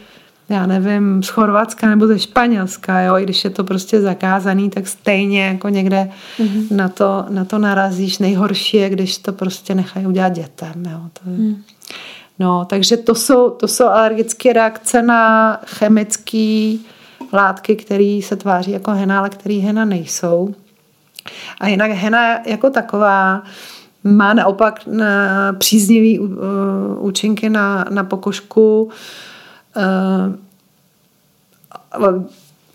[0.51, 4.87] já nevím, z Chorvatska nebo ze Španělska, jo, i když je to prostě zakázaný, tak
[4.87, 6.67] stejně jako někde mm-hmm.
[6.71, 8.19] na, to, na to narazíš.
[8.19, 11.01] Nejhorší je, když to prostě nechají udělat dětem, jo.
[11.13, 11.37] To je...
[11.37, 11.57] mm.
[12.39, 16.73] No, takže to jsou, to jsou alergické reakce na chemické
[17.33, 20.55] látky, které se tváří jako hena, ale které hena nejsou.
[21.61, 23.43] A jinak hena jako taková
[24.05, 26.29] má naopak na příznivý uh,
[26.99, 29.30] účinky na, na pokožku, Eh,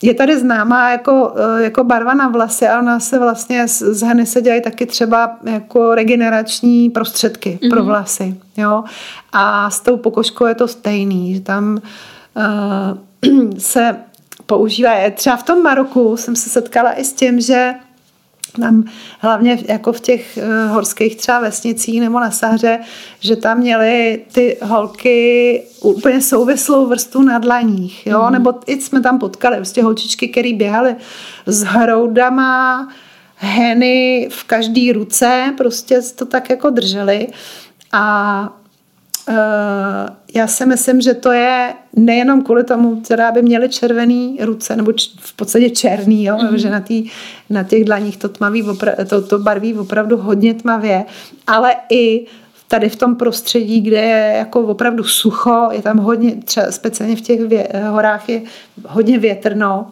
[0.01, 4.25] je tady známá jako, eh, jako barva na vlasy a ona se vlastně z heny
[4.25, 7.69] se dělají taky třeba jako regenerační prostředky mm-hmm.
[7.69, 7.87] pro mhm.
[7.87, 8.37] vlasy.
[8.57, 8.83] Jo?
[9.31, 11.81] A s tou pokožkou je to stejný, že tam
[12.35, 13.95] uh, se
[14.45, 17.73] používá, třeba v tom Maroku jsem se setkala i s tím, že
[18.61, 18.83] tam
[19.19, 22.79] hlavně jako v těch uh, horských třeba vesnicích nebo na Sahře,
[23.19, 28.33] že tam měly ty holky úplně souvislou vrstu na dlaních, jo, mm.
[28.33, 30.95] nebo i jsme tam potkali prostě holčičky, které běhaly
[31.45, 32.87] s hroudama
[33.35, 37.27] heny v každé ruce, prostě to tak jako drželi
[37.91, 38.57] a
[40.35, 44.93] já si myslím, že to je nejenom kvůli tomu, teda by měly červený ruce, nebo
[44.93, 46.35] č- v podstatě černý, jo?
[46.37, 46.55] Mm-hmm.
[46.55, 47.09] že na, tý,
[47.49, 51.05] na těch dlaních to, tmavý opra- to, to barví opravdu hodně tmavě,
[51.47, 52.25] ale i
[52.67, 57.21] tady v tom prostředí, kde je jako opravdu sucho, je tam hodně, třeba speciálně v
[57.21, 58.41] těch vě- horách je
[58.87, 59.91] hodně větrno,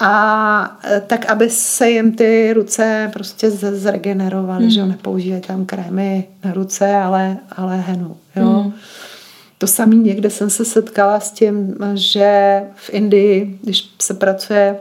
[0.00, 4.70] a e, tak, aby se jim ty ruce prostě zregenerovaly, hmm.
[4.70, 8.16] že nepoužívají tam krémy na ruce, ale, ale henu.
[8.36, 8.48] Jo.
[8.48, 8.72] Hmm.
[9.58, 14.76] To samé někde jsem se setkala s tím, že v Indii, když se pracuje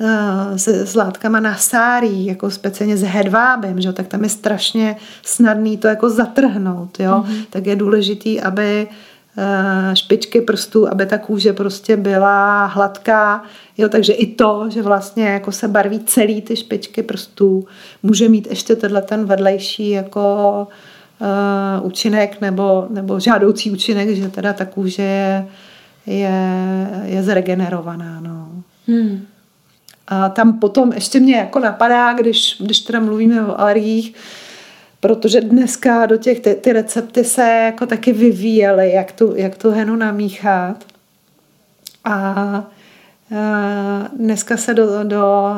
[0.00, 4.96] e, s, s látkama na sárí, jako speciálně s hedvábem, že, tak tam je strašně
[5.22, 7.00] snadný to jako zatrhnout.
[7.00, 7.24] Jo?
[7.26, 7.44] Mm-hmm.
[7.50, 9.09] Tak je důležitý, aby eh,
[9.94, 13.44] špičky prstů, aby ta kůže prostě byla hladká.
[13.78, 17.66] Jo, takže i to, že vlastně jako se barví celý ty špičky prstů,
[18.02, 20.68] může mít ještě tenhle ten vedlejší jako
[21.20, 25.46] uh, účinek nebo, nebo žádoucí účinek, že teda ta kůže je,
[26.06, 26.32] je,
[27.04, 28.20] je zregenerovaná.
[28.20, 28.48] No.
[28.88, 29.26] Hmm.
[30.08, 34.14] A tam potom ještě mě jako napadá, když, když teda mluvíme o alergiích,
[35.00, 39.70] protože dneska do těch ty, ty recepty se jako taky vyvíjely, jak tu, jak tu
[39.70, 40.84] henu namíchat.
[42.04, 42.64] A
[44.16, 45.54] Dneska se do, do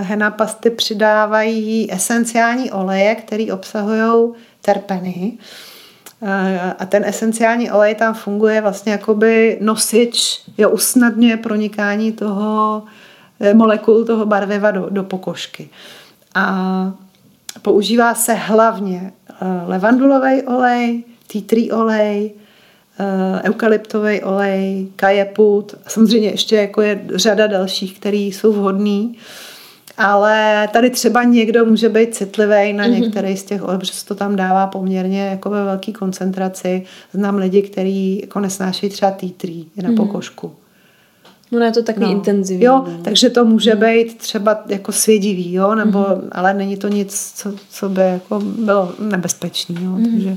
[0.00, 4.32] hena pasty přidávají esenciální oleje, které obsahují
[4.62, 5.38] terpeny.
[6.78, 12.82] A ten esenciální olej tam funguje vlastně jakoby nosič, jo, usnadňuje pronikání toho
[13.40, 15.68] Eh, molekul toho barviva do, do pokožky.
[16.34, 16.92] A
[17.62, 19.34] používá se hlavně eh,
[19.66, 22.30] levandulový olej, tea tree olej,
[23.00, 25.74] eh, eukalyptový olej, kajeput.
[25.86, 29.18] Samozřejmě ještě jako je řada dalších, které jsou vhodný.
[29.98, 33.00] Ale tady třeba někdo může být citlivý na mm-hmm.
[33.00, 36.84] některý z těch olejů, protože to tam dává poměrně jako ve velké koncentraci.
[37.12, 39.96] Znám lidi, kteří jako nesnášejí třeba tea tree na mm-hmm.
[39.96, 40.52] pokožku.
[41.50, 42.12] No je to takový no.
[42.12, 42.64] intenzivní.
[42.64, 43.02] Jo, no.
[43.02, 46.28] takže to může být třeba jako svědivý, jo, nebo, mm.
[46.32, 50.04] ale není to nic, co, co by jako bylo nebezpečný, jo, mm.
[50.04, 50.36] takže,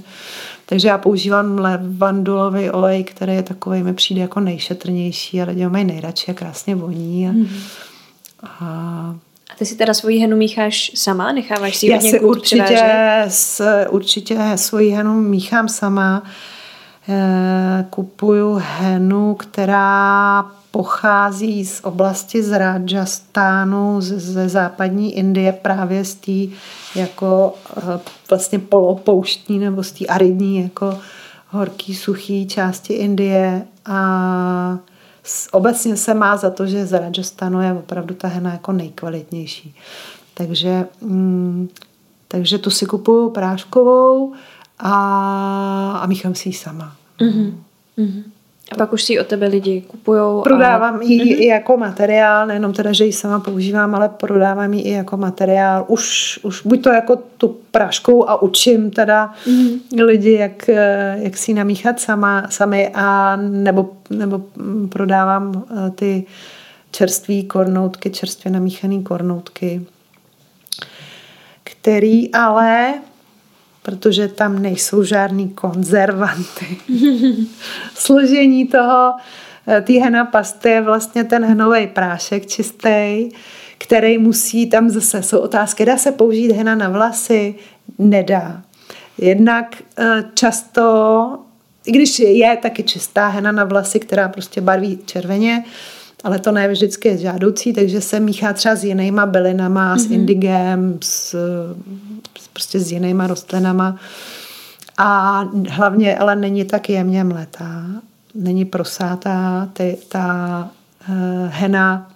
[0.65, 5.69] takže já používám levandulový olej, který je takový, mi přijde jako nejšetrnější a lidi ho
[5.69, 7.47] mají nejradši a krásně voní a, mm.
[8.43, 9.15] a
[9.51, 11.31] a ty si teda svoji henu mícháš sama?
[11.31, 12.79] Necháváš si ji Já si určitě,
[13.27, 16.23] s, určitě svoji henu míchám sama.
[17.11, 26.55] E, kupuju henu, která pochází z oblasti z Rajastánu, ze západní Indie, právě z té
[26.95, 27.99] jako eh,
[28.29, 30.97] vlastně polopouštní nebo z té aridní jako
[31.49, 34.77] horký, suchý části Indie a
[35.51, 39.75] obecně se má za to, že z Rajastánu je opravdu ta hena jako nejkvalitnější.
[40.33, 41.69] Takže, mm,
[42.27, 44.33] takže tu si kupuju práškovou
[44.79, 44.91] a,
[46.01, 47.00] a míchám si ji sama.
[47.21, 47.63] Mm-hmm.
[47.97, 48.23] Mm-hmm.
[48.71, 50.43] A pak už si od tebe lidi kupují.
[50.43, 51.01] Prodávám a...
[51.01, 51.41] ji mm-hmm.
[51.41, 55.85] i jako materiál, nejenom teda, že ji sama používám, ale prodávám ji i jako materiál.
[55.87, 60.03] Už, už buď to jako tu práškou a učím teda mm-hmm.
[60.03, 60.69] lidi, jak,
[61.15, 64.41] jak si ji namíchat sama, sami a nebo, nebo
[64.89, 66.25] prodávám eh, ty
[66.91, 69.85] čerstvé kornoutky, čerstvě namíchané kornoutky,
[71.63, 72.93] který ale
[73.81, 76.77] protože tam nejsou žádný konzervanty.
[77.95, 79.13] Složení toho,
[79.67, 83.29] eh, té hena pasty je vlastně ten hnový prášek čistý,
[83.77, 87.55] který musí, tam zase jsou otázky, dá se použít hena na vlasy?
[87.97, 88.61] Nedá.
[89.17, 91.37] Jednak eh, často,
[91.85, 95.63] i když je taky čistá hena na vlasy, která prostě barví červeně,
[96.23, 99.99] ale to ne vždycky je žádoucí, takže se míchá třeba s jinýma bylinama, mm-hmm.
[99.99, 100.13] s mhm.
[100.13, 101.35] indigem, s,
[102.53, 103.97] prostě s jinýma rostlinama.
[104.97, 107.85] A hlavně ale není tak jemně mletá,
[108.35, 110.69] není prosátá, ty, ta
[111.09, 111.15] uh,
[111.49, 112.11] hena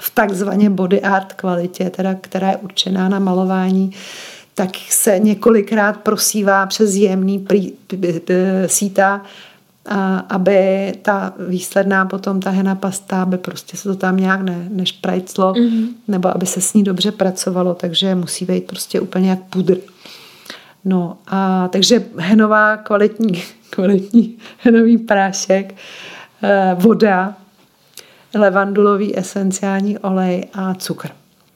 [0.00, 3.92] v takzvaně body art kvalitě, teda, která je určená na malování,
[4.54, 7.72] tak se několikrát prosívá přes jemný prý,
[8.66, 9.22] síta
[9.88, 14.66] a aby ta výsledná potom ta hena pasta, aby prostě se to tam nějak ne,
[14.70, 15.88] nešprajclo, mm-hmm.
[16.08, 19.76] nebo aby se s ní dobře pracovalo, takže musí být prostě úplně jak pudr.
[20.84, 25.74] No a takže henová kvalitní, kvalitní henový prášek,
[26.42, 27.34] eh, voda,
[28.34, 31.08] levandulový esenciální olej a cukr.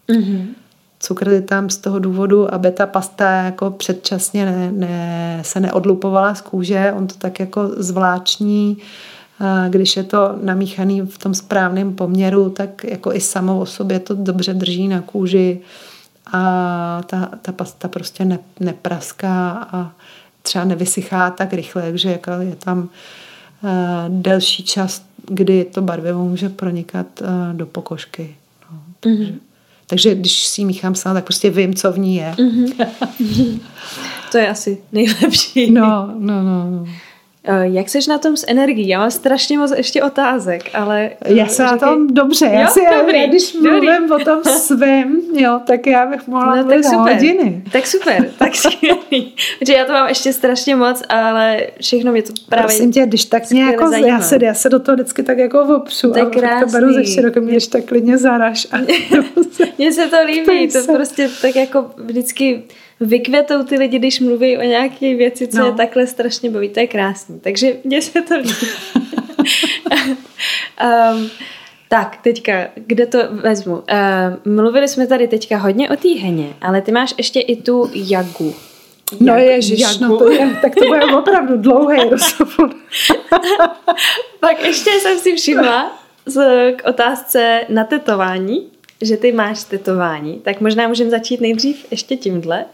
[0.09, 0.62] Mm-hmm
[1.03, 6.35] cukr je tam z toho důvodu, aby ta pasta jako předčasně ne, ne, se neodlupovala
[6.35, 6.93] z kůže.
[6.97, 8.79] On to tak jako zvláční,
[9.69, 14.15] když je to namíchaný v tom správném poměru, tak jako i samo o sobě to
[14.15, 15.61] dobře drží na kůži
[16.33, 19.93] a ta, ta pasta prostě ne, nepraská a
[20.43, 22.89] třeba nevysychá tak rychle, takže jako je tam
[24.09, 27.07] delší čas, kdy to barvivo může pronikat
[27.53, 28.37] do pokožky.
[28.73, 29.25] No, takže.
[29.25, 29.39] Mm-hmm.
[29.93, 32.35] Takže když si ji míchám sama, tak prostě vím, co v ní je.
[32.37, 33.61] Mm-hmm.
[34.33, 35.71] to je asi nejlepší.
[35.71, 36.71] No, no, no.
[36.71, 36.87] no.
[37.45, 38.89] Eh, jak seš na tom s energií?
[38.89, 41.11] Já mám strašně moc ještě otázek, ale...
[41.21, 41.81] Eh, já jsem říkej...
[41.81, 42.51] na tom dobře.
[42.53, 43.71] Já jo, si, dobrý, já, když dobrý.
[43.71, 47.63] mluvím o tom svém, jo, tak já bych mohla no, tak super, hodiny.
[47.73, 49.35] Tak super, tak skvělý.
[49.59, 53.25] Protože já to mám ještě strašně moc, ale všechno mě to právě Prosím tě, když
[53.25, 56.13] tak mě jako, já se, já se do toho vždycky tak jako opřu.
[56.13, 56.73] To je krásný.
[56.73, 58.67] to beru ze široka, mě když tak klidně zaraž.
[59.79, 62.63] Mně se to líbí, to prostě tak jako vždycky
[63.07, 65.67] vykvětou ty lidi, když mluví o nějaké věci, co no.
[65.67, 66.69] je takhle strašně baví.
[66.69, 67.41] To je krásný.
[67.41, 68.67] takže mně se to líbí.
[71.15, 71.31] um,
[71.89, 73.73] tak, teďka, kde to vezmu?
[73.73, 73.83] Uh,
[74.55, 78.55] mluvili jsme tady teďka hodně o té heně, ale ty máš ještě i tu jagu.
[79.21, 82.71] No ježiš, no to je, tak to bude opravdu dlouhý rozhovor.
[84.41, 86.43] Pak ještě jsem si všimla z,
[86.77, 88.72] k otázce na tetování,
[89.03, 92.65] že ty máš tetování, tak možná můžeme začít nejdřív ještě tímhle.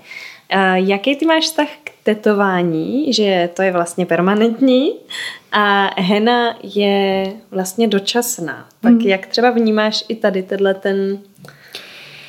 [0.74, 4.93] Jaký ty máš vztah k tetování, že to je vlastně permanentní
[5.53, 8.68] a hena je vlastně dočasná.
[8.81, 9.01] Tak hmm.
[9.01, 11.18] jak třeba vnímáš i tady tenhle ten,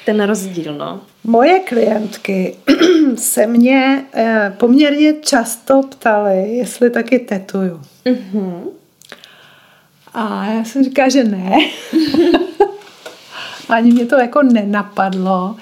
[0.05, 1.01] ten rozdíl, no?
[1.23, 2.55] Moje klientky
[3.15, 7.81] se mě eh, poměrně často ptaly, jestli taky tetuju.
[8.05, 8.61] Mm-hmm.
[10.13, 11.57] A já jsem říkala, že ne.
[13.69, 15.55] Ani mě to jako nenapadlo.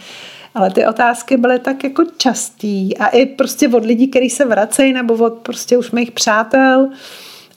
[0.55, 4.93] Ale ty otázky byly tak jako častý a i prostě od lidí, kteří se vracejí
[4.93, 6.89] nebo od prostě už mých přátel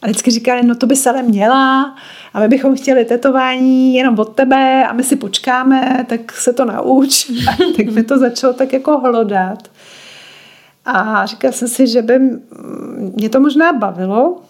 [0.02, 1.94] a vždycky říkali, no to by se ale měla
[2.34, 6.64] a my bychom chtěli tetování jenom od tebe a my si počkáme, tak se to
[6.64, 7.30] nauč.
[7.48, 9.70] A tak mi to začalo tak jako hlodat.
[10.84, 12.18] A říkala jsem si, že by
[13.14, 14.42] mě to možná bavilo.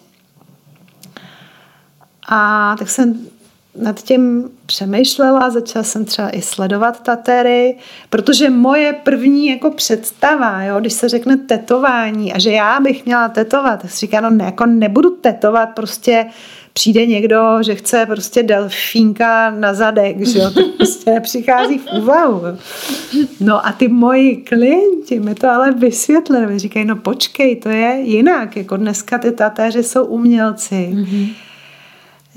[2.27, 3.30] A tak jsem
[3.75, 7.77] nad tím přemýšlela, začala jsem třeba i sledovat tatery,
[8.09, 13.29] protože moje první jako představa, jo, když se řekne tetování a že já bych měla
[13.29, 16.25] tetovat, tak si říká, no ne, jako nebudu tetovat, prostě
[16.73, 22.41] přijde někdo, že chce prostě delfínka na zadek, že jo, to prostě nepřichází v úvahu.
[23.39, 28.57] No a ty moji klienti mi to ale vysvětlili, říkají, no počkej, to je jinak,
[28.57, 30.89] jako dneska ty tatéři jsou umělci.
[30.93, 31.33] Mm-hmm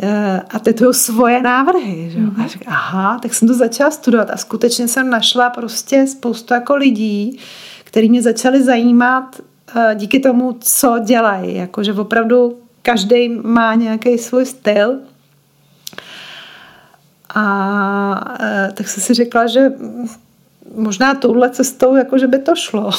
[0.02, 2.10] Eh, a tetuju svoje návrhy.
[2.10, 2.18] Že?
[2.18, 2.44] Mm-hmm.
[2.44, 6.76] A říkám, aha, tak jsem to začala studovat a skutečně jsem našla prostě spoustu jako
[6.76, 7.38] lidí,
[7.84, 9.40] který mě začali zajímat
[9.76, 11.56] eh, díky tomu, co dělají.
[11.56, 14.98] Jakože opravdu každý má nějaký svůj styl.
[17.34, 19.72] A eh, tak jsem si řekla, že
[20.76, 22.90] možná touhle cestou, jako že by to šlo.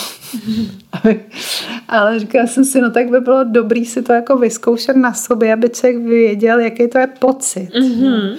[1.88, 5.54] Ale říkala jsem si, no tak by bylo dobrý si to jako vyzkoušet na sobě,
[5.54, 7.70] aby člověk věděl, jaký to je pocit.
[7.74, 8.38] Mm-hmm.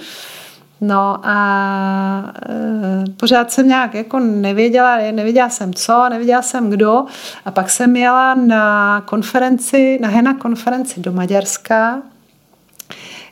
[0.81, 7.05] No a e, pořád jsem nějak jako nevěděla, nevěděla jsem co, nevěděla jsem kdo
[7.45, 12.01] a pak jsem jela na konferenci, na Hena konferenci do Maďarska,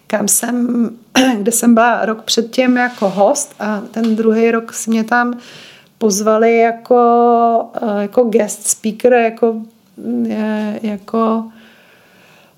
[0.07, 0.89] kam jsem,
[1.37, 5.33] kde jsem byla rok předtím jako host a ten druhý rok si mě tam
[5.97, 6.99] pozvali jako,
[7.75, 9.55] eh, jako guest speaker, jako,
[10.81, 11.43] jako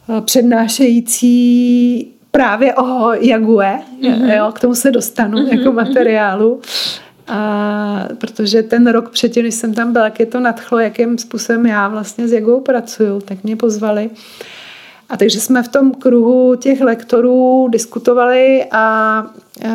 [0.09, 4.38] eh, přednášející právě o Jague, mm-hmm.
[4.38, 5.59] jo, k tomu se dostanu mm-hmm.
[5.59, 6.61] jako materiálu.
[7.27, 11.65] A protože ten rok předtím, když jsem tam byla, jak je to nadchlo, jakým způsobem
[11.65, 14.09] já vlastně s Jagou pracuju, tak mě pozvali.
[15.09, 19.25] A takže jsme v tom kruhu těch lektorů diskutovali a
[19.61, 19.69] e,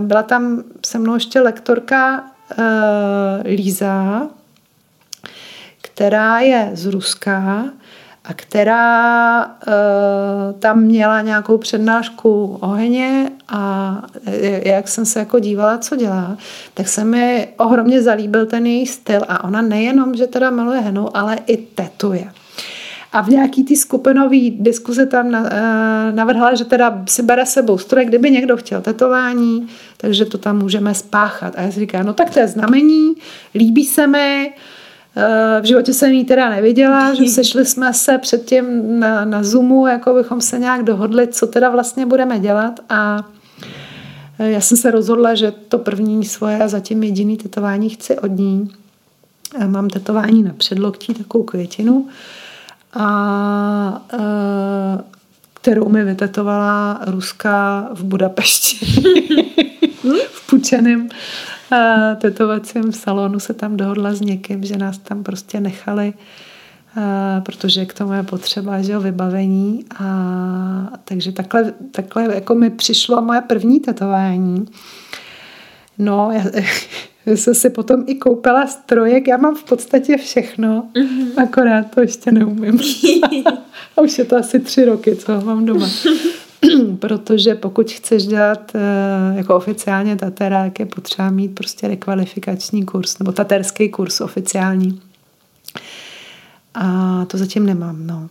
[0.00, 2.24] byla tam se mnou ještě lektorka
[3.44, 4.28] Líza,
[5.82, 7.64] která je z Ruska
[8.24, 9.52] a která uh,
[10.58, 14.02] tam měla nějakou přednášku o heně a
[14.64, 16.36] jak jsem se jako dívala, co dělá,
[16.74, 21.16] tak se mi ohromně zalíbil ten její styl a ona nejenom, že teda maluje henou,
[21.16, 22.32] ale i tetuje.
[23.12, 28.04] A v nějaký té skupinové diskuze tam eh, navrhla, že teda si bere sebou stroj,
[28.04, 31.54] kdyby někdo chtěl tetování, takže to tam můžeme spáchat.
[31.56, 33.14] A já si říkám, no tak to je znamení,
[33.54, 34.54] líbí se mi,
[35.16, 39.86] eh, v životě jsem jí teda neviděla, že sešli jsme se předtím na, na Zoomu,
[39.86, 43.28] jako bychom se nějak dohodli, co teda vlastně budeme dělat a
[44.38, 48.30] eh, já jsem se rozhodla, že to první svoje a zatím jediný tetování chci od
[48.30, 48.70] ní.
[49.66, 52.08] Mám tetování na předloktí, takovou květinu
[52.92, 54.18] a e,
[55.54, 58.86] kterou mi vytetovala Ruska v Budapešti.
[60.32, 61.08] v pučeném
[61.72, 66.14] e, tetovacím salonu se tam dohodla s někým, že nás tam prostě nechali
[66.96, 70.04] e, protože k tomu je potřeba že jo, vybavení a
[71.04, 74.66] takže takhle, takhle jako mi přišlo moje první tetování.
[75.98, 76.62] No, já, já
[77.26, 81.42] jsem si potom i koupila strojek, já mám v podstatě všechno, mm-hmm.
[81.42, 82.80] akorát to ještě neumím.
[83.96, 85.88] a už je to asi tři roky, co ho mám doma.
[86.98, 93.18] Protože pokud chceš dělat uh, jako oficiálně tatera, tak je potřeba mít prostě rekvalifikační kurz,
[93.18, 95.00] nebo taterský kurz oficiální.
[96.74, 98.28] A to zatím nemám, no.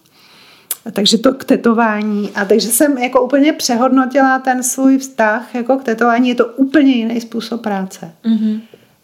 [0.92, 2.30] Takže to k tetování.
[2.36, 6.30] A takže jsem jako úplně přehodnotila ten svůj vztah jako k tetování.
[6.30, 8.12] Je to úplně jiný způsob práce.
[8.26, 8.62] Mm-hmm.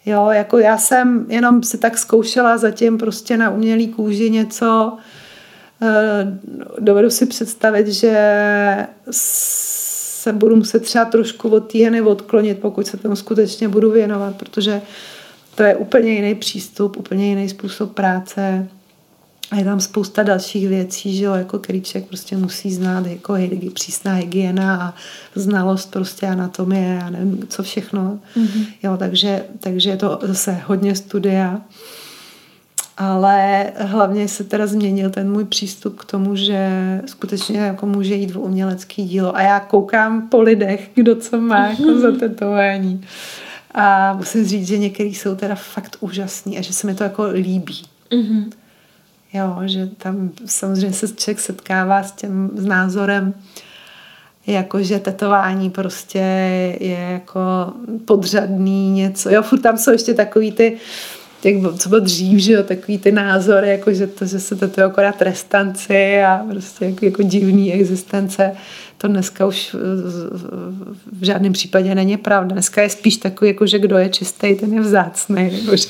[0.08, 4.98] Jo, jako já jsem jenom si tak zkoušela zatím prostě na umělý kůži něco
[6.80, 12.98] dovedu si představit, že se budu muset třeba trošku od té heny odklonit, pokud se
[12.98, 14.82] tomu skutečně budu věnovat, protože
[15.56, 18.68] to je úplně jiný přístup, úplně jiný způsob práce.
[19.52, 23.38] A je tam spousta dalších věcí, že jo, jako kríček prostě musí znát, jako
[23.74, 24.94] přísná hygiena a
[25.36, 28.20] znalost prostě anatomie a nevím, co všechno.
[28.38, 28.66] Mm-hmm.
[28.84, 31.62] Jo, takže, takže je to zase hodně studia.
[32.98, 36.70] Ale hlavně se teda změnil ten můj přístup k tomu, že
[37.06, 39.36] skutečně jako může jít v umělecký dílo.
[39.36, 43.06] A já koukám po lidech, kdo co má jako za tetování.
[43.74, 47.28] A musím říct, že některý jsou teda fakt úžasný a že se mi to jako
[47.28, 47.82] líbí.
[48.12, 48.46] Mm-hmm.
[49.38, 53.34] Jo, že tam samozřejmě se člověk setkává s tím s názorem,
[54.48, 56.20] jako že tetování prostě
[56.80, 57.40] je jako
[58.06, 59.30] podřadný něco.
[59.30, 60.78] Jo, furt tam jsou ještě takový ty
[61.44, 64.84] jak, co bylo dřív, že jo, takový ty názory, jako že, to, že se to
[64.86, 68.52] akorát trestanci a prostě jako, jako divný existence,
[68.98, 69.76] to dneska už
[71.12, 72.54] v žádném případě není pravda.
[72.54, 75.50] Dneska je spíš takový, jako že kdo je čistý, ten je vzácný.
[75.52, 75.88] Jako, že,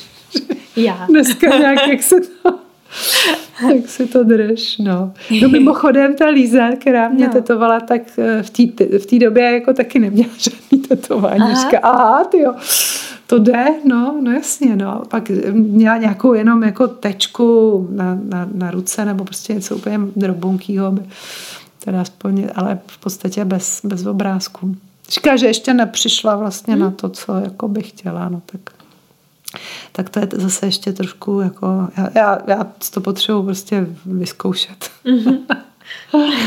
[0.75, 1.05] Já.
[1.09, 2.59] Dneska nějak, jak se to
[3.61, 5.13] tak si to drž, no.
[5.41, 7.33] No mimochodem ta Líza, která mě no.
[7.33, 11.41] tetovala, tak eh, v té v době jako taky neměla žádný tetování.
[11.41, 11.61] Aha.
[11.61, 12.53] Říká, aha, ty jo,
[13.27, 15.03] to jde, no, no jasně, no.
[15.09, 20.95] Pak měla nějakou jenom jako tečku na, na, na ruce, nebo prostě něco úplně drobunkýho,
[21.85, 24.75] teda aspoň, ale v podstatě bez, bez obrázku.
[25.09, 26.83] Říká, že ještě nepřišla vlastně hmm.
[26.83, 28.76] na to, co jako by chtěla, no tak
[29.91, 34.89] tak to je zase ještě trošku jako, já, já, já to potřebuji prostě vyzkoušet.
[35.05, 35.39] Mm-hmm.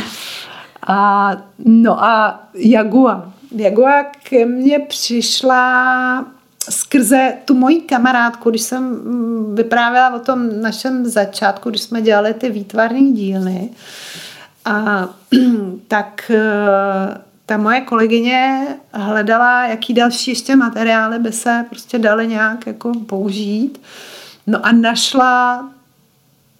[0.87, 3.33] a, no a Jagua.
[3.57, 6.25] Jagua ke mně přišla
[6.71, 12.35] skrze tu moji kamarádku, když jsem mm, vyprávěla o tom našem začátku, když jsme dělali
[12.35, 13.71] ty výtvarné dílny,
[14.65, 15.09] a
[15.89, 16.31] tak
[17.51, 23.81] ta moje kolegyně hledala, jaký další ještě materiály by se prostě daly nějak jako použít.
[24.47, 25.69] No a našla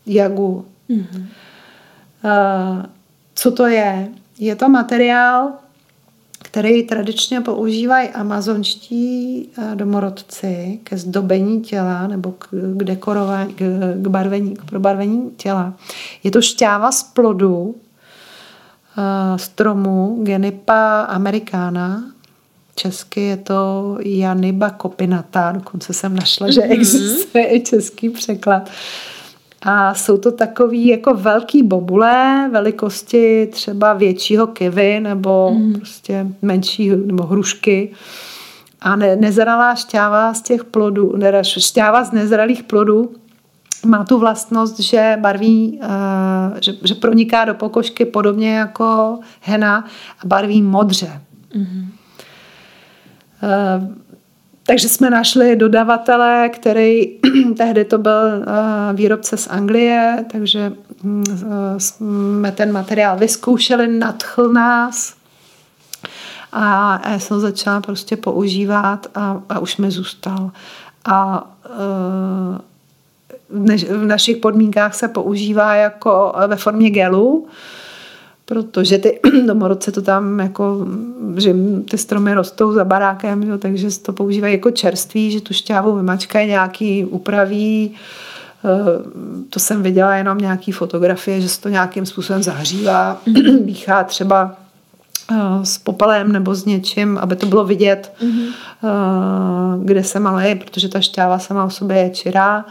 [0.07, 0.67] jagu.
[0.91, 1.27] Mm-hmm.
[2.25, 2.83] Uh,
[3.35, 4.09] co to je?
[4.39, 5.53] Je to materiál,
[6.43, 13.59] který tradičně používají amazonští eh, domorodci ke zdobení těla nebo k, k dekorování, k,
[14.03, 15.75] k, barvení, k probarvení těla.
[16.25, 17.75] Je to šťáva z plodu,
[19.37, 22.03] stromu Genipa americana.
[22.75, 26.73] Česky je to Janiba kopinata, dokonce jsem našla, že mm-hmm.
[26.73, 28.71] existuje i český překlad.
[29.63, 35.73] A jsou to takový jako velký bobule, velikosti třeba většího kivy nebo mm.
[35.73, 37.93] prostě menší nebo hrušky.
[38.81, 43.13] A ne, nezralá šťáva z těch plodů, ne, šťáva z nezralých plodů
[43.85, 49.85] má tu vlastnost, že barví, uh, že, že proniká do pokožky podobně jako hena
[50.23, 51.21] a barví modře.
[51.55, 51.87] Mm-hmm.
[54.63, 57.19] Takže jsme našli dodavatele, který
[57.57, 58.45] tehdy to byl uh,
[58.97, 61.21] výrobce z Anglie, takže uh,
[61.79, 65.21] jsme ten materiál vyzkoušeli, nadchl nás
[66.53, 70.51] a já jsem začala prostě používat a, a už mi zůstal.
[71.05, 71.47] A
[73.89, 77.47] v našich podmínkách se používá jako ve formě gelu,
[78.51, 80.87] protože ty domorodce to tam jako,
[81.37, 81.55] že
[81.91, 86.49] ty stromy rostou za barákem, jo, takže to používají jako čerství, že tu šťávu vymačkají
[86.49, 87.95] nějaký, upraví,
[88.65, 88.69] eh,
[89.51, 93.21] to jsem viděla jenom nějaký fotografie, že se to nějakým způsobem zahřívá,
[93.61, 94.57] dýchá třeba
[95.33, 98.49] eh, s popelem nebo s něčím, aby to bylo vidět, mm-hmm.
[99.85, 102.65] kde se malé, protože ta šťáva sama o sobě je čirá.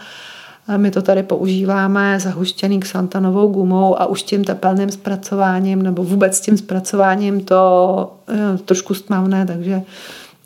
[0.77, 6.57] My to tady používáme zahuštěný xantanovou gumou a už tím tepelným zpracováním nebo vůbec tím
[6.57, 9.81] zpracováním to je, trošku stmavné, takže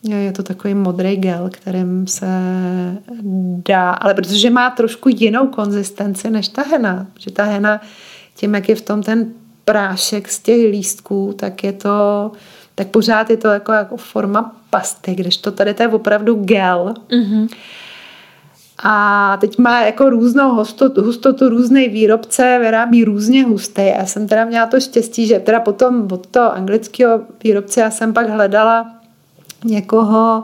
[0.03, 2.27] je to takový modrý gel, kterým se
[3.67, 7.81] dá, ale protože má trošku jinou konzistenci než ta hena, že ta hena
[8.35, 9.25] tím, jak je v tom ten
[9.65, 12.31] prášek z těch lístků, tak je to
[12.75, 16.93] tak pořád je to jako, jako forma pasty, když to tady to je opravdu gel.
[17.09, 17.47] Mm-hmm.
[18.85, 23.87] A teď má jako různou hustotu, hustotu různý výrobce, vyrábí různě hustý.
[23.87, 28.13] Já jsem teda měla to štěstí, že teda potom od toho anglického výrobce já jsem
[28.13, 28.91] pak hledala
[29.65, 30.43] někoho,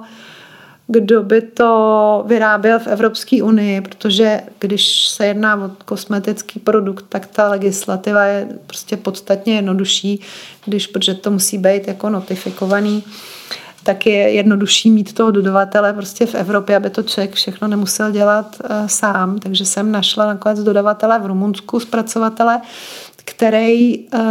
[0.88, 7.26] kdo by to vyráběl v Evropské unii, protože když se jedná o kosmetický produkt, tak
[7.26, 10.22] ta legislativa je prostě podstatně jednodušší,
[10.66, 13.03] když, protože to musí být jako notifikovaný
[13.84, 18.62] tak je jednodušší mít toho dodavatele prostě v Evropě, aby to člověk všechno nemusel dělat
[18.64, 19.40] uh, sám.
[19.40, 22.62] Takže jsem našla nakonec dodavatele v Rumunsku, zpracovatele,
[23.26, 24.22] který uh,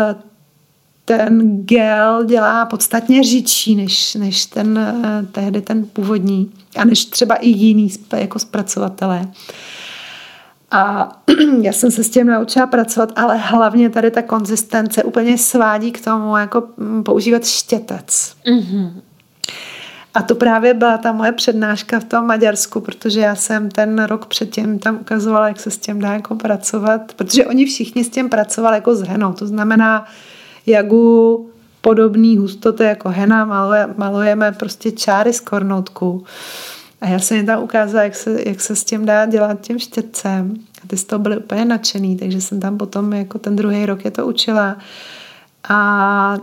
[1.04, 7.34] ten gel dělá podstatně řidší než, než ten, uh, tehdy ten původní a než třeba
[7.34, 9.28] i jiný jako zpracovatelé.
[10.70, 11.12] A
[11.62, 16.04] já jsem se s tím naučila pracovat, ale hlavně tady ta konzistence úplně svádí k
[16.04, 18.34] tomu, jako mm, používat štětec.
[18.46, 18.92] Mm-hmm.
[20.18, 24.26] A to právě byla ta moje přednáška v tom Maďarsku, protože já jsem ten rok
[24.26, 28.28] předtím tam ukazovala, jak se s tím dá jako pracovat, protože oni všichni s tím
[28.28, 30.06] pracovali jako s henou, to znamená
[30.66, 31.50] jagu
[31.80, 36.24] podobný hustoty jako hena, maluje, malujeme prostě čáry z kornoutku.
[37.00, 39.78] A já jsem jim tam ukázala, jak se, jak se s tím dá dělat tím
[39.78, 40.54] štětcem.
[40.84, 44.04] A ty z toho byly úplně nadšený, takže jsem tam potom jako ten druhý rok
[44.04, 44.76] je to učila.
[45.68, 46.38] A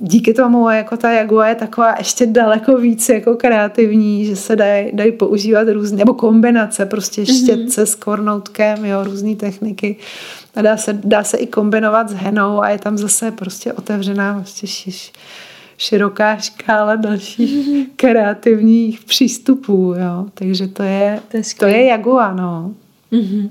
[0.00, 4.90] díky tomu jako ta Jagua je taková ještě daleko víc jako kreativní, že se dají,
[4.92, 7.86] dají používat různé, nebo kombinace, prostě štětce mm-hmm.
[7.86, 9.96] s kornoutkem, jo, různé techniky.
[10.54, 14.34] A dá se, dá se i kombinovat s henou a je tam zase prostě otevřená
[14.34, 15.12] prostě šiš,
[15.78, 17.86] široká škála dalších mm-hmm.
[17.96, 20.26] kreativních přístupů, jo.
[20.34, 22.74] Takže to je, to je, to je Jagua, no.
[23.12, 23.50] Mm-hmm.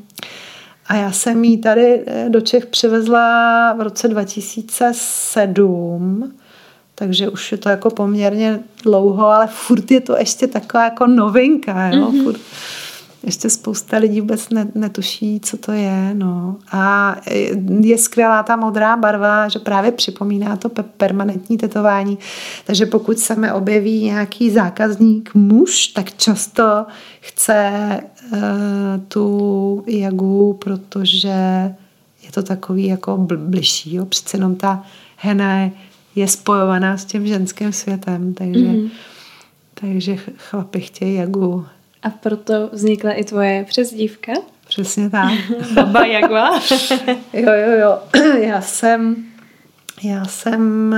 [0.88, 6.34] A já jsem ji tady eh, do Čech přivezla v roce 2007,
[6.96, 11.88] takže už je to jako poměrně dlouho, ale furt je to ještě taková jako novinka,
[11.88, 12.12] jo?
[12.12, 12.24] Mm-hmm.
[12.24, 12.40] Furt,
[13.26, 16.14] ještě spousta lidí vůbec netuší, co to je.
[16.14, 16.56] No.
[16.72, 17.16] A
[17.82, 22.18] je skvělá ta modrá barva, že právě připomíná to permanentní tetování.
[22.66, 26.86] Takže pokud se mi objeví nějaký zákazník muž, tak často
[27.20, 27.72] chce
[28.32, 28.40] uh,
[29.08, 31.30] tu jagu, protože
[32.24, 33.96] je to takový jako bližší.
[33.96, 34.06] Jo.
[34.06, 34.84] Přece jenom ta
[35.18, 35.72] hena
[36.16, 38.90] je spojovaná s tím ženským světem, takže, mm-hmm.
[39.74, 41.66] takže chlapi chtějí jagu
[42.06, 44.32] a proto vznikla i tvoje přezdívka?
[44.68, 45.32] Přesně tak.
[45.74, 46.60] Baba Jagua.
[47.34, 48.00] jo, jo, jo.
[48.42, 49.16] Já jsem,
[50.04, 50.96] já jsem,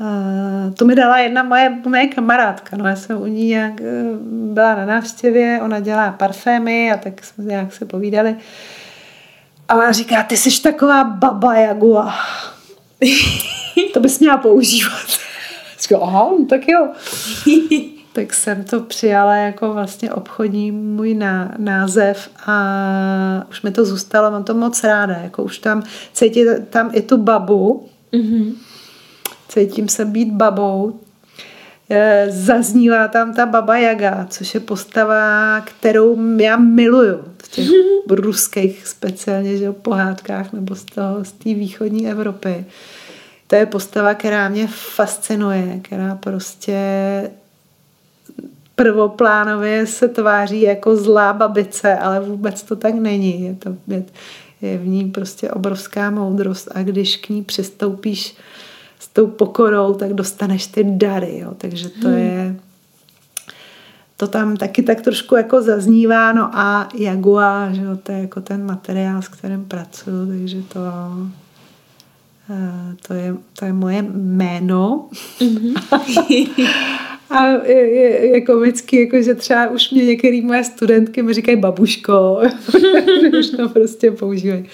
[0.00, 3.86] uh, to mi dala jedna moje, moje kamarádka, no já jsem u ní jak uh,
[4.54, 8.36] byla na návštěvě, ona dělá parfémy a tak jsme nějak se povídali.
[9.68, 12.14] A ona říká, ty jsi taková baba Jagua.
[13.94, 15.06] to bys měla používat.
[15.80, 16.88] Říkám, aha, tak jo
[18.12, 24.30] tak jsem to přijala jako vlastně obchodní můj ná, název a už mi to zůstalo,
[24.30, 25.82] mám to moc ráda, jako už tam
[26.12, 28.52] cítím tam i tu babu, mm-hmm.
[29.48, 31.00] cítím se být babou,
[31.90, 38.14] e, zaznívá tam ta baba Jaga, což je postava, kterou já miluju v těch mm-hmm.
[38.14, 42.64] ruských speciálně že, pohádkách nebo z toho, z té východní Evropy.
[43.46, 46.76] To je postava, která mě fascinuje, která prostě
[48.82, 53.42] prvoplánově se tváří jako zlá babice, ale vůbec to tak není.
[53.42, 54.04] Je, to, je,
[54.62, 58.36] je v ní prostě obrovská moudrost a když k ní přistoupíš
[58.98, 61.38] s tou pokorou, tak dostaneš ty dary.
[61.38, 61.54] Jo.
[61.58, 62.18] Takže to hmm.
[62.18, 62.56] je
[64.16, 68.40] to tam taky tak trošku jako zaznívá, no a Jaguar, že jo, to je jako
[68.40, 70.80] ten materiál, s kterým pracuju, takže to
[72.50, 75.08] eh, to je, to je moje jméno.
[75.40, 76.88] Mm-hmm.
[77.32, 81.56] A je, je, je komický, jako, že třeba už mě některé moje studentky mi říkají
[81.56, 82.42] babuško.
[83.38, 84.64] už to prostě používají.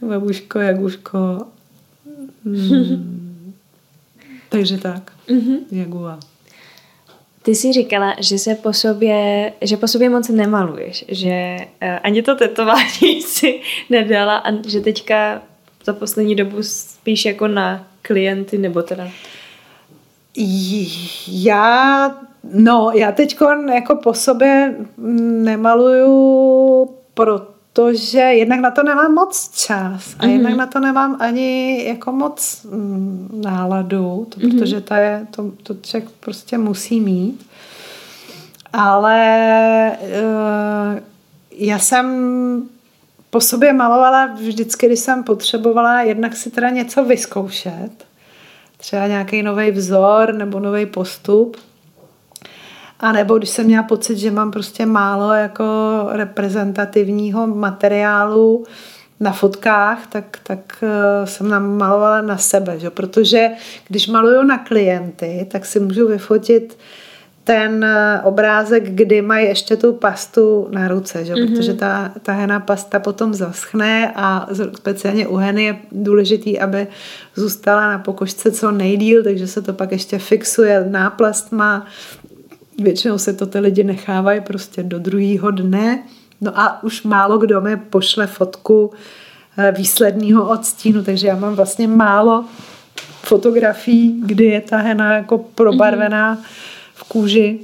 [0.00, 1.38] Babuško, jaguško.
[2.44, 3.54] Hmm.
[4.48, 5.12] Takže tak.
[5.28, 5.58] Mm-hmm.
[5.70, 6.18] Jagua.
[7.42, 12.22] Ty jsi říkala, že se po sobě, že po sobě moc nemaluješ, že uh, ani
[12.22, 13.60] to tetování si
[13.90, 15.42] nedala a že teďka
[15.84, 19.08] za poslední dobu spíš jako na klienty nebo teda
[21.28, 22.10] já,
[22.54, 23.38] no, já teď
[23.72, 24.74] jako po sobě
[25.42, 30.28] nemaluju, protože jednak na to nemám moc čas a mm-hmm.
[30.28, 34.58] jednak na to nemám ani jako moc mm, náladu, to, mm-hmm.
[34.58, 37.46] protože to, je, to, to člověk prostě musí mít.
[38.72, 40.98] Ale uh,
[41.50, 42.06] já jsem
[43.30, 48.05] po sobě malovala vždycky, když jsem potřebovala jednak si teda něco vyzkoušet
[48.76, 51.56] třeba nějaký nový vzor nebo nový postup.
[53.00, 55.64] A nebo když jsem měla pocit, že mám prostě málo jako
[56.10, 58.64] reprezentativního materiálu
[59.20, 62.90] na fotkách, tak, tak eh, jsem nám malovala na sebe, že?
[62.90, 63.48] protože
[63.88, 66.78] když maluju na klienty, tak si můžu vyfotit
[67.46, 71.34] ten eh, obrázek, kdy mají ještě tu pastu na ruce, že?
[71.34, 71.56] Mm-hmm.
[71.56, 76.86] protože ta, ta hena pasta potom zaschne a speciálně u heny je důležitý, aby
[77.36, 81.86] zůstala na pokožce co nejdíl, takže se to pak ještě fixuje náplastma.
[82.78, 86.02] Většinou se to ty lidi nechávají prostě do druhého dne.
[86.40, 88.92] No a už málo kdo mi pošle fotku
[89.58, 92.44] eh, výsledného odstínu, takže já mám vlastně málo
[93.22, 96.65] fotografií, kdy je ta hena jako probarvená v
[97.08, 97.58] kůži.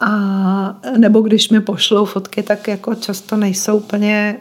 [0.00, 4.36] A nebo když mi pošlou fotky, tak jako často nejsou úplně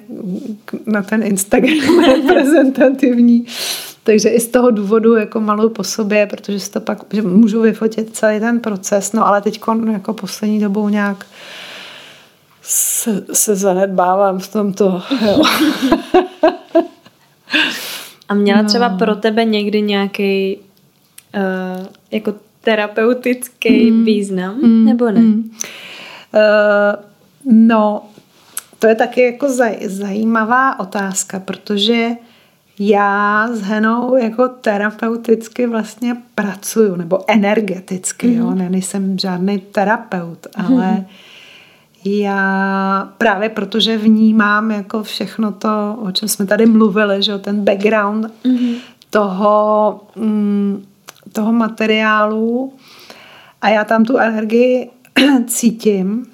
[0.86, 3.46] na ten Instagram reprezentativní.
[4.04, 7.62] Takže i z toho důvodu jako maluju po sobě, protože si to pak že můžu
[7.62, 9.62] vyfotit celý ten proces, no ale teď
[9.92, 11.26] jako poslední dobou nějak
[12.62, 15.02] se, se zanedbávám v tomto.
[15.26, 15.42] Jo.
[18.30, 18.68] A měla no.
[18.68, 20.58] třeba pro tebe někdy nějaký
[21.36, 22.34] uh, jako
[22.64, 24.06] terapeutický mm.
[24.06, 24.86] význam, mm.
[24.86, 25.20] nebo ne?
[25.20, 25.52] Mm.
[26.34, 27.04] Uh,
[27.54, 28.04] no,
[28.80, 32.10] to je taky jako zaj, zajímavá otázka, protože
[32.80, 38.38] já s Henou jako terapeuticky vlastně pracuju, nebo energeticky, mm.
[38.38, 41.06] jo, ne, nejsem žádný terapeut, ale mm.
[42.06, 47.64] já právě protože vnímám jako všechno to, o čem jsme tady mluvili, že jo, ten
[47.64, 48.74] background mm.
[49.10, 50.86] toho, mm,
[51.32, 52.74] toho materiálu
[53.62, 54.90] a já tam tu energii
[55.48, 56.26] cítím,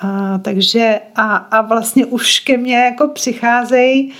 [0.00, 4.12] a, takže a, a vlastně už ke mně jako přicházejí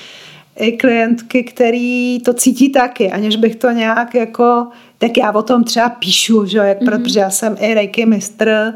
[0.56, 4.66] i klientky, který to cítí taky, aniž bych to nějak jako,
[4.98, 6.84] tak já o tom třeba píšu, že, jak, mm-hmm.
[6.84, 8.72] protože já jsem i reiki mistr,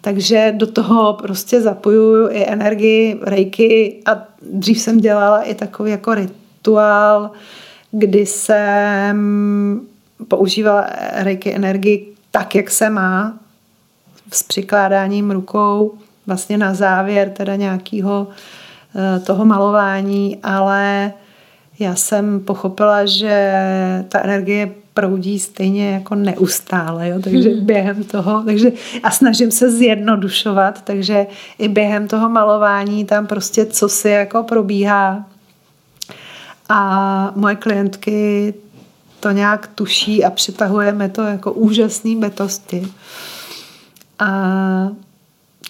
[0.00, 6.14] takže do toho prostě zapojuju i energii reiki a dřív jsem dělala i takový jako
[6.14, 7.30] rituál,
[7.90, 9.16] kdy jsem
[10.28, 13.38] používala reiki energii tak, jak se má,
[14.32, 18.28] s přikládáním rukou vlastně na závěr teda nějakého
[18.94, 21.12] Eh, toho malování, ale
[21.78, 23.52] já jsem pochopila, že
[24.08, 27.20] ta energie proudí stejně jako neustále, jo?
[27.22, 27.66] takže hmm.
[27.66, 28.72] během toho, takže
[29.02, 31.26] a snažím se zjednodušovat, takže
[31.58, 35.24] i během toho malování tam prostě co si jako probíhá
[36.68, 38.54] a moje klientky
[39.20, 42.88] to nějak tuší a přitahujeme to jako úžasný bytosti.
[44.18, 44.88] A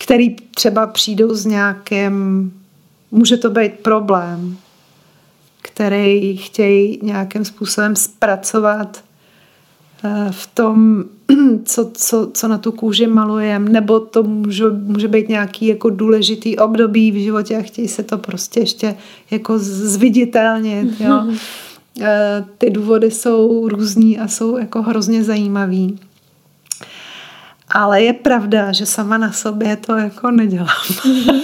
[0.00, 2.52] který třeba přijdou s nějakým
[3.10, 4.56] může to být problém,
[5.62, 9.04] který chtějí nějakým způsobem zpracovat
[10.04, 11.04] eh, v tom,
[11.64, 16.56] co, co, co na tu kůži malujem, nebo to může, může být nějaký jako důležitý
[16.56, 18.96] období v životě a chtějí se to prostě ještě
[19.30, 21.00] jako zviditelnit.
[21.00, 21.26] Jo.
[22.00, 26.00] Eh, ty důvody jsou různý a jsou jako hrozně zajímavý.
[27.68, 30.68] Ale je pravda, že sama na sobě to jako nedělám.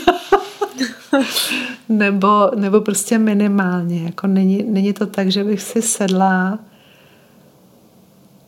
[1.89, 4.05] nebo, nebo prostě minimálně.
[4.05, 6.59] Jako není, není to tak, že bych si sedla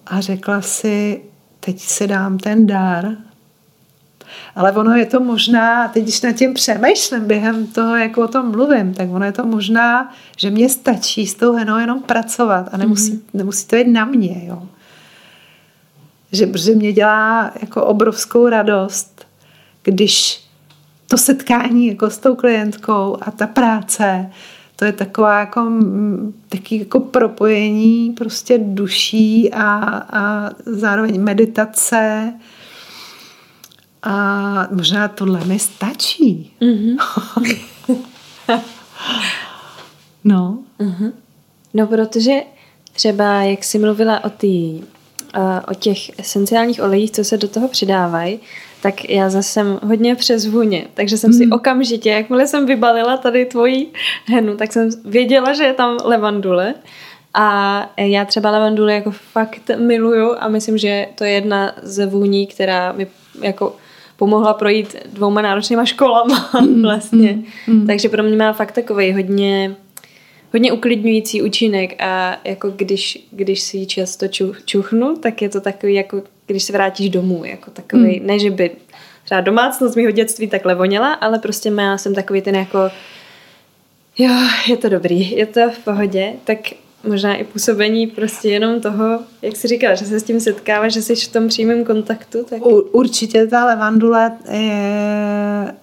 [0.06, 1.22] a řekla si,
[1.60, 3.16] teď si dám ten dár.
[4.54, 8.50] Ale ono je to možná, teď když nad tím přemýšlím během toho, jak o tom
[8.50, 12.76] mluvím, tak ono je to možná, že mě stačí s tou henou jenom pracovat a
[12.76, 13.34] nemusí, mm-hmm.
[13.34, 14.42] nemusí to jít na mě.
[14.46, 14.62] Jo.
[16.32, 19.26] Že, že mě dělá jako obrovskou radost,
[19.82, 20.46] když
[21.08, 24.30] to setkání jako s tou klientkou a ta práce,
[24.76, 25.72] to je taková jako,
[26.48, 29.74] taky jako propojení prostě duší a,
[30.10, 32.32] a zároveň meditace
[34.06, 36.52] a možná tohle mi stačí.
[36.60, 36.96] Mm-hmm.
[40.24, 40.58] no.
[40.80, 41.12] Mm-hmm.
[41.74, 42.32] No, protože
[42.92, 44.82] třeba, jak jsi mluvila o, tý,
[45.68, 48.40] o těch esenciálních olejích, co se do toho přidávají,
[48.82, 51.36] tak já zase jsem hodně přes vůně, takže jsem mm.
[51.36, 51.52] si hmm.
[51.52, 53.92] okamžitě, jakmile jsem vybalila tady tvoji
[54.26, 56.74] henu, tak jsem věděla, že je tam levandule
[57.34, 62.46] a já třeba levandule jako fakt miluju a myslím, že to je jedna ze vůní,
[62.46, 63.06] která mi
[63.42, 63.76] jako
[64.16, 66.82] pomohla projít dvouma náročnýma školama mm.
[66.82, 67.38] vlastně.
[67.66, 67.86] Mm.
[67.86, 69.76] Takže pro mě má fakt takový hodně
[70.52, 74.26] hodně uklidňující účinek a jako když, když si ji často
[74.64, 78.26] čuchnu, tak je to takový jako když se vrátíš domů, jako takový, mm.
[78.26, 78.70] ne, že by
[79.24, 82.78] třeba domácnost mého dětství takhle voněla, ale prostě má jsem takový ten jako
[84.18, 84.32] jo,
[84.68, 86.59] je to dobrý, je to v pohodě, tak
[87.05, 91.02] možná i působení prostě jenom toho, jak jsi říkala, že se s tím setkáváš, že
[91.02, 92.44] jsi v tom přímém kontaktu.
[92.51, 92.66] Tak...
[92.66, 95.74] U, určitě ta levandule je...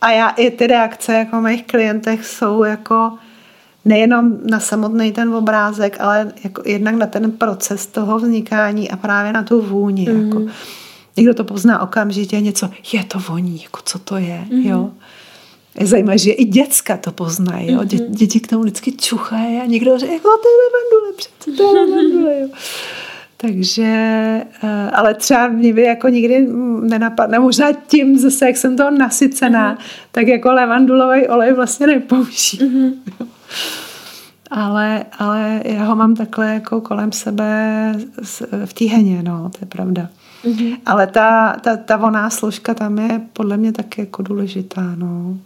[0.00, 3.12] a já i ty reakce jako mých klientech jsou jako
[3.84, 9.32] nejenom na samotný ten obrázek, ale jako jednak na ten proces toho vznikání a právě
[9.32, 10.08] na tu vůni.
[10.10, 10.26] Mm.
[10.26, 10.46] Jako.
[11.16, 14.60] Někdo to pozná okamžitě, něco, je to voní, jako co to je, mm.
[14.60, 14.90] jo.
[15.78, 17.84] Je zajímavé, že i děcka to poznají, jo.
[17.84, 18.14] Dě, mhm.
[18.14, 21.80] děti k tomu vždycky čuchají a někdo říká, jako to je levandule, přece to je
[21.80, 22.48] levandule, jo.
[23.42, 23.84] Takže,
[24.62, 26.48] eh, ale třeba mě by jako nikdy
[26.80, 29.80] nenapadne, možná tím zase, jak jsem toho nasycená, uh-huh.
[30.12, 32.70] tak jako levandulový olej vlastně nepoužiju.
[32.70, 32.92] Uh-huh.
[34.50, 37.94] ale, ale já ho mám takhle jako kolem sebe
[38.64, 40.08] v té heně, no, to je pravda.
[40.44, 40.76] Uh-huh.
[40.86, 45.38] Ale ta, ta, ta voná složka tam je podle mě taky jako důležitá, no.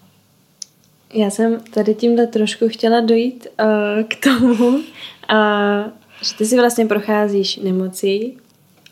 [1.15, 4.81] Já jsem tady tímhle trošku chtěla dojít uh, k tomu, uh,
[6.23, 8.39] že ty si vlastně procházíš nemocí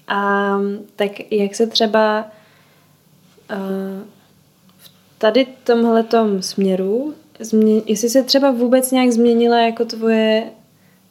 [0.08, 0.52] a
[0.96, 2.30] tak jak se třeba
[3.50, 4.02] uh,
[4.78, 10.50] v tady tomhletom směru, změ, jestli se třeba vůbec nějak změnila jako tvoje,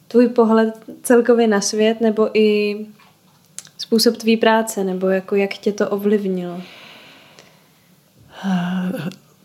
[0.08, 2.76] tvůj pohled celkově na svět nebo i
[3.78, 6.60] způsob tvý práce, nebo jako jak tě to ovlivnilo?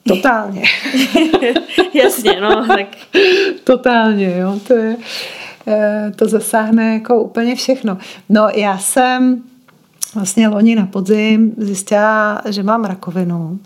[0.08, 0.64] Totálně.
[1.94, 2.88] Jasně, no, tak.
[3.64, 4.98] Totálně, jo, to je,
[5.68, 7.98] eh, to zasáhne jako úplně všechno.
[8.30, 9.44] No, já jsem
[10.16, 13.60] vlastně loni na podzim zjistila, že mám rakovinu.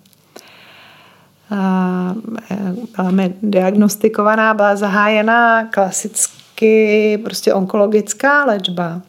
[1.51, 2.55] Eh,
[2.95, 9.01] byla mi diagnostikovaná, byla zahájena klasicky prostě onkologická léčba.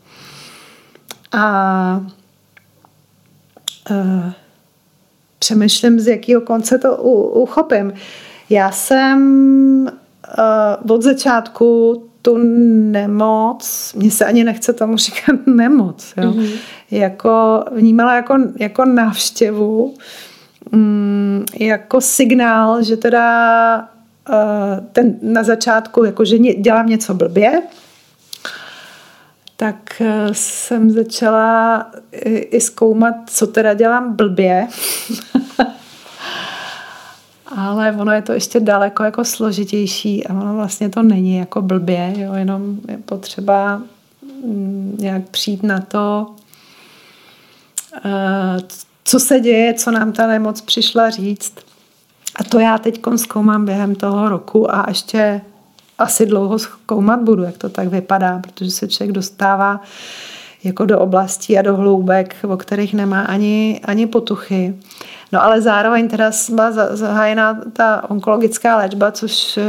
[1.32, 2.02] A, a
[3.90, 4.32] eh,
[5.42, 7.92] přemýšlím, z jakého konce to u, uchopím.
[8.50, 9.20] Já jsem
[10.86, 12.38] uh, od začátku tu
[12.90, 16.30] nemoc, mně se ani nechce tomu říkat nemoc, jo?
[16.30, 16.50] Mm-hmm.
[16.90, 19.94] Jako, vnímala jako, jako návštěvu,
[20.72, 23.88] mm, jako signál, že teda
[24.28, 27.62] uh, ten na začátku, jako že dělám něco blbě,
[29.62, 31.86] tak eh, jsem začala
[32.50, 34.68] i zkoumat, co teda dělám blbě.
[37.56, 42.14] Ale ono je to ještě daleko jako složitější a ono vlastně to není jako blbě,
[42.16, 43.82] jo, jenom je potřeba
[44.44, 46.34] mm, nějak přijít na to,
[48.04, 48.58] eh,
[49.04, 51.54] co se děje, co nám ta nemoc přišla říct.
[52.36, 55.40] A to já teď zkoumám během toho roku a ještě
[55.98, 59.80] asi dlouho zkoumat budu, jak to tak vypadá, protože se člověk dostává
[60.64, 64.74] jako do oblastí a do hloubek, o kterých nemá ani, ani potuchy.
[65.32, 69.64] No ale zároveň teda byla zahájena ta onkologická léčba, což eh,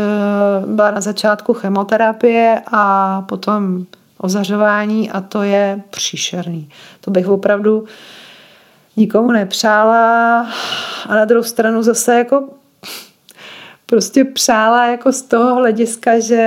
[0.65, 3.85] byla na začátku chemoterapie a potom
[4.17, 6.69] ozařování a to je příšerný.
[7.01, 7.83] To bych opravdu
[8.97, 10.39] nikomu nepřála
[11.09, 12.43] a na druhou stranu zase jako
[13.93, 16.43] prostě přála jako z toho hlediska, že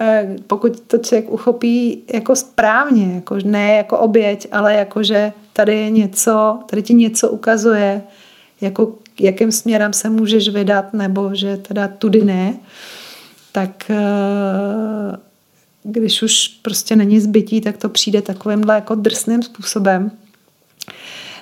[0.00, 5.76] eh, pokud to člověk uchopí jako správně, jako ne jako oběť, ale jako, že tady
[5.76, 8.02] je něco, tady ti něco ukazuje,
[8.60, 12.56] jako jakým směrem se můžeš vydat, nebo že teda tudy ne,
[13.52, 15.16] tak eh,
[15.82, 20.10] když už prostě není zbytí, tak to přijde takovýmhle jako drsným způsobem.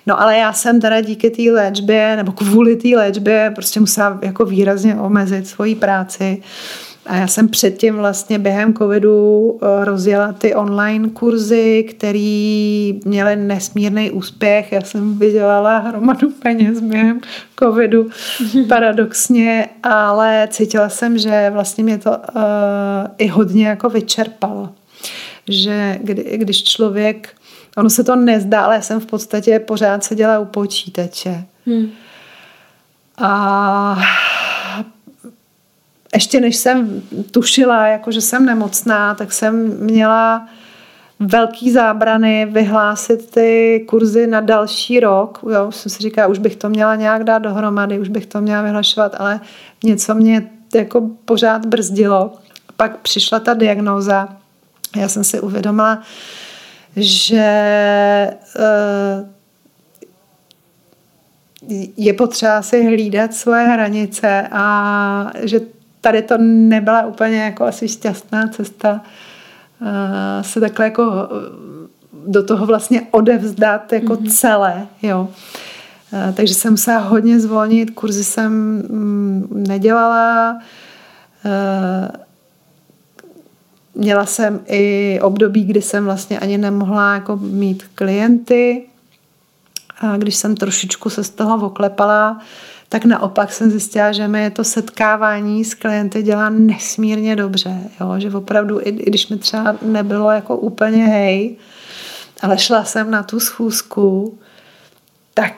[0.06, 4.44] No ale já jsem teda díky té léčbě, nebo kvůli té léčbě, prostě musela jako
[4.44, 6.42] výrazně omezit svoji práci.
[7.06, 14.10] A já jsem předtím vlastně během covidu eh, rozjela ty online kurzy, které měly nesmírný
[14.10, 14.72] úspěch.
[14.72, 17.20] Já jsem vydělala hromadu peněz během
[17.58, 18.08] covidu,
[18.68, 22.16] paradoxně, ale cítila jsem, že vlastně mě to uh,
[23.18, 24.68] i hodně jako vyčerpalo.
[25.48, 27.28] Že kdy, když člověk
[27.76, 31.44] Ono se to nezdá, ale já jsem v podstatě pořád seděla u počítače.
[31.66, 31.88] Hmm.
[33.18, 33.98] A
[36.14, 40.48] ještě než jsem tušila, jako že jsem nemocná, tak jsem měla
[41.20, 45.40] velký zábrany vyhlásit ty kurzy na další rok.
[45.52, 48.62] Jo, jsem si říkala, už bych to měla nějak dát dohromady, už bych to měla
[48.62, 49.40] vyhlašovat, ale
[49.84, 52.32] něco mě jako pořád brzdilo.
[52.76, 54.28] Pak přišla ta diagnóza.
[54.96, 56.02] Já jsem si uvědomila,
[56.97, 57.36] že
[58.56, 59.27] eh,
[61.97, 65.60] je potřeba si hlídat svoje hranice a že
[66.01, 69.01] tady to nebyla úplně jako asi šťastná cesta
[69.82, 71.66] eh, se takhle jako eh,
[72.27, 74.31] do toho vlastně odevzdat jako mm-hmm.
[74.31, 75.28] celé, jo.
[76.35, 80.59] Takže jsem musela hodně zvolnit, kurzy jsem mm, nedělala,
[83.97, 88.86] Měla jsem i období, kdy jsem vlastně ani nemohla jako mít klienty.
[90.01, 92.40] A když jsem trošičku se z toho oklepala,
[92.89, 97.78] tak naopak jsem zjistila, že mi to setkávání s klienty dělá nesmírně dobře.
[98.01, 98.14] Jo?
[98.18, 101.56] Že opravdu, i, když mi třeba nebylo jako úplně hej,
[102.43, 104.39] ale šla jsem na tu schůzku,
[105.35, 105.52] tak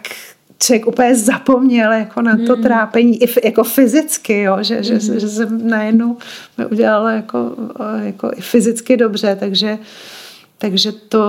[0.59, 2.62] člověk úplně zapomněl jako na to hmm.
[2.62, 5.20] trápení, i jako fyzicky, jo, že, že, hmm.
[5.20, 6.16] že jsem najednou
[6.59, 7.52] mi udělala jako,
[8.02, 9.78] jako i fyzicky dobře, takže
[10.60, 11.22] takže to,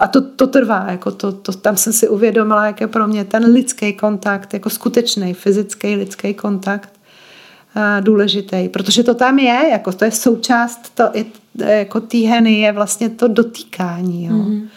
[0.00, 3.24] a to, to trvá, jako to, to, tam jsem si uvědomila, jak je pro mě
[3.24, 6.90] ten lidský kontakt, jako skutečný fyzický lidský kontakt
[8.00, 11.24] důležitý, protože to tam je, jako to je součást, to je,
[11.78, 14.32] jako té heny je vlastně to dotýkání, jo.
[14.32, 14.68] Mm-hmm.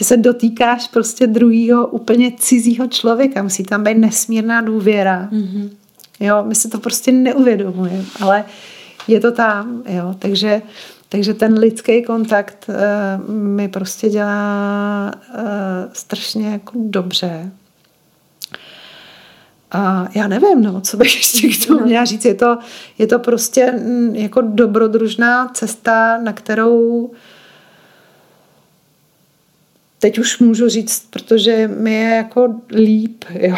[0.00, 5.28] Ty se dotýkáš prostě druhýho úplně cizího člověka, musí tam být nesmírná důvěra.
[5.32, 5.70] Mm-hmm.
[6.20, 8.44] Jo, my si to prostě neuvědomujeme, ale
[9.08, 10.62] je to tam, jo, takže
[11.08, 15.42] takže ten lidský kontakt uh, mi prostě dělá uh,
[15.92, 17.52] strašně jako dobře.
[19.70, 22.24] A já nevím, no, co bych ještě k tomu měla říct.
[22.24, 22.58] Je to,
[22.98, 27.10] je to prostě mm, jako dobrodružná cesta, na kterou
[30.00, 33.56] teď už můžu říct, protože mi je jako líp, jo.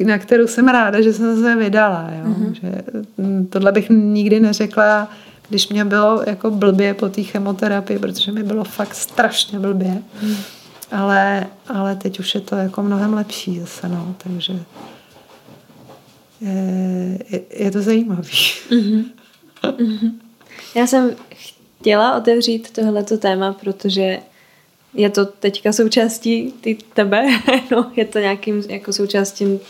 [0.06, 2.24] na kterou jsem ráda, že jsem se vydala, jo.
[2.24, 2.52] Mm-hmm.
[2.52, 2.82] Že
[3.18, 5.08] mm, tohle bych nikdy neřekla
[5.48, 10.02] když mě bylo jako blbě po té chemoterapii, protože mi bylo fakt strašně blbě.
[10.20, 10.36] Hmm.
[10.90, 14.52] Ale, ale teď už je to jako mnohem lepší zase, no, takže
[16.40, 18.28] je, je, je to zajímavý.
[18.70, 19.04] Mm-hmm.
[19.62, 20.12] Mm-hmm.
[20.74, 21.10] Já jsem
[21.88, 24.18] chtěla otevřít tohleto téma, protože
[24.94, 27.26] je to teďka součástí ty tebe,
[27.70, 29.60] no, je to nějakým jako součástí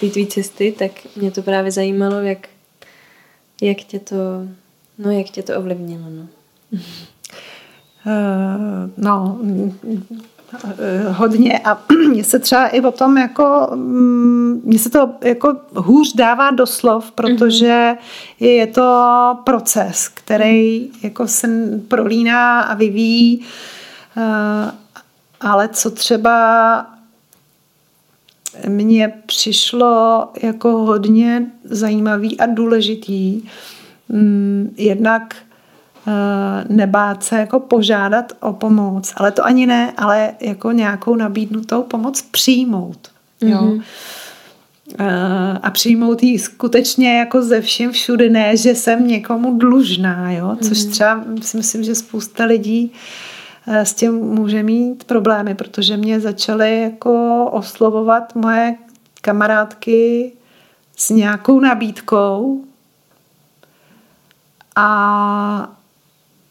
[0.00, 2.48] té tvý cesty, tak mě to právě zajímalo, jak,
[3.62, 4.16] jak tě to
[4.98, 6.28] No, jak tě to ovlivnilo, no?
[6.72, 6.80] Uh,
[8.96, 9.38] no,
[11.08, 16.12] hodně a mně se třeba i o tom jako, mm, mně se to jako hůř
[16.14, 17.94] dává do slov, protože
[18.40, 21.48] je to proces, který jako se
[21.88, 23.44] prolíná a vyvíjí,
[24.16, 24.22] uh,
[25.40, 26.86] ale co třeba
[28.68, 33.42] mně přišlo jako hodně zajímavý a důležitý,
[34.08, 35.34] mm, jednak
[36.68, 42.22] nebát se jako požádat o pomoc, ale to ani ne, ale jako nějakou nabídnutou pomoc
[42.22, 43.08] přijmout.
[43.40, 43.58] Jo.
[43.58, 43.82] Mm-hmm.
[45.62, 50.78] A přijmout ji skutečně jako ze vším všude, ne, že jsem někomu dlužná, jo, což
[50.78, 50.90] mm-hmm.
[50.90, 52.92] třeba si myslím, že spousta lidí
[53.66, 58.74] uh, s tím může mít problémy, protože mě začaly jako oslovovat moje
[59.20, 60.32] kamarádky
[60.96, 62.64] s nějakou nabídkou,
[64.76, 65.76] a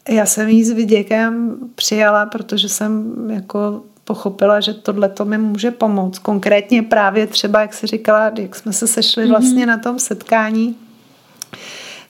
[0.08, 5.70] já jsem jí s vyděkem přijala, protože jsem jako pochopila, že tohle to mi může
[5.70, 6.18] pomoct.
[6.18, 9.28] Konkrétně právě třeba, jak se říkala, jak jsme se sešli mm-hmm.
[9.30, 10.76] vlastně na tom setkání,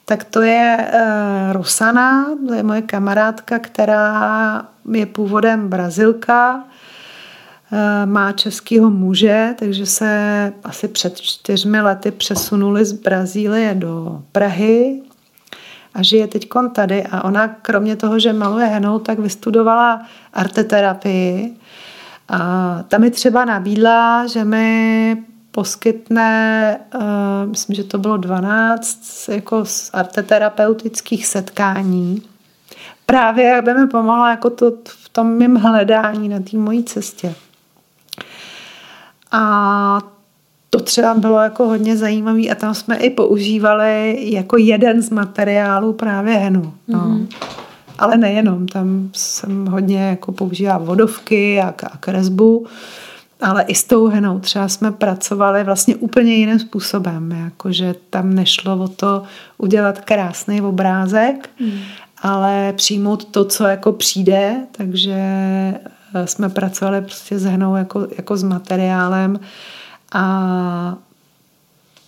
[0.04, 7.78] tak to je uh, Rosana, to je moje kamarádka, která je původem Brazilka, uh,
[8.10, 15.02] má českého muže, takže se asi před čtyřmi lety přesunuli z Brazílie do Prahy
[15.94, 20.02] a žije teď tady a ona kromě toho, že maluje henou, tak vystudovala
[20.32, 21.56] arteterapii
[22.28, 22.38] a
[22.88, 25.16] ta mi třeba nabídla, že mi
[25.50, 27.00] poskytne, uh,
[27.50, 32.22] myslím, že to bylo 12 jako z arteterapeutických setkání.
[33.06, 37.34] Právě aby mi pomohla jako to, v tom mým hledání na té mojí cestě.
[39.32, 40.00] A
[40.76, 45.92] to třeba bylo jako hodně zajímavý a tam jsme i používali jako jeden z materiálů
[45.92, 46.72] právě henu.
[46.88, 46.98] No.
[46.98, 47.26] Mm-hmm.
[47.98, 52.66] Ale nejenom, tam jsem hodně jako používala vodovky a, a kresbu,
[53.40, 58.76] ale i s tou henou třeba jsme pracovali vlastně úplně jiným způsobem, jakože tam nešlo
[58.76, 59.22] o to
[59.58, 61.80] udělat krásný obrázek, mm.
[62.22, 65.14] ale přijmout to, co jako přijde, takže
[66.14, 69.40] eh, jsme pracovali prostě s henou jako, jako s materiálem,
[70.12, 70.96] a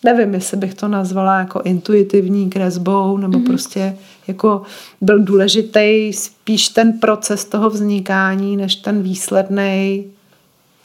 [0.05, 3.47] nevím, jestli bych to nazvala jako intuitivní kresbou, nebo mm-hmm.
[3.47, 4.62] prostě jako
[5.01, 10.05] byl důležitý spíš ten proces toho vznikání, než ten výsledný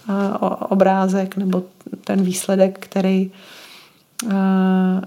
[0.09, 0.15] uh,
[0.69, 1.63] obrázek nebo
[2.03, 3.31] ten výsledek, který
[4.25, 4.31] uh,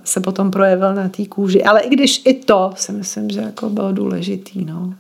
[0.05, 1.64] se potom projevil na té kůži.
[1.64, 4.64] Ale i když i to si myslím, že jako bylo důležitý.
[4.64, 4.94] No.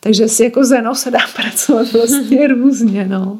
[0.00, 3.06] Takže si jako zeno se dá pracovat vlastně různě.
[3.08, 3.38] No.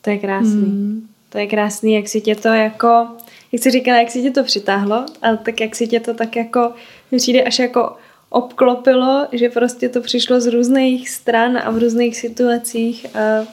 [0.00, 0.66] to je krásný.
[0.66, 1.13] Mm.
[1.34, 3.06] To je krásný, jak si tě to jako,
[3.52, 6.36] jak jsi říkala, jak si tě to přitáhlo, ale tak jak si tě to tak
[6.36, 6.72] jako,
[7.10, 7.96] mi přijde až jako
[8.28, 13.46] obklopilo, že prostě to přišlo z různých stran a v různých situacích a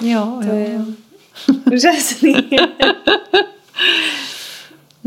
[0.00, 0.54] jo, to jo.
[0.54, 0.80] je
[1.74, 2.34] úžasný.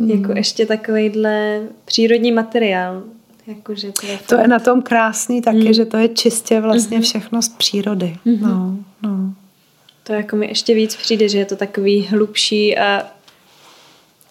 [0.08, 3.04] jako ještě takovýhle přírodní materiál.
[3.48, 5.74] Jakože to, je, to je na tom krásný taky, mm.
[5.74, 7.04] že to je čistě vlastně mm-hmm.
[7.04, 8.18] všechno z přírody.
[8.26, 8.42] Mm-hmm.
[8.42, 9.23] No, no.
[10.04, 13.04] To jako mi ještě víc přijde, že je to takový hlubší a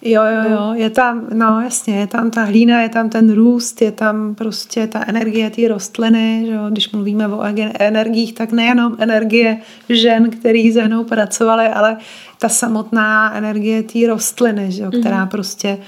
[0.05, 3.83] Jo, jo, jo, je tam, no jasně, je tam ta hlína, je tam ten růst,
[3.83, 6.63] je tam prostě ta energie té rostliny, že jo?
[6.71, 7.43] když mluvíme o
[7.79, 11.97] energiích, tak nejenom energie žen, který se mnou pracovaly, ale
[12.39, 14.91] ta samotná energie té rostliny, že jo?
[14.91, 15.31] která mm-hmm.
[15.31, 15.79] prostě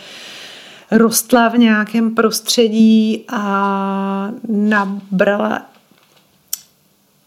[0.90, 5.66] rostla v nějakém prostředí a nabrala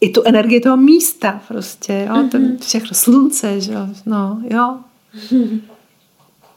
[0.00, 2.28] i tu energii toho místa prostě, jo, mm-hmm.
[2.28, 4.78] ten všechno slunce, že jo, no, jo.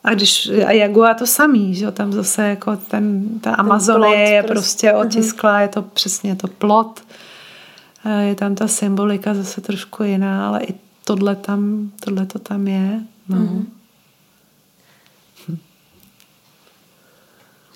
[0.03, 4.43] A když, a Jagua to samý, že jo, tam zase jako ten, ta Amazonie je
[4.43, 5.01] prostě, prostě mhm.
[5.01, 7.01] otisklá, je to přesně to plot,
[8.21, 10.73] je tam ta symbolika zase trošku jiná, ale i
[11.05, 13.37] tohle tam, tohle to tam je, no.
[13.37, 13.65] Mm-hmm.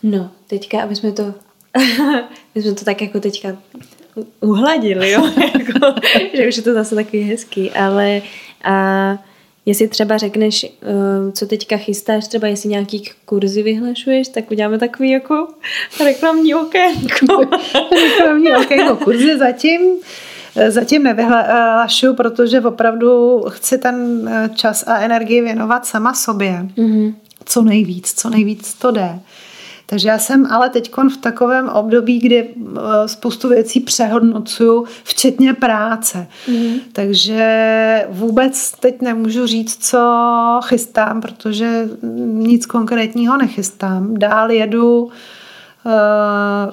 [0.04, 1.24] No, teďka, aby jsme to,
[2.56, 3.58] my jsme to tak jako teďka
[4.42, 5.30] uhladili, jo?
[5.60, 6.00] jako,
[6.34, 8.22] že už je to zase takový hezký, ale
[8.64, 9.18] a
[9.66, 15.12] jestli třeba řekneš, uh, co teďka chystáš, třeba jestli nějaký kurzy vyhlašuješ, tak uděláme takový
[15.12, 15.48] jako
[16.04, 17.46] reklamní okénko.
[17.92, 19.82] reklamní okénko, kurzy zatím
[20.70, 26.66] Zatím nevyhlašuju, protože opravdu chci ten eh, čas a energii věnovat sama sobě.
[26.78, 27.14] Mm-hmm.
[27.46, 29.20] Co nejvíc, co nejvíc to jde.
[29.86, 36.28] Takže já jsem ale teď v takovém období, kdy eh, spoustu věcí přehodnocuju, včetně práce.
[36.48, 36.76] Mm.
[36.91, 39.99] Takže vůbec teď nemůžu říct, co
[40.64, 41.90] chystám, protože
[42.26, 44.14] nic konkrétního nechystám.
[44.18, 45.10] Dál jedu
[45.86, 46.72] eh,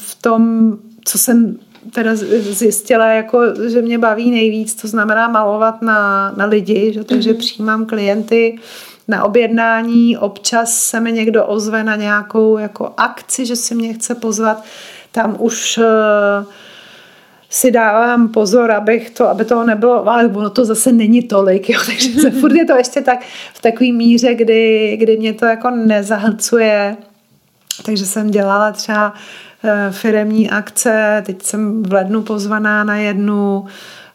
[0.00, 0.72] v tom,
[1.04, 1.58] co jsem
[1.92, 2.10] teda
[2.40, 7.04] zjistila, jako, že mě baví nejvíc, to znamená malovat na, na lidi, že?
[7.04, 7.38] takže mm-hmm.
[7.38, 8.58] přijímám klienty
[9.08, 14.14] na objednání, občas se mi někdo ozve na nějakou jako akci, že si mě chce
[14.14, 14.64] pozvat,
[15.12, 15.84] tam už uh,
[17.50, 21.80] si dávám pozor, abych to, aby toho nebylo, ale ono to zase není tolik, jo,
[21.86, 23.20] takže se furt je to ještě tak
[23.54, 26.96] v takové míře, kdy, kdy mě to jako nezahlcuje,
[27.84, 34.07] takže jsem dělala třeba uh, firemní akce, teď jsem v lednu pozvaná na jednu, Eh,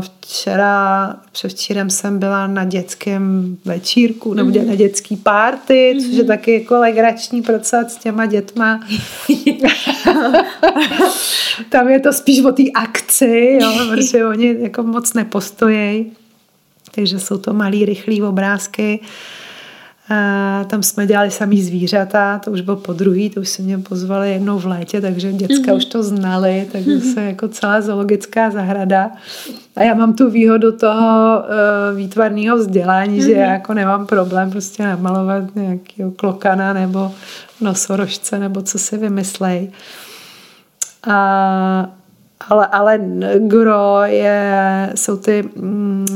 [0.00, 4.66] včera, převčírem jsem byla na dětském večírku, nebo mm-hmm.
[4.66, 6.04] na dětský párty, mm-hmm.
[6.04, 6.26] což je mhm.
[6.26, 8.80] taky jako legrační proces s těma dětma.
[11.68, 16.12] Tam je to spíš o té akci, jo, protože oni jako moc nepostojí.
[16.94, 19.00] Takže jsou to malý, rychlý obrázky.
[19.02, 19.08] Uh,
[20.10, 23.78] a tam jsme dělali samý zvířata, to už bylo po druhý, to už se mě
[23.78, 25.76] pozvali jednou v létě, takže děcka mm-hmm.
[25.76, 27.14] už to znali, takže mm-hmm.
[27.14, 29.10] se jako celá zoologická zahrada.
[29.76, 33.24] A já mám tu výhodu toho uh, výtvarného vzdělání, mm-hmm.
[33.24, 37.12] že já jako nemám problém prostě namalovat nějakého klokana nebo
[37.60, 39.70] nosorožce nebo co si vymyslej.
[41.06, 41.99] A
[42.48, 43.00] ale, ale
[43.38, 46.06] gro je, jsou ty, mm,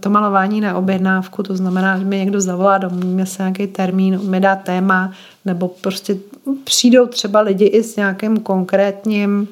[0.00, 4.40] to malování na objednávku, to znamená, že mi někdo zavolá, domluvíme se nějaký termín, mi
[4.40, 5.12] dá téma,
[5.44, 6.16] nebo prostě
[6.64, 9.48] přijdou třeba lidi i s nějakým konkrétním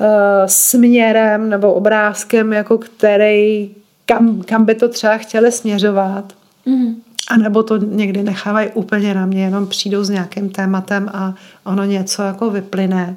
[0.00, 0.06] uh,
[0.46, 3.70] směrem nebo obrázkem, jako který,
[4.06, 6.32] kam, kam by to třeba chtěli směřovat.
[6.66, 6.94] Mm.
[7.30, 11.34] A nebo to někdy nechávají úplně na mě, jenom přijdou s nějakým tématem a
[11.64, 13.16] ono něco jako vyplyne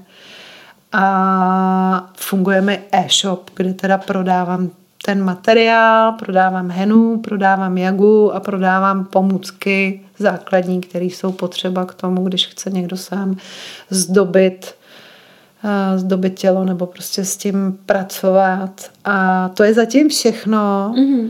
[0.92, 4.70] a funguje mi e-shop, kde teda prodávám
[5.06, 12.24] ten materiál, prodávám henu, prodávám jagu a prodávám pomůcky základní, které jsou potřeba k tomu,
[12.24, 13.38] když chce někdo sám
[13.90, 14.76] zdobit
[15.64, 18.92] eh, zdobit tělo nebo prostě s tím pracovat.
[19.06, 20.94] A to je zatím všechno.
[20.96, 21.30] Mm-hmm.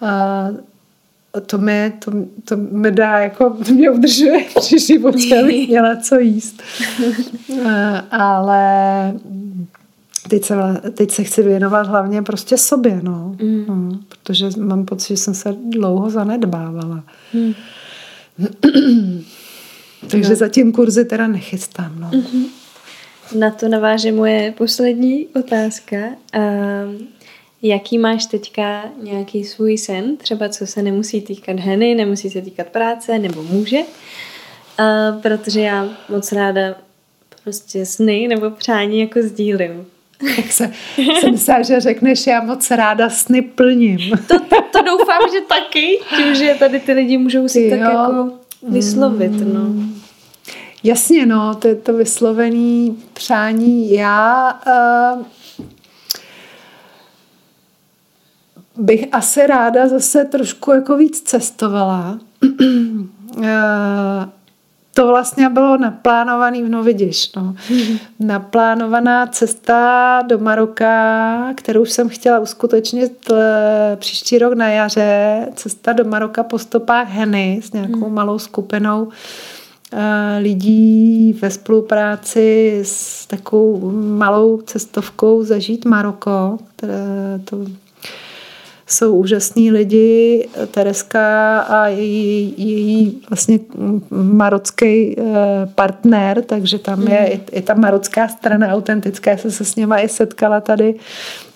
[0.00, 0.48] A
[1.40, 2.12] to mi, to,
[2.44, 6.62] to mi dá, jako to mě udržuje při životě, abych měla co jíst.
[8.10, 9.12] Ale
[10.28, 10.54] teď se,
[10.94, 13.36] teď se chci věnovat hlavně prostě sobě, no.
[13.42, 13.64] Mm.
[13.68, 17.04] no protože mám pocit, že jsem se dlouho zanedbávala.
[17.34, 17.54] Mm.
[20.10, 20.36] Takže no.
[20.36, 22.10] zatím kurzy teda nechystám, no.
[22.10, 22.46] Mm-hmm.
[23.38, 25.96] Na to naváže moje poslední otázka.
[25.96, 27.08] Um,
[27.62, 32.66] Jaký máš teďka nějaký svůj sen, třeba co se nemusí týkat heny, nemusí se týkat
[32.66, 33.78] práce, nebo může?
[33.78, 36.74] Uh, protože já moc ráda
[37.44, 39.86] prostě sny nebo přání jako sdílím.
[40.36, 40.70] Tak se,
[41.20, 43.98] jsem myslela, že řekneš, já moc ráda sny plním.
[44.10, 47.70] To, to, to doufám, že taky, tím, že tady ty lidi můžou si jo.
[47.70, 48.30] tak jako
[48.68, 49.60] vyslovit, no.
[49.60, 50.02] Mm.
[50.84, 53.92] Jasně, no, to je to vyslovený přání.
[53.92, 54.52] Já
[55.16, 55.22] uh,
[58.76, 62.18] bych asi ráda zase trošku jako víc cestovala.
[63.42, 64.28] Eh,
[64.94, 67.54] to vlastně bylo naplánovaný, no vidíš, no.
[68.20, 76.04] Naplánovaná cesta do Maroka, kterou jsem chtěla uskutečnit eh, příští rok na jaře, cesta do
[76.04, 78.14] Maroka po stopách Heny s nějakou hmm.
[78.14, 79.08] malou skupinou
[79.92, 86.58] eh, lidí ve spolupráci s takovou malou cestovkou zažít Maroko,
[87.44, 87.56] to
[88.92, 90.48] jsou úžasní lidi.
[90.70, 93.58] Tereska a její, její vlastně
[94.10, 95.24] marocký eh,
[95.74, 99.30] partner, takže tam je i, i ta marocká strana autentická.
[99.30, 100.94] Já jsem se s něma i setkala tady.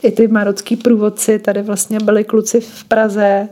[0.03, 3.49] I ty marocký průvodci tady vlastně byli kluci v Praze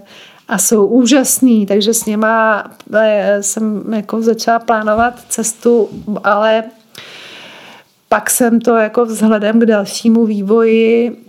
[0.48, 5.88] a jsou úžasní, takže s něma eh, jsem jako začala plánovat cestu,
[6.24, 6.64] ale
[8.08, 11.23] pak jsem to jako vzhledem k dalšímu vývoji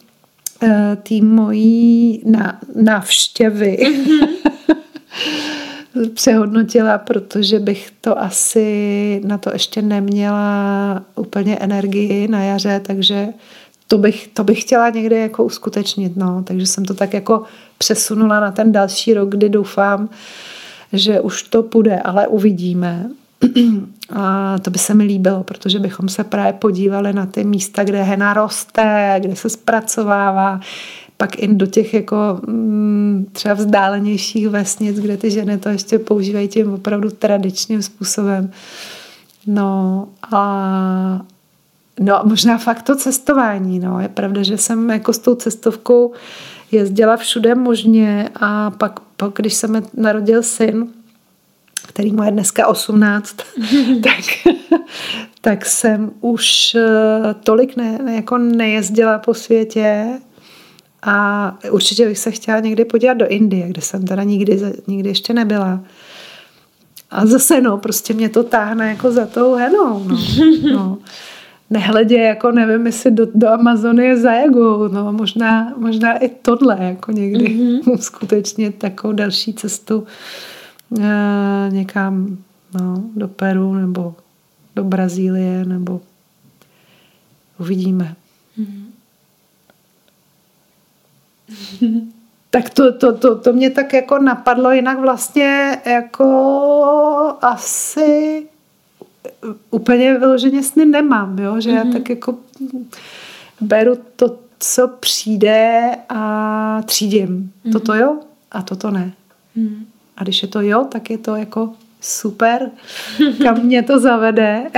[1.03, 2.21] té mojí
[2.75, 4.27] návštěvy mm-hmm.
[6.13, 13.27] přehodnotila, protože bych to asi na to ještě neměla úplně energii na jaře, takže
[13.87, 16.43] to bych, to bych chtěla někde jako uskutečnit, no.
[16.43, 17.43] takže jsem to tak jako
[17.77, 20.09] přesunula na ten další rok, kdy doufám,
[20.93, 23.09] že už to půjde, ale uvidíme.
[24.09, 28.03] A to by se mi líbilo, protože bychom se právě podívali na ty místa, kde
[28.03, 30.59] hena roste, kde se zpracovává,
[31.17, 36.47] pak i do těch jako mm, třeba vzdálenějších vesnic, kde ty ženy to ještě používají
[36.47, 38.51] tím opravdu tradičním způsobem.
[39.47, 41.21] No a
[41.99, 43.99] no možná fakt to cestování, no.
[43.99, 46.13] Je pravda, že jsem jako s tou cestovkou
[46.71, 50.87] jezdila všude možně a pak, pak když se mi narodil syn,
[51.85, 53.35] který mu je dneska 18,
[54.03, 54.53] tak,
[55.41, 60.05] tak jsem už eh, tolik ne, jako nejezdila po světě
[61.03, 65.33] a určitě bych se chtěla někdy podívat do Indie, kde jsem teda nikdy, nikdy ještě
[65.33, 65.83] nebyla.
[67.11, 70.03] A zase no, prostě mě to táhne jako za tou henou.
[70.07, 70.17] No.
[70.73, 70.97] No.
[71.69, 77.11] Nehledě, jako nevím, jestli do, do Amazonie za jagou, no možná, možná i tohle, jako
[77.11, 77.97] někdy mm-hmm.
[77.99, 80.54] skutečně takovou další cestu e,
[81.69, 82.37] někam
[82.73, 84.15] no, do Peru nebo
[84.75, 86.01] do Brazílie nebo
[87.59, 88.15] uvidíme.
[88.59, 88.85] Mm-hmm.
[92.49, 98.47] tak to, to, to, to mě tak jako napadlo, jinak vlastně jako asi
[99.71, 101.61] úplně vyloženě sny nemám, jo?
[101.61, 101.75] že mm-hmm.
[101.75, 101.93] já mhm.
[101.93, 102.37] tak jako
[103.61, 107.27] beru to, co přijde a třídím.
[107.65, 107.71] Mm-hmm.
[107.71, 108.19] Toto jo
[108.51, 109.13] a toto ne.
[109.57, 109.85] Mm-hmm.
[110.17, 112.71] A když je to jo, tak je to jako super,
[113.43, 114.63] kam mě to zavede.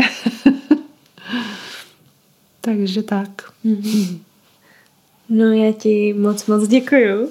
[2.62, 3.30] Takže tak.
[5.30, 7.30] No já ti moc moc děkuju.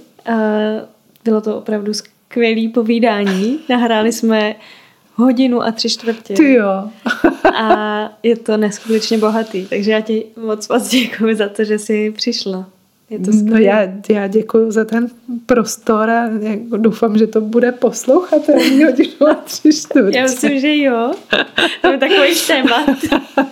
[1.24, 3.58] Bylo to opravdu skvělé povídání.
[3.68, 4.54] Nahráli jsme
[5.14, 6.34] hodinu a tři čtvrtě.
[6.34, 6.90] Ty jo.
[7.54, 12.12] a je to neskutečně bohatý, takže já ti moc moc děkuji za to, že jsi
[12.16, 12.66] přišla.
[13.10, 15.10] Je to no já, já děkuji za ten
[15.46, 16.28] prostor a
[16.76, 18.88] doufám, že to bude poslouchat hodinu
[19.30, 20.18] a tři čtvrtě.
[20.18, 21.12] Já myslím, že jo.
[21.82, 22.86] To je takový témat.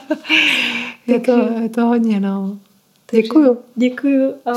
[1.06, 2.58] je, to, je to hodně, no.
[3.10, 3.58] Děkuju.
[3.74, 4.52] Děkuju a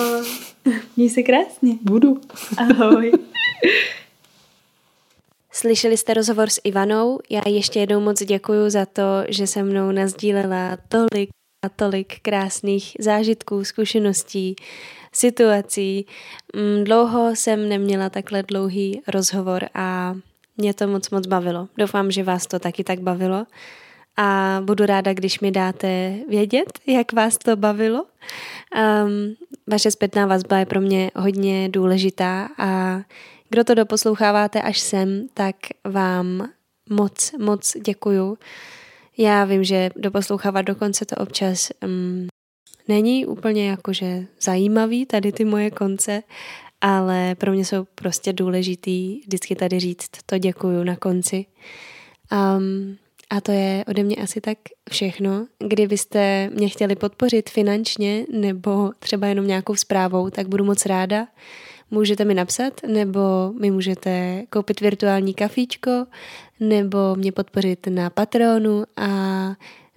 [0.97, 1.77] měj se krásně.
[1.81, 2.21] Budu.
[2.57, 3.11] Ahoj.
[5.51, 7.19] Slyšeli jste rozhovor s Ivanou.
[7.29, 11.29] Já ještě jednou moc děkuji za to, že se mnou nazdílela tolik
[11.61, 14.55] a tolik krásných zážitků, zkušeností,
[15.11, 16.05] situací.
[16.55, 20.15] Mm, dlouho jsem neměla takhle dlouhý rozhovor a
[20.57, 21.67] mě to moc moc bavilo.
[21.77, 23.45] Doufám, že vás to taky tak bavilo
[24.17, 28.05] a budu ráda, když mi dáte vědět, jak vás to bavilo.
[29.05, 29.35] Um,
[29.67, 32.99] vaše zpětná vazba je pro mě hodně důležitá a
[33.49, 36.49] kdo to doposloucháváte až sem, tak vám
[36.89, 38.37] moc, moc děkuju.
[39.17, 42.27] Já vím, že doposlouchávat dokonce to občas um,
[42.87, 46.23] není úplně jakože zajímavý, tady ty moje konce,
[46.81, 51.45] ale pro mě jsou prostě důležitý vždycky tady říct to děkuju na konci.
[52.57, 52.97] Um,
[53.29, 54.57] a to je ode mě asi tak
[54.89, 55.47] všechno.
[55.67, 61.27] Kdybyste mě chtěli podpořit finančně nebo třeba jenom nějakou zprávou, tak budu moc ráda.
[61.91, 66.05] Můžete mi napsat, nebo mi můžete koupit virtuální kafíčko,
[66.59, 69.07] nebo mě podpořit na Patronu a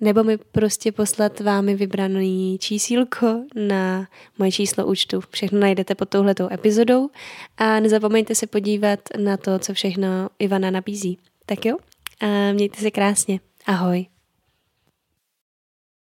[0.01, 4.09] nebo mi prostě poslat vámi vybraný čísílko na
[4.39, 5.21] moje číslo účtu.
[5.31, 7.11] Všechno najdete pod touhletou epizodou
[7.59, 11.19] a nezapomeňte se podívat na to, co všechno Ivana nabízí.
[11.47, 11.77] Tak jo,
[12.21, 13.41] a mějte se krásně.
[13.67, 14.10] Ahoj.